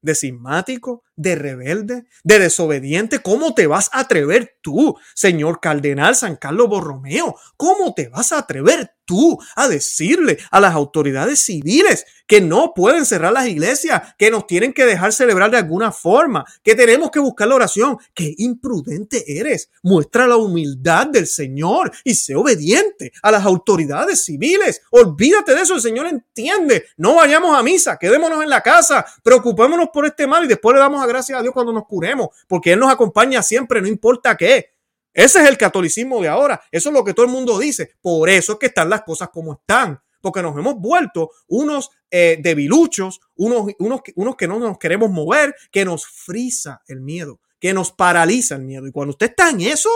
de 0.00 0.14
cismático, 0.14 1.04
de 1.16 1.34
rebelde, 1.34 2.04
de 2.22 2.38
desobediente. 2.38 3.20
¿Cómo 3.20 3.54
te 3.54 3.66
vas 3.66 3.90
a 3.92 4.00
atrever 4.00 4.56
tú, 4.62 4.96
señor 5.14 5.60
cardenal 5.60 6.14
San 6.14 6.36
Carlos 6.36 6.68
Borromeo? 6.68 7.36
¿Cómo 7.56 7.94
te 7.94 8.08
vas 8.08 8.32
a 8.32 8.38
atrever 8.38 8.92
tú 9.06 9.38
a 9.54 9.68
decirle 9.68 10.36
a 10.50 10.60
las 10.60 10.74
autoridades 10.74 11.40
civiles 11.40 12.04
que 12.26 12.40
no 12.40 12.72
pueden 12.74 13.06
cerrar 13.06 13.32
las 13.32 13.46
iglesias, 13.46 14.14
que 14.18 14.30
nos 14.32 14.46
tienen 14.48 14.72
que 14.72 14.84
dejar 14.84 15.12
celebrar 15.12 15.50
de 15.50 15.58
alguna 15.58 15.92
forma, 15.92 16.44
que 16.62 16.74
tenemos 16.74 17.10
que 17.12 17.20
buscar 17.20 17.46
la 17.46 17.54
oración. 17.54 17.98
¡Qué 18.14 18.34
imprudente 18.38 19.38
eres! 19.38 19.70
Muestra 19.82 20.26
la 20.26 20.36
humildad 20.36 21.06
del 21.06 21.28
Señor 21.28 21.92
y 22.02 22.14
sé 22.14 22.34
obediente 22.34 23.12
a 23.22 23.30
las 23.30 23.44
autoridades 23.44 24.24
civiles. 24.24 24.82
Olvídate 24.90 25.54
de 25.54 25.62
eso, 25.62 25.76
el 25.76 25.80
Señor 25.80 26.06
entiende. 26.06 26.86
No 26.96 27.14
vayamos 27.14 27.56
a 27.56 27.62
misa, 27.62 27.96
quedémonos 27.96 28.42
en 28.42 28.50
la 28.50 28.60
casa, 28.60 29.06
preocupémonos 29.22 29.90
por 29.92 30.04
este 30.04 30.26
mal 30.26 30.44
y 30.44 30.48
después 30.48 30.74
le 30.74 30.80
damos 30.80 31.02
a 31.02 31.05
gracias 31.06 31.38
a 31.38 31.42
Dios 31.42 31.54
cuando 31.54 31.72
nos 31.72 31.86
curemos, 31.86 32.28
porque 32.46 32.72
Él 32.72 32.80
nos 32.80 32.90
acompaña 32.90 33.42
siempre, 33.42 33.80
no 33.80 33.88
importa 33.88 34.36
qué. 34.36 34.76
Ese 35.12 35.42
es 35.42 35.48
el 35.48 35.56
catolicismo 35.56 36.20
de 36.20 36.28
ahora. 36.28 36.60
Eso 36.70 36.90
es 36.90 36.94
lo 36.94 37.02
que 37.02 37.14
todo 37.14 37.24
el 37.24 37.32
mundo 37.32 37.58
dice. 37.58 37.92
Por 38.02 38.28
eso 38.28 38.52
es 38.52 38.58
que 38.58 38.66
están 38.66 38.90
las 38.90 39.02
cosas 39.02 39.30
como 39.30 39.54
están. 39.54 39.98
Porque 40.20 40.42
nos 40.42 40.54
hemos 40.58 40.74
vuelto 40.76 41.30
unos 41.46 41.90
eh, 42.10 42.38
debiluchos, 42.42 43.20
unos, 43.36 43.72
unos, 43.78 44.00
unos 44.14 44.36
que 44.36 44.46
no 44.46 44.58
nos 44.58 44.76
queremos 44.76 45.10
mover, 45.10 45.54
que 45.72 45.86
nos 45.86 46.06
frisa 46.06 46.82
el 46.86 47.00
miedo, 47.00 47.40
que 47.58 47.72
nos 47.72 47.92
paraliza 47.92 48.56
el 48.56 48.62
miedo. 48.62 48.86
Y 48.86 48.92
cuando 48.92 49.12
usted 49.12 49.30
está 49.30 49.48
en 49.48 49.62
eso, 49.62 49.88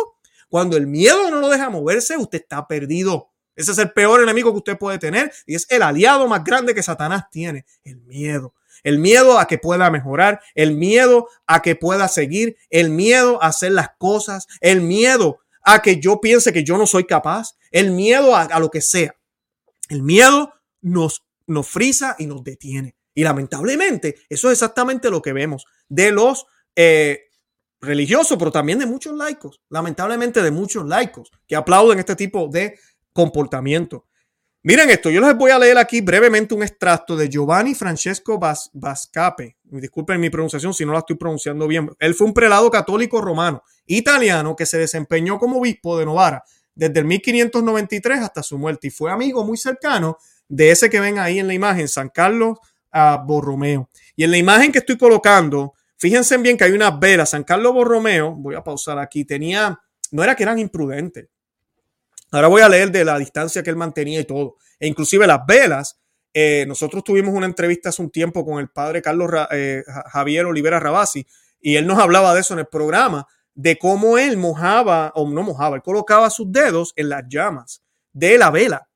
cuando 0.48 0.78
el 0.78 0.86
miedo 0.86 1.30
no 1.30 1.38
lo 1.38 1.48
deja 1.48 1.68
moverse, 1.68 2.16
usted 2.16 2.40
está 2.40 2.66
perdido. 2.66 3.30
Ese 3.54 3.72
es 3.72 3.78
el 3.78 3.92
peor 3.92 4.22
enemigo 4.22 4.52
que 4.52 4.58
usted 4.58 4.78
puede 4.78 4.98
tener 4.98 5.30
y 5.46 5.54
es 5.54 5.66
el 5.70 5.82
aliado 5.82 6.26
más 6.26 6.42
grande 6.42 6.74
que 6.74 6.82
Satanás 6.82 7.24
tiene, 7.30 7.66
el 7.84 8.00
miedo. 8.00 8.54
El 8.82 8.98
miedo 8.98 9.38
a 9.38 9.46
que 9.46 9.58
pueda 9.58 9.90
mejorar, 9.90 10.40
el 10.54 10.76
miedo 10.76 11.28
a 11.46 11.62
que 11.62 11.76
pueda 11.76 12.08
seguir, 12.08 12.56
el 12.70 12.90
miedo 12.90 13.42
a 13.42 13.48
hacer 13.48 13.72
las 13.72 13.90
cosas, 13.98 14.46
el 14.60 14.80
miedo 14.80 15.40
a 15.62 15.82
que 15.82 16.00
yo 16.00 16.20
piense 16.20 16.52
que 16.52 16.64
yo 16.64 16.78
no 16.78 16.86
soy 16.86 17.04
capaz, 17.04 17.56
el 17.70 17.90
miedo 17.90 18.34
a, 18.34 18.58
lo 18.58 18.70
que 18.70 18.80
sea. 18.80 19.14
El 19.88 20.02
miedo 20.02 20.52
nos, 20.80 21.24
nos 21.46 21.68
frisa 21.68 22.16
y 22.18 22.26
nos 22.26 22.42
detiene. 22.42 22.96
Y 23.14 23.24
lamentablemente, 23.24 24.16
eso 24.28 24.48
es 24.48 24.54
exactamente 24.54 25.10
lo 25.10 25.20
que 25.20 25.32
vemos 25.32 25.66
de 25.88 26.12
los 26.12 26.46
eh, 26.76 27.24
religiosos, 27.80 28.38
pero 28.38 28.52
también 28.52 28.78
de 28.78 28.86
muchos 28.86 29.14
laicos. 29.14 29.60
Lamentablemente 29.68 30.42
de 30.42 30.50
muchos 30.50 30.86
laicos 30.86 31.30
que 31.46 31.56
aplauden 31.56 31.98
este 31.98 32.16
tipo 32.16 32.48
de 32.48 32.78
comportamiento. 33.12 34.06
Miren 34.62 34.90
esto, 34.90 35.08
yo 35.08 35.22
les 35.22 35.34
voy 35.38 35.50
a 35.52 35.58
leer 35.58 35.78
aquí 35.78 36.02
brevemente 36.02 36.52
un 36.52 36.62
extracto 36.62 37.16
de 37.16 37.30
Giovanni 37.30 37.74
Francesco 37.74 38.38
Bascape. 38.74 39.56
Disculpen 39.62 40.20
mi 40.20 40.28
pronunciación 40.28 40.74
si 40.74 40.84
no 40.84 40.92
la 40.92 40.98
estoy 40.98 41.16
pronunciando 41.16 41.66
bien. 41.66 41.90
Él 41.98 42.14
fue 42.14 42.26
un 42.26 42.34
prelado 42.34 42.70
católico 42.70 43.22
romano 43.22 43.62
italiano 43.86 44.54
que 44.54 44.66
se 44.66 44.76
desempeñó 44.76 45.38
como 45.38 45.60
obispo 45.60 45.98
de 45.98 46.04
Novara 46.04 46.44
desde 46.74 47.00
el 47.00 47.06
1593 47.06 48.20
hasta 48.20 48.42
su 48.42 48.58
muerte 48.58 48.88
y 48.88 48.90
fue 48.90 49.10
amigo 49.10 49.44
muy 49.44 49.56
cercano 49.56 50.18
de 50.46 50.70
ese 50.70 50.90
que 50.90 51.00
ven 51.00 51.18
ahí 51.18 51.38
en 51.38 51.46
la 51.46 51.54
imagen, 51.54 51.88
San 51.88 52.10
Carlos 52.10 52.58
Borromeo. 53.24 53.88
Y 54.14 54.24
en 54.24 54.30
la 54.30 54.36
imagen 54.36 54.72
que 54.72 54.80
estoy 54.80 54.98
colocando, 54.98 55.72
fíjense 55.96 56.36
bien 56.36 56.58
que 56.58 56.64
hay 56.64 56.72
unas 56.72 57.00
velas. 57.00 57.30
San 57.30 57.44
Carlos 57.44 57.72
Borromeo, 57.72 58.34
voy 58.34 58.56
a 58.56 58.62
pausar 58.62 58.98
aquí, 58.98 59.24
tenía, 59.24 59.80
no 60.10 60.22
era 60.22 60.34
que 60.34 60.42
eran 60.42 60.58
imprudentes, 60.58 61.28
Ahora 62.30 62.48
voy 62.48 62.62
a 62.62 62.68
leer 62.68 62.90
de 62.90 63.04
la 63.04 63.18
distancia 63.18 63.62
que 63.62 63.70
él 63.70 63.76
mantenía 63.76 64.20
y 64.20 64.24
todo. 64.24 64.56
E 64.78 64.86
inclusive 64.86 65.26
las 65.26 65.40
velas. 65.46 66.00
Eh, 66.32 66.64
nosotros 66.68 67.02
tuvimos 67.02 67.34
una 67.34 67.46
entrevista 67.46 67.88
hace 67.88 68.02
un 68.02 68.10
tiempo 68.10 68.44
con 68.44 68.60
el 68.60 68.68
padre 68.68 69.02
Carlos 69.02 69.28
eh, 69.50 69.82
Javier 70.12 70.46
Olivera 70.46 70.78
Rabasi 70.78 71.26
y 71.60 71.74
él 71.74 71.86
nos 71.88 71.98
hablaba 71.98 72.32
de 72.34 72.40
eso 72.40 72.54
en 72.54 72.60
el 72.60 72.66
programa, 72.66 73.26
de 73.54 73.78
cómo 73.78 74.16
él 74.16 74.36
mojaba, 74.36 75.12
o 75.14 75.28
no 75.28 75.42
mojaba, 75.42 75.76
él 75.76 75.82
colocaba 75.82 76.30
sus 76.30 76.50
dedos 76.50 76.92
en 76.96 77.08
las 77.08 77.24
llamas 77.28 77.82
de 78.12 78.38
la 78.38 78.50
vela 78.50 78.88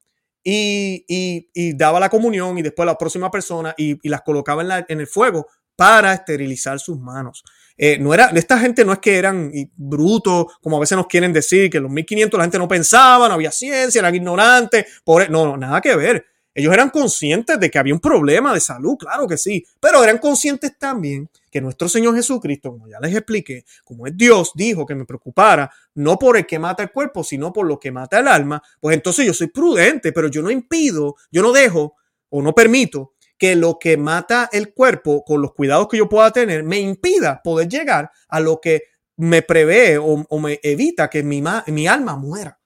y, 0.43 1.74
daba 1.76 2.01
la 2.01 2.09
comunión 2.09 2.59
y 2.59 2.62
después 2.62 2.87
la 2.87 2.99
próxima 2.99 3.30
persona 3.30 3.74
y, 3.76 4.09
las 4.09 4.22
colocaba 4.22 4.62
en, 4.89 5.01
el 5.01 5.07
fuego 5.07 5.47
para 5.76 6.14
esterilizar 6.14 6.78
sus 6.78 6.99
manos. 6.99 7.43
Eh, 7.77 7.99
no 7.99 8.14
era, 8.14 8.27
esta 8.35 8.59
gente 8.59 8.85
no 8.85 8.93
es 8.93 8.99
que 9.01 9.16
eran 9.16 9.51
brutos, 9.77 10.47
como 10.62 10.77
a 10.77 10.81
veces 10.81 10.97
nos 10.97 11.07
quieren 11.07 11.33
decir, 11.33 11.70
que 11.70 11.79
en 11.79 11.85
los 11.85 11.93
1500 11.93 12.39
la 12.39 12.45
gente 12.45 12.59
no 12.59 12.68
pensaba, 12.68 13.29
no 13.29 13.35
había 13.35 13.51
ciencia, 13.51 13.99
eran 13.99 14.14
ignorantes, 14.14 14.87
por, 15.05 15.29
no, 15.31 15.45
no, 15.45 15.57
nada 15.57 15.81
que 15.81 15.95
ver. 15.97 16.25
Ellos 16.57 16.72
eran 16.72 16.91
conscientes 16.91 17.59
de 17.59 17.68
que 17.68 17.81
había 17.81 17.93
un 17.93 18.01
problema 18.01 18.55
de 18.55 18.61
salud, 18.61 18.97
claro 18.97 19.27
que 19.27 19.37
sí, 19.37 19.64
pero 19.81 20.05
eran 20.05 20.18
conscientes 20.18 20.79
también 20.79 21.29
que 21.51 21.61
nuestro 21.61 21.89
Señor 21.89 22.14
Jesucristo, 22.14 22.70
como 22.70 22.87
ya 22.87 23.01
les 23.01 23.12
expliqué, 23.12 23.64
como 23.83 24.07
es 24.07 24.16
Dios, 24.16 24.53
dijo 24.55 24.87
que 24.87 24.95
me 24.95 25.05
preocupara 25.05 25.68
no 25.95 26.16
por 26.16 26.37
el 26.37 26.47
que 26.47 26.61
mata 26.61 26.85
el 26.85 26.93
cuerpo, 26.93 27.25
sino 27.25 27.53
por 27.53 27.66
lo 27.66 27.81
que 27.81 27.91
mata 27.91 28.20
el 28.20 28.29
alma, 28.29 28.62
pues 28.81 28.95
entonces 28.95 29.27
yo 29.27 29.35
soy 29.35 29.49
prudente, 29.49 30.12
pero 30.12 30.29
yo 30.29 30.43
no 30.43 30.51
impido, 30.51 31.16
yo 31.33 31.43
no 31.43 31.51
dejo 31.51 31.97
o 32.29 32.41
no 32.41 32.55
permito 32.55 33.14
que 33.39 33.57
lo 33.57 33.78
que 33.78 33.97
mata 33.97 34.49
el 34.53 34.72
cuerpo, 34.72 35.24
con 35.24 35.43
los 35.43 35.53
cuidados 35.53 35.89
que 35.89 35.99
yo 35.99 36.09
pueda 36.09 36.30
tener, 36.30 36.62
me 36.62 36.78
impida 36.78 37.41
poder 37.43 37.68
llegar 37.68 38.11
a 38.28 38.41
lo 38.41 38.61
que 38.61 38.85
me 39.16 39.43
prevé 39.43 39.99
o, 39.99 40.39
me 40.39 40.61
evita 40.62 41.09
que 41.09 41.22
mi, 41.22 41.43
mi 41.68 41.87
alma 41.87 42.16
muera. 42.16 42.61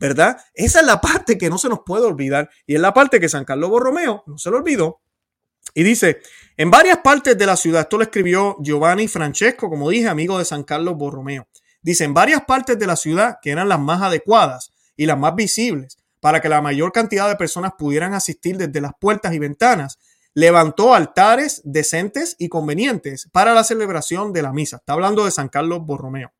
¿verdad? 0.00 0.38
Esa 0.54 0.80
es 0.80 0.86
la 0.86 0.98
parte 0.98 1.36
que 1.36 1.50
no 1.50 1.58
se 1.58 1.68
nos 1.68 1.80
puede 1.84 2.06
olvidar 2.06 2.48
y 2.66 2.74
es 2.74 2.80
la 2.80 2.94
parte 2.94 3.20
que 3.20 3.28
San 3.28 3.44
Carlos 3.44 3.68
Borromeo 3.68 4.24
no 4.26 4.38
se 4.38 4.50
lo 4.50 4.56
olvidó. 4.56 5.02
Y 5.74 5.82
dice, 5.82 6.22
en 6.56 6.70
varias 6.70 6.98
partes 6.98 7.36
de 7.36 7.46
la 7.46 7.54
ciudad, 7.54 7.82
esto 7.82 7.98
lo 7.98 8.04
escribió 8.04 8.56
Giovanni 8.60 9.08
Francesco, 9.08 9.68
como 9.68 9.90
dije, 9.90 10.08
amigo 10.08 10.38
de 10.38 10.46
San 10.46 10.64
Carlos 10.64 10.96
Borromeo. 10.96 11.46
Dice, 11.82 12.04
en 12.04 12.14
varias 12.14 12.44
partes 12.44 12.78
de 12.78 12.86
la 12.86 12.96
ciudad 12.96 13.36
que 13.42 13.50
eran 13.50 13.68
las 13.68 13.78
más 13.78 14.00
adecuadas 14.00 14.72
y 14.96 15.04
las 15.04 15.18
más 15.18 15.34
visibles 15.34 15.99
para 16.20 16.40
que 16.40 16.48
la 16.48 16.60
mayor 16.60 16.92
cantidad 16.92 17.28
de 17.28 17.36
personas 17.36 17.72
pudieran 17.78 18.14
asistir 18.14 18.56
desde 18.56 18.80
las 18.80 18.92
puertas 19.00 19.34
y 19.34 19.38
ventanas, 19.38 19.98
levantó 20.34 20.94
altares 20.94 21.60
decentes 21.64 22.36
y 22.38 22.48
convenientes 22.48 23.28
para 23.32 23.54
la 23.54 23.64
celebración 23.64 24.32
de 24.32 24.42
la 24.42 24.52
misa. 24.52 24.76
Está 24.76 24.92
hablando 24.92 25.24
de 25.24 25.30
San 25.30 25.48
Carlos 25.48 25.84
Borromeo. 25.84 26.32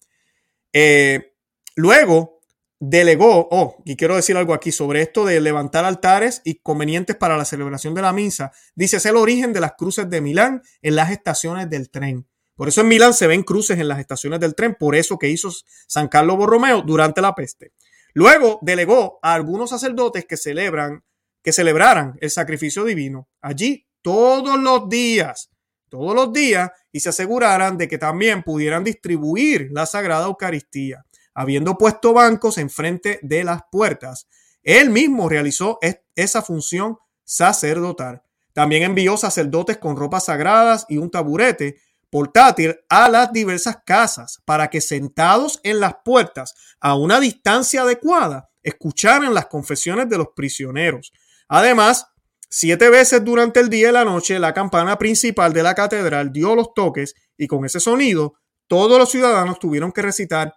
Eh, 0.72 1.34
luego, 1.74 2.40
delegó, 2.78 3.48
oh, 3.50 3.82
y 3.84 3.96
quiero 3.96 4.16
decir 4.16 4.36
algo 4.36 4.54
aquí 4.54 4.72
sobre 4.72 5.02
esto 5.02 5.26
de 5.26 5.40
levantar 5.40 5.84
altares 5.84 6.40
y 6.44 6.56
convenientes 6.56 7.16
para 7.16 7.36
la 7.36 7.44
celebración 7.44 7.94
de 7.94 8.02
la 8.02 8.12
misa. 8.12 8.52
Dice, 8.74 8.96
es 8.96 9.06
el 9.06 9.16
origen 9.16 9.52
de 9.52 9.60
las 9.60 9.72
cruces 9.72 10.08
de 10.08 10.20
Milán 10.20 10.62
en 10.80 10.96
las 10.96 11.10
estaciones 11.10 11.68
del 11.68 11.90
tren. 11.90 12.26
Por 12.54 12.68
eso 12.68 12.80
en 12.80 12.88
Milán 12.88 13.14
se 13.14 13.26
ven 13.26 13.42
cruces 13.42 13.78
en 13.78 13.88
las 13.88 13.98
estaciones 13.98 14.40
del 14.40 14.54
tren, 14.54 14.76
por 14.78 14.94
eso 14.94 15.18
que 15.18 15.28
hizo 15.28 15.50
San 15.86 16.08
Carlos 16.08 16.36
Borromeo 16.36 16.82
durante 16.82 17.20
la 17.20 17.34
peste. 17.34 17.72
Luego 18.14 18.58
delegó 18.62 19.18
a 19.22 19.34
algunos 19.34 19.70
sacerdotes 19.70 20.24
que 20.26 20.36
celebran, 20.36 21.04
que 21.42 21.52
celebraran 21.52 22.16
el 22.20 22.30
sacrificio 22.30 22.84
divino 22.84 23.28
allí 23.40 23.86
todos 24.02 24.58
los 24.58 24.88
días, 24.88 25.50
todos 25.88 26.14
los 26.14 26.32
días, 26.32 26.70
y 26.92 27.00
se 27.00 27.10
aseguraran 27.10 27.78
de 27.78 27.88
que 27.88 27.98
también 27.98 28.42
pudieran 28.42 28.84
distribuir 28.84 29.68
la 29.72 29.86
Sagrada 29.86 30.26
Eucaristía 30.26 31.04
habiendo 31.34 31.78
puesto 31.78 32.12
bancos 32.12 32.58
enfrente 32.58 33.18
de 33.22 33.44
las 33.44 33.62
puertas. 33.70 34.28
Él 34.62 34.90
mismo 34.90 35.28
realizó 35.28 35.78
esa 36.14 36.42
función 36.42 36.98
sacerdotal. 37.24 38.22
También 38.52 38.82
envió 38.82 39.16
sacerdotes 39.16 39.78
con 39.78 39.96
ropas 39.96 40.26
sagradas 40.26 40.84
y 40.88 40.98
un 40.98 41.10
taburete 41.10 41.80
portátil 42.10 42.76
a 42.88 43.08
las 43.08 43.32
diversas 43.32 43.78
casas 43.86 44.40
para 44.44 44.68
que 44.68 44.80
sentados 44.80 45.60
en 45.62 45.80
las 45.80 45.94
puertas 46.04 46.54
a 46.80 46.96
una 46.96 47.20
distancia 47.20 47.82
adecuada 47.82 48.50
escucharan 48.62 49.32
las 49.32 49.46
confesiones 49.46 50.08
de 50.08 50.18
los 50.18 50.28
prisioneros. 50.34 51.12
Además, 51.48 52.06
siete 52.48 52.90
veces 52.90 53.24
durante 53.24 53.60
el 53.60 53.70
día 53.70 53.90
y 53.90 53.92
la 53.92 54.04
noche 54.04 54.38
la 54.38 54.52
campana 54.52 54.98
principal 54.98 55.52
de 55.52 55.62
la 55.62 55.74
catedral 55.74 56.32
dio 56.32 56.54
los 56.54 56.74
toques 56.74 57.14
y 57.36 57.46
con 57.46 57.64
ese 57.64 57.80
sonido 57.80 58.34
todos 58.66 58.98
los 58.98 59.10
ciudadanos 59.10 59.58
tuvieron 59.58 59.92
que 59.92 60.02
recitar 60.02 60.54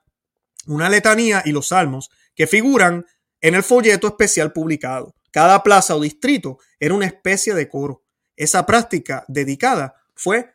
una 0.67 0.89
letanía 0.89 1.41
y 1.45 1.51
los 1.51 1.69
salmos 1.69 2.09
que 2.35 2.47
figuran 2.47 3.05
en 3.41 3.55
el 3.55 3.63
folleto 3.63 4.07
especial 4.07 4.53
publicado. 4.53 5.15
Cada 5.31 5.63
plaza 5.63 5.95
o 5.95 6.01
distrito 6.01 6.59
era 6.79 6.93
una 6.93 7.05
especie 7.05 7.53
de 7.53 7.67
coro. 7.67 8.03
Esa 8.35 8.65
práctica 8.65 9.25
dedicada 9.27 9.95
fue 10.15 10.53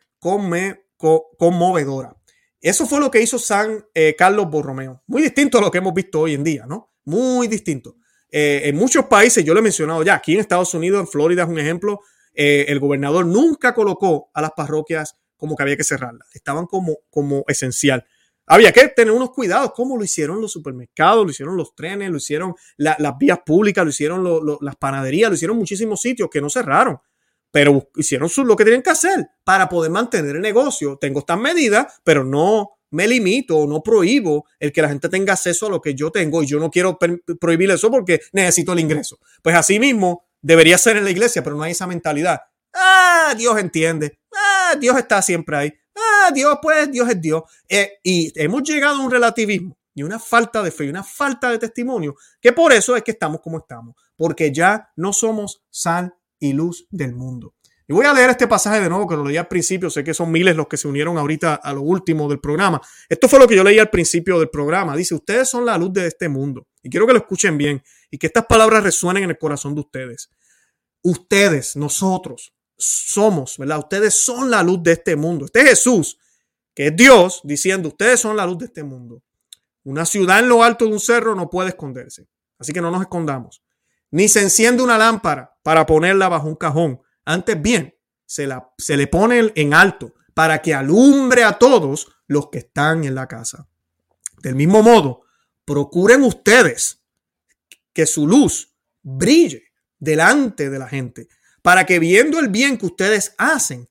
conmovedora. 0.99 2.15
Eso 2.61 2.85
fue 2.85 2.99
lo 2.99 3.09
que 3.09 3.21
hizo 3.21 3.39
San 3.39 3.85
eh, 3.93 4.15
Carlos 4.17 4.49
Borromeo. 4.49 5.01
Muy 5.07 5.21
distinto 5.21 5.57
a 5.57 5.61
lo 5.61 5.71
que 5.71 5.77
hemos 5.77 5.93
visto 5.93 6.21
hoy 6.21 6.33
en 6.33 6.43
día, 6.43 6.65
¿no? 6.67 6.91
Muy 7.05 7.47
distinto. 7.47 7.95
Eh, 8.31 8.61
en 8.65 8.75
muchos 8.75 9.05
países, 9.05 9.43
yo 9.43 9.53
lo 9.53 9.61
he 9.61 9.63
mencionado 9.63 10.03
ya, 10.03 10.15
aquí 10.15 10.33
en 10.33 10.41
Estados 10.41 10.73
Unidos, 10.73 10.99
en 10.99 11.07
Florida 11.07 11.43
es 11.43 11.49
un 11.49 11.57
ejemplo, 11.57 12.01
eh, 12.33 12.65
el 12.67 12.79
gobernador 12.79 13.25
nunca 13.25 13.73
colocó 13.73 14.29
a 14.33 14.41
las 14.41 14.51
parroquias 14.51 15.15
como 15.37 15.55
que 15.55 15.63
había 15.63 15.77
que 15.77 15.83
cerrarlas. 15.83 16.27
Estaban 16.35 16.65
como, 16.65 16.97
como 17.09 17.45
esencial 17.47 18.05
había 18.49 18.71
que 18.71 18.87
tener 18.89 19.13
unos 19.13 19.29
cuidados, 19.29 19.73
como 19.73 19.95
lo 19.95 20.03
hicieron 20.03 20.41
los 20.41 20.51
supermercados, 20.51 21.23
lo 21.23 21.29
hicieron 21.29 21.55
los 21.55 21.75
trenes, 21.75 22.09
lo 22.09 22.17
hicieron 22.17 22.55
las 22.77 23.17
vías 23.19 23.39
públicas, 23.45 23.83
lo 23.83 23.91
hicieron 23.91 24.27
las 24.59 24.75
panaderías, 24.75 25.29
lo 25.29 25.35
hicieron 25.35 25.55
muchísimos 25.55 26.01
sitios 26.01 26.29
que 26.31 26.41
no 26.41 26.49
cerraron, 26.49 26.97
pero 27.51 27.89
hicieron 27.95 28.29
lo 28.45 28.55
que 28.55 28.63
tenían 28.63 28.81
que 28.81 28.89
hacer 28.91 29.27
para 29.43 29.67
poder 29.67 29.91
mantener 29.91 30.35
el 30.35 30.41
negocio. 30.41 30.97
Tengo 30.97 31.19
estas 31.19 31.39
medidas, 31.39 32.01
pero 32.03 32.23
no 32.23 32.79
me 32.91 33.07
limito, 33.07 33.65
no 33.67 33.81
prohíbo 33.81 34.45
el 34.59 34.71
que 34.71 34.81
la 34.81 34.89
gente 34.89 35.09
tenga 35.09 35.33
acceso 35.33 35.67
a 35.67 35.69
lo 35.69 35.81
que 35.81 35.93
yo 35.93 36.11
tengo 36.11 36.41
y 36.41 36.47
yo 36.47 36.59
no 36.59 36.71
quiero 36.71 36.97
prohibir 37.39 37.69
eso 37.71 37.91
porque 37.91 38.19
necesito 38.33 38.73
el 38.73 38.79
ingreso. 38.79 39.19
Pues 39.43 39.55
así 39.55 39.79
mismo 39.79 40.25
debería 40.41 40.77
ser 40.77 40.97
en 40.97 41.03
la 41.03 41.11
iglesia, 41.11 41.43
pero 41.43 41.55
no 41.55 41.63
hay 41.63 41.71
esa 41.71 41.87
mentalidad. 41.87 42.41
Ah, 42.73 43.33
Dios 43.37 43.57
entiende. 43.59 44.19
Ah, 44.33 44.75
Dios 44.79 44.97
está 44.97 45.21
siempre 45.21 45.57
ahí. 45.57 45.73
Ah, 45.95 46.31
Dios, 46.33 46.57
pues, 46.61 46.91
Dios 46.91 47.09
es 47.09 47.21
Dios. 47.21 47.43
Eh, 47.67 47.93
y 48.03 48.31
hemos 48.41 48.63
llegado 48.63 48.97
a 48.97 49.03
un 49.03 49.11
relativismo 49.11 49.77
y 49.93 50.03
una 50.03 50.19
falta 50.19 50.63
de 50.63 50.71
fe 50.71 50.85
y 50.85 50.89
una 50.89 51.03
falta 51.03 51.49
de 51.49 51.57
testimonio, 51.57 52.15
que 52.39 52.53
por 52.53 52.71
eso 52.71 52.95
es 52.95 53.03
que 53.03 53.11
estamos 53.11 53.41
como 53.41 53.57
estamos, 53.57 53.95
porque 54.15 54.51
ya 54.51 54.91
no 54.95 55.11
somos 55.11 55.63
sal 55.69 56.15
y 56.39 56.53
luz 56.53 56.87
del 56.89 57.13
mundo. 57.13 57.55
Y 57.87 57.93
voy 57.93 58.05
a 58.05 58.13
leer 58.13 58.29
este 58.29 58.47
pasaje 58.47 58.79
de 58.81 58.87
nuevo, 58.87 59.07
que 59.07 59.15
lo 59.15 59.25
leí 59.25 59.37
al 59.37 59.47
principio, 59.47 59.89
sé 59.89 60.03
que 60.03 60.13
son 60.13 60.31
miles 60.31 60.55
los 60.55 60.67
que 60.67 60.77
se 60.77 60.87
unieron 60.87 61.17
ahorita 61.17 61.55
a 61.55 61.73
lo 61.73 61.81
último 61.81 62.29
del 62.29 62.39
programa. 62.39 62.79
Esto 63.09 63.27
fue 63.27 63.39
lo 63.39 63.47
que 63.47 63.55
yo 63.55 63.63
leí 63.63 63.79
al 63.79 63.89
principio 63.89 64.37
del 64.37 64.49
programa. 64.49 64.95
Dice, 64.95 65.15
ustedes 65.15 65.49
son 65.49 65.65
la 65.65 65.75
luz 65.75 65.93
de 65.93 66.05
este 66.05 66.29
mundo. 66.29 66.67
Y 66.83 66.89
quiero 66.91 67.07
que 67.07 67.13
lo 67.13 67.19
escuchen 67.19 67.57
bien 67.57 67.81
y 68.11 68.19
que 68.19 68.27
estas 68.27 68.45
palabras 68.45 68.83
resuenen 68.83 69.23
en 69.23 69.31
el 69.31 69.39
corazón 69.39 69.73
de 69.73 69.81
ustedes. 69.81 70.29
Ustedes, 71.01 71.75
nosotros, 71.75 72.53
somos, 72.77 73.57
¿verdad? 73.57 73.79
Ustedes 73.79 74.13
son 74.13 74.51
la 74.51 74.61
luz 74.61 74.83
de 74.83 74.91
este 74.91 75.15
mundo. 75.15 75.45
Este 75.45 75.61
es 75.61 75.69
Jesús, 75.69 76.19
que 76.75 76.87
es 76.87 76.95
Dios, 76.95 77.41
diciendo, 77.43 77.89
ustedes 77.89 78.19
son 78.19 78.37
la 78.37 78.45
luz 78.45 78.59
de 78.59 78.65
este 78.65 78.83
mundo. 78.83 79.23
Una 79.83 80.05
ciudad 80.05 80.37
en 80.37 80.49
lo 80.49 80.63
alto 80.63 80.85
de 80.85 80.91
un 80.91 80.99
cerro 80.99 81.33
no 81.33 81.49
puede 81.49 81.69
esconderse. 81.69 82.27
Así 82.59 82.71
que 82.71 82.81
no 82.81 82.91
nos 82.91 83.01
escondamos. 83.01 83.63
Ni 84.11 84.27
se 84.27 84.41
enciende 84.41 84.83
una 84.83 84.97
lámpara 84.99 85.48
para 85.63 85.85
ponerla 85.85 86.29
bajo 86.29 86.47
un 86.47 86.55
cajón. 86.55 87.01
Antes 87.25 87.61
bien, 87.61 87.95
se, 88.25 88.47
la, 88.47 88.71
se 88.77 88.97
le 88.97 89.07
pone 89.07 89.51
en 89.55 89.73
alto 89.73 90.13
para 90.33 90.61
que 90.61 90.73
alumbre 90.73 91.43
a 91.43 91.57
todos 91.57 92.07
los 92.27 92.49
que 92.49 92.59
están 92.59 93.03
en 93.03 93.15
la 93.15 93.27
casa. 93.27 93.67
Del 94.41 94.55
mismo 94.55 94.81
modo, 94.81 95.21
procuren 95.65 96.23
ustedes 96.23 97.03
que 97.93 98.05
su 98.05 98.27
luz 98.27 98.75
brille 99.01 99.65
delante 99.99 100.69
de 100.69 100.79
la 100.79 100.87
gente 100.87 101.27
para 101.61 101.85
que 101.85 101.99
viendo 101.99 102.39
el 102.39 102.49
bien 102.49 102.77
que 102.77 102.85
ustedes 102.85 103.35
hacen, 103.37 103.89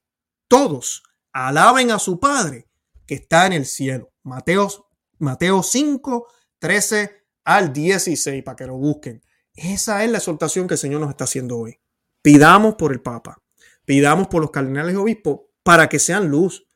todos 0.48 1.02
alaben 1.32 1.90
a 1.90 1.98
su 1.98 2.18
Padre 2.18 2.68
que 3.06 3.14
está 3.14 3.46
en 3.46 3.52
el 3.52 3.66
cielo. 3.66 4.12
Mateo, 4.22 4.90
Mateo 5.18 5.62
5, 5.62 6.26
13 6.58 7.24
al 7.44 7.72
16, 7.72 8.42
para 8.42 8.56
que 8.56 8.66
lo 8.66 8.76
busquen. 8.76 9.22
Esa 9.58 10.04
es 10.04 10.10
la 10.10 10.18
exhortación 10.18 10.68
que 10.68 10.74
el 10.74 10.78
Señor 10.78 11.00
nos 11.00 11.10
está 11.10 11.24
haciendo 11.24 11.58
hoy. 11.58 11.80
Pidamos 12.22 12.76
por 12.76 12.92
el 12.92 13.00
Papa, 13.00 13.42
pidamos 13.84 14.28
por 14.28 14.40
los 14.40 14.50
cardenales 14.50 14.94
y 14.94 14.96
obispos 14.96 15.40
para 15.62 15.88
que 15.88 15.98
sean 15.98 16.28
luz. 16.28 16.66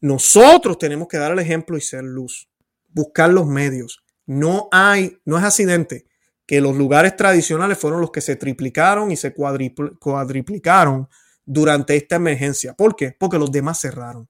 Nosotros 0.00 0.78
tenemos 0.78 1.06
que 1.08 1.18
dar 1.18 1.32
el 1.32 1.38
ejemplo 1.38 1.76
y 1.76 1.80
ser 1.80 2.02
luz. 2.02 2.48
Buscar 2.88 3.30
los 3.30 3.46
medios. 3.46 4.02
No 4.26 4.68
hay, 4.72 5.18
no 5.24 5.38
es 5.38 5.44
accidente 5.44 6.06
que 6.46 6.60
los 6.60 6.76
lugares 6.76 7.16
tradicionales 7.16 7.78
fueron 7.78 8.00
los 8.00 8.10
que 8.10 8.20
se 8.20 8.36
triplicaron 8.36 9.10
y 9.10 9.16
se 9.16 9.34
cuadriplicaron 9.34 11.08
durante 11.44 11.96
esta 11.96 12.16
emergencia. 12.16 12.74
¿Por 12.74 12.96
qué? 12.96 13.14
Porque 13.18 13.38
los 13.38 13.52
demás 13.52 13.80
cerraron. 13.80 14.28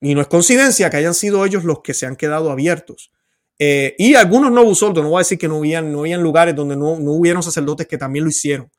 Y 0.00 0.14
no 0.14 0.20
es 0.20 0.26
coincidencia 0.26 0.90
que 0.90 0.96
hayan 0.96 1.14
sido 1.14 1.44
ellos 1.44 1.64
los 1.64 1.80
que 1.80 1.94
se 1.94 2.06
han 2.06 2.16
quedado 2.16 2.50
abiertos. 2.50 3.11
Eh, 3.64 3.94
y 3.96 4.16
algunos 4.16 4.50
no 4.50 4.64
no 4.64 5.08
voy 5.08 5.18
a 5.18 5.18
decir 5.20 5.38
que 5.38 5.46
no 5.46 5.58
habían, 5.58 5.92
no 5.92 6.00
habían 6.00 6.20
lugares 6.20 6.56
donde 6.56 6.74
no, 6.74 6.98
no 6.98 7.12
hubieron 7.12 7.44
sacerdotes 7.44 7.86
que 7.86 7.96
también 7.96 8.24
lo 8.24 8.30
hicieron. 8.30 8.72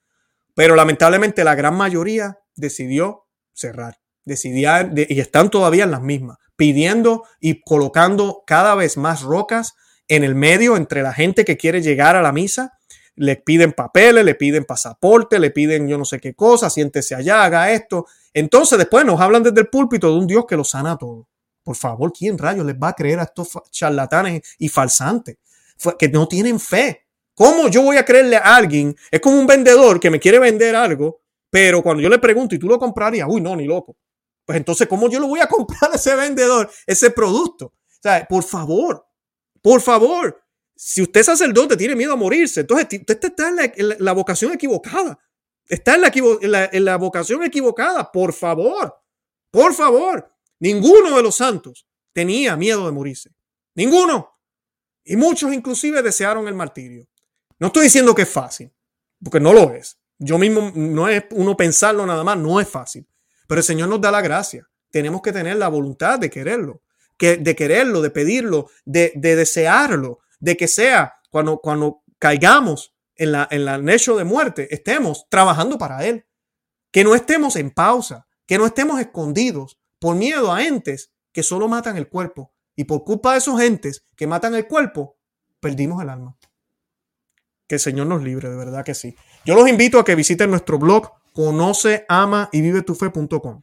Pero 0.55 0.75
lamentablemente 0.75 1.45
la 1.45 1.55
gran 1.55 1.73
mayoría 1.75 2.39
decidió 2.57 3.23
cerrar. 3.53 3.99
Decidía, 4.25 4.91
y 4.93 5.21
están 5.21 5.49
todavía 5.49 5.85
en 5.85 5.91
las 5.91 6.01
mismas, 6.01 6.37
pidiendo 6.57 7.23
y 7.39 7.61
colocando 7.61 8.43
cada 8.45 8.75
vez 8.75 8.97
más 8.97 9.21
rocas 9.21 9.73
en 10.09 10.25
el 10.25 10.35
medio 10.35 10.75
entre 10.75 11.01
la 11.01 11.13
gente 11.13 11.45
que 11.45 11.55
quiere 11.55 11.81
llegar 11.81 12.17
a 12.17 12.21
la 12.21 12.33
misa, 12.33 12.73
le 13.15 13.37
piden 13.37 13.71
papeles, 13.71 14.25
le 14.25 14.35
piden 14.35 14.65
pasaporte, 14.65 15.39
le 15.39 15.51
piden 15.51 15.87
yo 15.87 15.97
no 15.97 16.03
sé 16.03 16.19
qué 16.19 16.33
cosa, 16.33 16.69
siéntese 16.69 17.15
allá, 17.15 17.45
haga 17.45 17.71
esto. 17.71 18.05
Entonces 18.33 18.77
después 18.77 19.05
nos 19.05 19.21
hablan 19.21 19.43
desde 19.43 19.61
el 19.61 19.69
púlpito 19.69 20.11
de 20.11 20.17
un 20.17 20.27
Dios 20.27 20.43
que 20.45 20.57
lo 20.57 20.65
sana 20.65 20.97
todo. 20.97 21.29
Por 21.63 21.75
favor, 21.75 22.11
¿quién 22.11 22.37
rayos 22.37 22.65
les 22.65 22.75
va 22.75 22.89
a 22.89 22.93
creer 22.93 23.19
a 23.19 23.23
estos 23.23 23.57
charlatanes 23.71 24.55
y 24.59 24.67
falsantes? 24.67 25.37
Que 25.97 26.09
no 26.09 26.27
tienen 26.27 26.59
fe. 26.59 27.07
¿Cómo 27.33 27.67
yo 27.67 27.81
voy 27.81 27.97
a 27.97 28.05
creerle 28.05 28.35
a 28.35 28.55
alguien? 28.55 28.95
Es 29.09 29.19
como 29.19 29.39
un 29.39 29.47
vendedor 29.47 29.99
que 29.99 30.11
me 30.11 30.19
quiere 30.19 30.39
vender 30.39 30.75
algo, 30.75 31.21
pero 31.49 31.81
cuando 31.81 32.03
yo 32.03 32.09
le 32.09 32.19
pregunto 32.19 32.53
y 32.53 32.59
tú 32.59 32.67
lo 32.67 32.77
comprarías, 32.77 33.27
uy, 33.29 33.41
no, 33.41 33.55
ni 33.55 33.65
loco. 33.65 33.97
Pues 34.45 34.57
entonces, 34.57 34.87
¿cómo 34.87 35.09
yo 35.09 35.19
lo 35.19 35.27
voy 35.27 35.39
a 35.39 35.47
comprar 35.47 35.91
a 35.91 35.95
ese 35.95 36.15
vendedor 36.15 36.69
ese 36.85 37.09
producto? 37.11 37.67
O 37.67 38.01
sea, 38.01 38.25
por 38.27 38.43
favor, 38.43 39.05
por 39.61 39.81
favor, 39.81 40.43
si 40.75 41.01
usted 41.01 41.21
es 41.21 41.25
sacerdote, 41.25 41.77
tiene 41.77 41.95
miedo 41.95 42.13
a 42.13 42.17
morirse, 42.17 42.61
entonces 42.61 42.99
usted 42.99 43.19
está 43.23 43.49
en 43.49 43.95
la, 43.99 44.11
vocación 44.11 44.51
equivocada. 44.51 45.17
Está 45.65 45.95
en 45.95 46.01
la, 46.01 46.69
en 46.71 46.85
la 46.85 46.97
vocación 46.97 47.43
equivocada, 47.43 48.11
por 48.11 48.33
favor, 48.33 48.93
por 49.49 49.73
favor. 49.73 50.32
Ninguno 50.63 51.17
de 51.17 51.21
los 51.21 51.35
santos 51.35 51.85
tenía 52.13 52.55
miedo 52.55 52.85
de 52.85 52.93
morirse. 52.93 53.31
Ninguno. 53.75 54.39
Y 55.03 55.17
muchos 55.17 55.51
inclusive 55.51 56.01
desearon 56.01 56.47
el 56.47 56.53
martirio. 56.53 57.05
No 57.59 57.67
estoy 57.67 57.83
diciendo 57.83 58.15
que 58.15 58.21
es 58.21 58.29
fácil, 58.29 58.71
porque 59.21 59.41
no 59.41 59.51
lo 59.51 59.73
es. 59.73 59.97
Yo 60.17 60.37
mismo 60.37 60.71
no 60.73 61.09
es 61.09 61.25
uno 61.31 61.57
pensarlo 61.57 62.05
nada 62.05 62.23
más, 62.23 62.37
no 62.37 62.61
es 62.61 62.69
fácil. 62.69 63.05
Pero 63.45 63.59
el 63.59 63.65
Señor 63.65 63.89
nos 63.89 63.99
da 63.99 64.09
la 64.09 64.21
gracia. 64.21 64.65
Tenemos 64.89 65.21
que 65.21 65.33
tener 65.33 65.57
la 65.57 65.67
voluntad 65.67 66.17
de 66.17 66.29
quererlo, 66.29 66.81
que, 67.17 67.35
de 67.35 67.55
quererlo, 67.57 68.01
de 68.01 68.11
pedirlo, 68.11 68.69
de, 68.85 69.11
desearlo, 69.17 70.19
de 70.39 70.55
que 70.55 70.69
sea 70.69 71.15
cuando, 71.29 71.57
cuando 71.57 72.03
caigamos 72.19 72.95
en 73.17 73.33
la, 73.33 73.49
en 73.51 73.65
la 73.65 73.93
hecho 73.93 74.15
de 74.15 74.23
muerte, 74.23 74.73
estemos 74.73 75.25
trabajando 75.27 75.77
para 75.77 76.05
Él. 76.05 76.25
Que 76.89 77.03
no 77.03 77.15
estemos 77.15 77.57
en 77.57 77.71
pausa, 77.71 78.27
que 78.45 78.57
no 78.57 78.65
estemos 78.65 79.01
escondidos 79.01 79.77
por 80.03 80.17
miedo 80.17 80.51
a 80.51 80.61
entes 80.65 81.13
que 81.31 81.43
solo 81.43 81.69
matan 81.69 81.95
el 81.95 82.09
cuerpo. 82.09 82.51
Y 82.75 82.83
por 82.83 83.05
culpa 83.05 83.31
de 83.31 83.37
esos 83.37 83.61
entes 83.61 84.03
que 84.17 84.27
matan 84.27 84.53
el 84.53 84.67
cuerpo, 84.67 85.15
perdimos 85.61 86.03
el 86.03 86.09
alma. 86.09 86.35
Que 87.67 87.75
el 87.75 87.79
Señor 87.79 88.07
nos 88.07 88.21
libre, 88.21 88.49
de 88.49 88.57
verdad 88.57 88.83
que 88.83 88.95
sí. 88.95 89.15
Yo 89.45 89.55
los 89.55 89.65
invito 89.69 89.97
a 89.97 90.03
que 90.03 90.15
visiten 90.15 90.49
nuestro 90.49 90.77
blog 90.77 91.09
conoce, 91.31 92.05
ama 92.09 92.49
y 92.51 92.59
vive 92.59 92.81
tu 92.81 92.95
fe.com. 92.95 93.61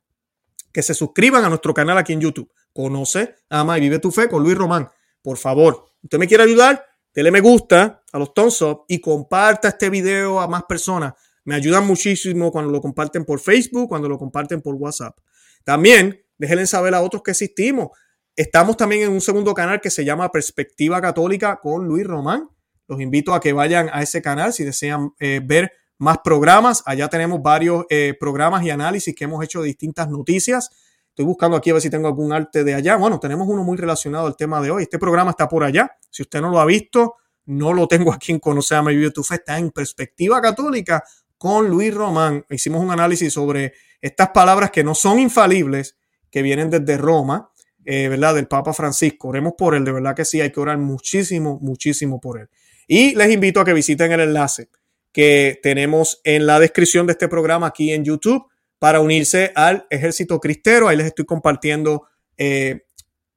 Que 0.73 0.83
se 0.83 0.95
suscriban 0.95 1.45
a 1.45 1.51
nuestro 1.51 1.75
canal 1.75 1.99
aquí 1.99 2.15
en 2.15 2.23
YouTube. 2.23 2.51
Conoce, 2.73 3.35
ama 3.51 3.77
y 3.77 3.83
vive 3.83 3.99
tu 3.99 4.11
fe 4.11 4.27
con 4.27 4.43
Luis 4.43 4.57
Román. 4.57 4.89
Por 5.21 5.37
favor, 5.37 5.85
usted 6.03 6.17
me 6.17 6.27
quiere 6.27 6.45
ayudar, 6.45 6.83
dele 7.15 7.31
me 7.31 7.43
gusta 7.43 8.03
a 8.11 8.19
los 8.19 8.33
thumbs 8.33 8.63
up 8.63 8.85
y 8.89 8.99
comparta 8.99 9.69
este 9.69 9.91
video 9.91 10.41
a 10.41 10.49
más 10.49 10.63
personas. 10.63 11.13
Me 11.45 11.55
ayudan 11.55 11.87
muchísimo 11.87 12.51
cuando 12.51 12.73
lo 12.73 12.81
comparten 12.81 13.27
por 13.27 13.41
Facebook, 13.41 13.91
cuando 13.91 14.09
lo 14.09 14.17
comparten 14.17 14.63
por 14.63 14.75
WhatsApp. 14.77 15.19
También 15.65 16.25
déjenle 16.41 16.67
saber 16.67 16.95
a 16.95 17.03
otros 17.03 17.23
que 17.23 17.33
existimos. 17.33 17.91
Estamos 18.35 18.77
también 18.79 19.03
en 19.03 19.13
un 19.13 19.21
segundo 19.21 19.53
canal 19.53 19.81
que 19.81 19.91
se 19.91 20.07
llama 20.07 20.33
Perspectiva 20.33 21.01
Católica 21.01 21.61
con 21.63 21.87
Luis 21.87 22.07
Román. 22.07 22.49
Los 22.89 23.01
invito 23.01 23.35
a 23.35 23.41
que 23.41 23.53
vayan 23.53 23.91
a 23.93 24.03
ese 24.03 24.23
canal 24.23 24.55
si 24.55 24.65
desean 24.65 25.13
eh, 25.21 25.43
ver 25.45 25.71
más 25.99 26.19
programas. 26.25 26.83
Allá 26.87 27.09
tenemos 27.09 27.43
varios 27.43 27.85
eh, 27.91 28.17
programas 28.19 28.65
y 28.65 28.71
análisis 28.71 29.15
que 29.15 29.25
hemos 29.25 29.45
hecho 29.45 29.61
de 29.61 29.67
distintas 29.67 30.09
noticias. 30.09 30.71
Estoy 31.11 31.27
buscando 31.27 31.59
aquí 31.59 31.69
a 31.69 31.75
ver 31.75 31.83
si 31.83 31.91
tengo 31.91 32.09
algún 32.09 32.33
arte 32.33 32.65
de 32.65 32.73
allá. 32.73 32.97
Bueno, 32.97 33.21
tenemos 33.21 33.47
uno 33.47 33.63
muy 33.63 33.77
relacionado 33.77 34.27
al 34.27 34.37
tema 34.37 34.63
de 34.63 34.71
hoy. 34.71 34.85
Este 34.85 34.99
programa 34.99 35.33
está 35.33 35.47
por 35.47 35.63
allá. 35.63 35.91
Si 36.09 36.23
usted 36.23 36.41
no 36.41 36.51
lo 36.51 36.59
ha 36.59 36.65
visto, 36.65 37.17
no 37.45 37.75
lo 37.75 37.87
tengo 37.87 38.15
aquí 38.15 38.33
en 38.33 38.39
Conocer 38.39 38.79
a 38.79 38.83
Mi 38.83 39.11
Tu 39.11 39.23
Fe. 39.23 39.35
Está 39.35 39.59
en 39.59 39.71
Perspectiva 39.71 40.41
Católica 40.41 41.05
con 41.37 41.69
Luis 41.69 41.95
Román. 41.95 42.47
Hicimos 42.49 42.83
un 42.83 42.91
análisis 42.91 43.31
sobre 43.31 43.75
estas 44.01 44.31
palabras 44.31 44.71
que 44.71 44.83
no 44.83 44.95
son 44.95 45.19
infalibles, 45.19 45.97
que 46.31 46.43
vienen 46.43 46.71
desde 46.71 46.97
Roma, 46.97 47.51
eh, 47.85 48.09
¿verdad? 48.09 48.35
Del 48.35 48.47
Papa 48.47 48.73
Francisco. 48.73 49.29
Oremos 49.29 49.55
por 49.57 49.75
él. 49.75 49.85
De 49.85 49.93
verdad 49.93 50.15
que 50.15 50.25
sí, 50.25 50.41
hay 50.41 50.53
que 50.53 50.61
orar 50.61 50.79
muchísimo, 50.79 51.59
muchísimo 51.61 52.21
por 52.21 52.41
él. 52.41 52.49
Y 52.87 53.15
les 53.15 53.33
invito 53.33 53.61
a 53.61 53.65
que 53.65 53.73
visiten 53.73 54.13
el 54.13 54.21
enlace 54.21 54.69
que 55.13 55.59
tenemos 55.63 56.21
en 56.25 56.47
la 56.47 56.61
descripción 56.61 57.07
de 57.07 57.13
este 57.13 57.29
programa 57.29 57.67
aquí 57.67 57.93
en 57.93 58.05
YouTube 58.05 58.47
para 58.79 59.01
unirse 59.01 59.53
al 59.55 59.87
ejército 59.91 60.39
cristero. 60.41 60.89
Ahí 60.89 60.97
les 60.97 61.07
estoy 61.07 61.25
compartiendo 61.25 62.07
eh, 62.37 62.85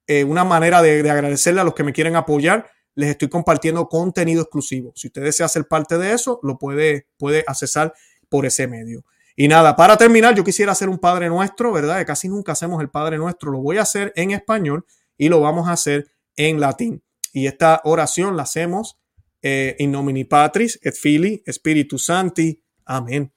eh, 0.07 0.23
una 0.23 0.43
manera 0.43 0.81
de, 0.81 0.99
agradecerle 1.09 1.61
a 1.61 1.63
los 1.63 1.73
que 1.73 1.83
me 1.83 1.93
quieren 1.93 2.15
apoyar. 2.15 2.69
Les 2.95 3.09
estoy 3.09 3.27
compartiendo 3.27 3.87
contenido 3.87 4.43
exclusivo. 4.43 4.93
Si 4.95 5.07
usted 5.07 5.23
desea 5.23 5.47
ser 5.47 5.67
parte 5.67 5.97
de 5.97 6.13
eso, 6.13 6.39
lo 6.43 6.57
puede, 6.57 7.07
puede 7.17 7.43
accesar 7.47 7.93
por 8.29 8.45
ese 8.45 8.67
medio. 8.67 9.03
Y 9.35 9.47
nada, 9.47 9.75
para 9.75 9.97
terminar, 9.97 10.35
yo 10.35 10.43
quisiera 10.43 10.71
hacer 10.73 10.89
un 10.89 10.99
Padre 10.99 11.27
Nuestro, 11.27 11.71
¿verdad? 11.71 11.97
Que 11.97 12.05
casi 12.05 12.29
nunca 12.29 12.51
hacemos 12.51 12.81
el 12.81 12.89
Padre 12.89 13.17
Nuestro. 13.17 13.51
Lo 13.51 13.59
voy 13.59 13.77
a 13.77 13.81
hacer 13.81 14.13
en 14.15 14.31
español 14.31 14.85
y 15.17 15.29
lo 15.29 15.39
vamos 15.39 15.67
a 15.67 15.73
hacer 15.73 16.11
en 16.35 16.59
latín. 16.59 17.03
Y 17.31 17.47
esta 17.47 17.81
oración 17.83 18.37
la 18.37 18.43
hacemos 18.43 18.99
eh, 19.41 19.75
in 19.79 19.91
nomini 19.91 20.23
Patris 20.23 20.79
et 20.81 20.95
Fili 20.95 21.43
Spiritus 21.51 22.05
Santi. 22.05 22.63
Amén. 22.85 23.33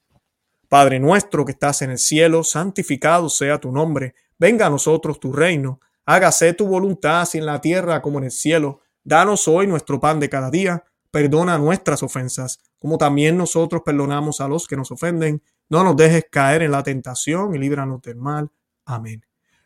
Padre 0.69 0.99
nuestro 0.99 1.45
que 1.45 1.53
estás 1.53 1.83
en 1.83 1.91
el 1.91 1.99
cielo, 1.99 2.45
santificado 2.45 3.29
sea 3.29 3.59
tu 3.59 3.73
nombre. 3.73 4.15
Venga 4.39 4.67
a 4.67 4.71
nosotros 4.71 5.19
tu 5.19 5.33
reino. 5.33 5.81
Hágase 6.05 6.53
tu 6.53 6.67
voluntad, 6.67 7.23
así 7.23 7.39
en 7.39 7.47
la 7.47 7.61
tierra 7.61 8.03
como 8.03 8.19
en 8.19 8.25
el 8.25 8.31
cielo. 8.31 8.81
Danos 9.03 9.49
hoy 9.49 9.67
nuestro 9.67 9.99
pan 9.99 10.21
de 10.21 10.29
cada 10.29 10.51
día. 10.51 10.85
Perdona 11.11 11.57
nuestras 11.59 12.03
ofensas, 12.03 12.61
como 12.79 12.99
también 12.99 13.37
nosotros 13.37 13.83
perdonamos 13.85 14.41
a 14.41 14.49
los 14.49 14.67
que 14.67 14.77
nos 14.77 14.91
ofenden. 14.91 15.43
No 15.69 15.83
nos 15.83 15.97
dejes 15.97 16.27
caer 16.31 16.63
en 16.63 16.71
la 16.71 16.83
tentación 16.83 17.55
y 17.55 17.59
líbranos 17.59 18.01
del 18.03 18.17
mal. 18.17 18.51
Amén. 18.85 19.25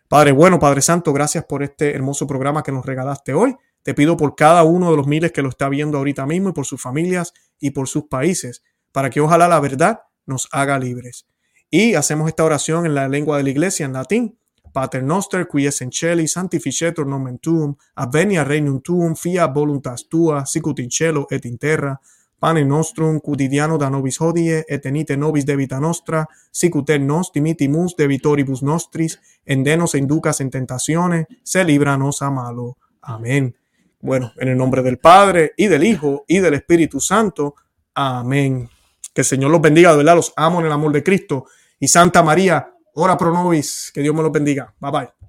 Padre 0.08 0.32
bueno, 0.32 0.58
Padre 0.58 0.82
Santo, 0.82 1.12
gracias 1.12 1.44
por 1.44 1.62
este 1.62 1.94
hermoso 1.94 2.26
programa 2.26 2.62
que 2.62 2.72
nos 2.72 2.84
regalaste 2.84 3.34
hoy. 3.34 3.56
Te 3.82 3.94
pido 3.94 4.16
por 4.16 4.34
cada 4.34 4.64
uno 4.64 4.90
de 4.90 4.96
los 4.96 5.06
miles 5.06 5.32
que 5.32 5.42
lo 5.42 5.48
está 5.48 5.68
viendo 5.68 5.98
ahorita 5.98 6.26
mismo 6.26 6.50
y 6.50 6.52
por 6.52 6.66
sus 6.66 6.82
familias 6.82 7.32
y 7.58 7.70
por 7.70 7.88
sus 7.88 8.04
países, 8.04 8.62
para 8.92 9.08
que 9.08 9.20
ojalá 9.20 9.48
la 9.48 9.60
verdad 9.60 10.00
nos 10.26 10.48
haga 10.52 10.78
libres. 10.78 11.26
Y 11.70 11.94
hacemos 11.94 12.28
esta 12.28 12.44
oración 12.44 12.86
en 12.86 12.94
la 12.94 13.08
lengua 13.08 13.36
de 13.36 13.44
la 13.44 13.50
iglesia, 13.50 13.86
en 13.86 13.92
latín. 13.92 14.36
Pater 14.72 15.02
noster, 15.02 15.48
qui 15.48 15.66
es 15.66 15.80
in 15.80 15.90
celi, 15.90 16.26
nomen 17.06 17.38
tuum, 17.38 17.76
avenia 17.96 18.44
regnum 18.44 18.80
tuum, 18.80 19.16
fia 19.16 19.46
voluntas 19.46 20.08
tua, 20.08 20.46
sicut 20.46 20.78
in 20.78 20.88
et 21.30 21.44
in 21.44 21.58
terra. 21.58 22.00
Pane 22.40 22.64
nostrum 22.64 23.20
quotidiano 23.20 23.76
da 23.76 23.90
nobis 23.90 24.16
hodie, 24.18 24.64
et 24.66 24.80
tenite 24.80 25.14
nobis 25.14 25.44
debita 25.44 25.78
nostra, 25.78 26.24
sicut 26.50 26.88
et 26.88 27.02
nos 27.02 27.28
dimitimus 27.34 27.94
debitoribus 27.98 28.62
nostris, 28.62 29.18
endenos 29.44 29.94
inducas 29.94 30.40
en 30.40 30.48
tentazione, 30.48 31.26
se 31.42 31.64
libranos 31.64 32.22
a 32.22 32.30
malo. 32.30 32.78
Amén. 33.02 33.54
Bueno, 34.00 34.32
en 34.38 34.48
el 34.48 34.56
nombre 34.56 34.82
del 34.82 34.96
Padre 34.96 35.52
y 35.54 35.66
del 35.66 35.84
Hijo 35.84 36.24
y 36.26 36.38
del 36.38 36.54
Espíritu 36.54 36.98
Santo. 36.98 37.56
Amén. 37.94 38.70
Que 39.12 39.20
el 39.20 39.26
Señor 39.26 39.50
los 39.50 39.60
bendiga, 39.60 39.90
de 39.90 39.98
verdad, 39.98 40.16
los 40.16 40.32
amo 40.34 40.60
en 40.60 40.66
el 40.66 40.72
amor 40.72 40.92
de 40.92 41.02
Cristo. 41.02 41.44
Y 41.78 41.88
Santa 41.88 42.22
María, 42.22 42.72
ora 42.94 43.18
pro 43.18 43.34
nobis. 43.34 43.90
Que 43.92 44.00
Dios 44.00 44.14
me 44.14 44.22
los 44.22 44.32
bendiga. 44.32 44.74
Bye 44.80 44.90
bye. 44.90 45.19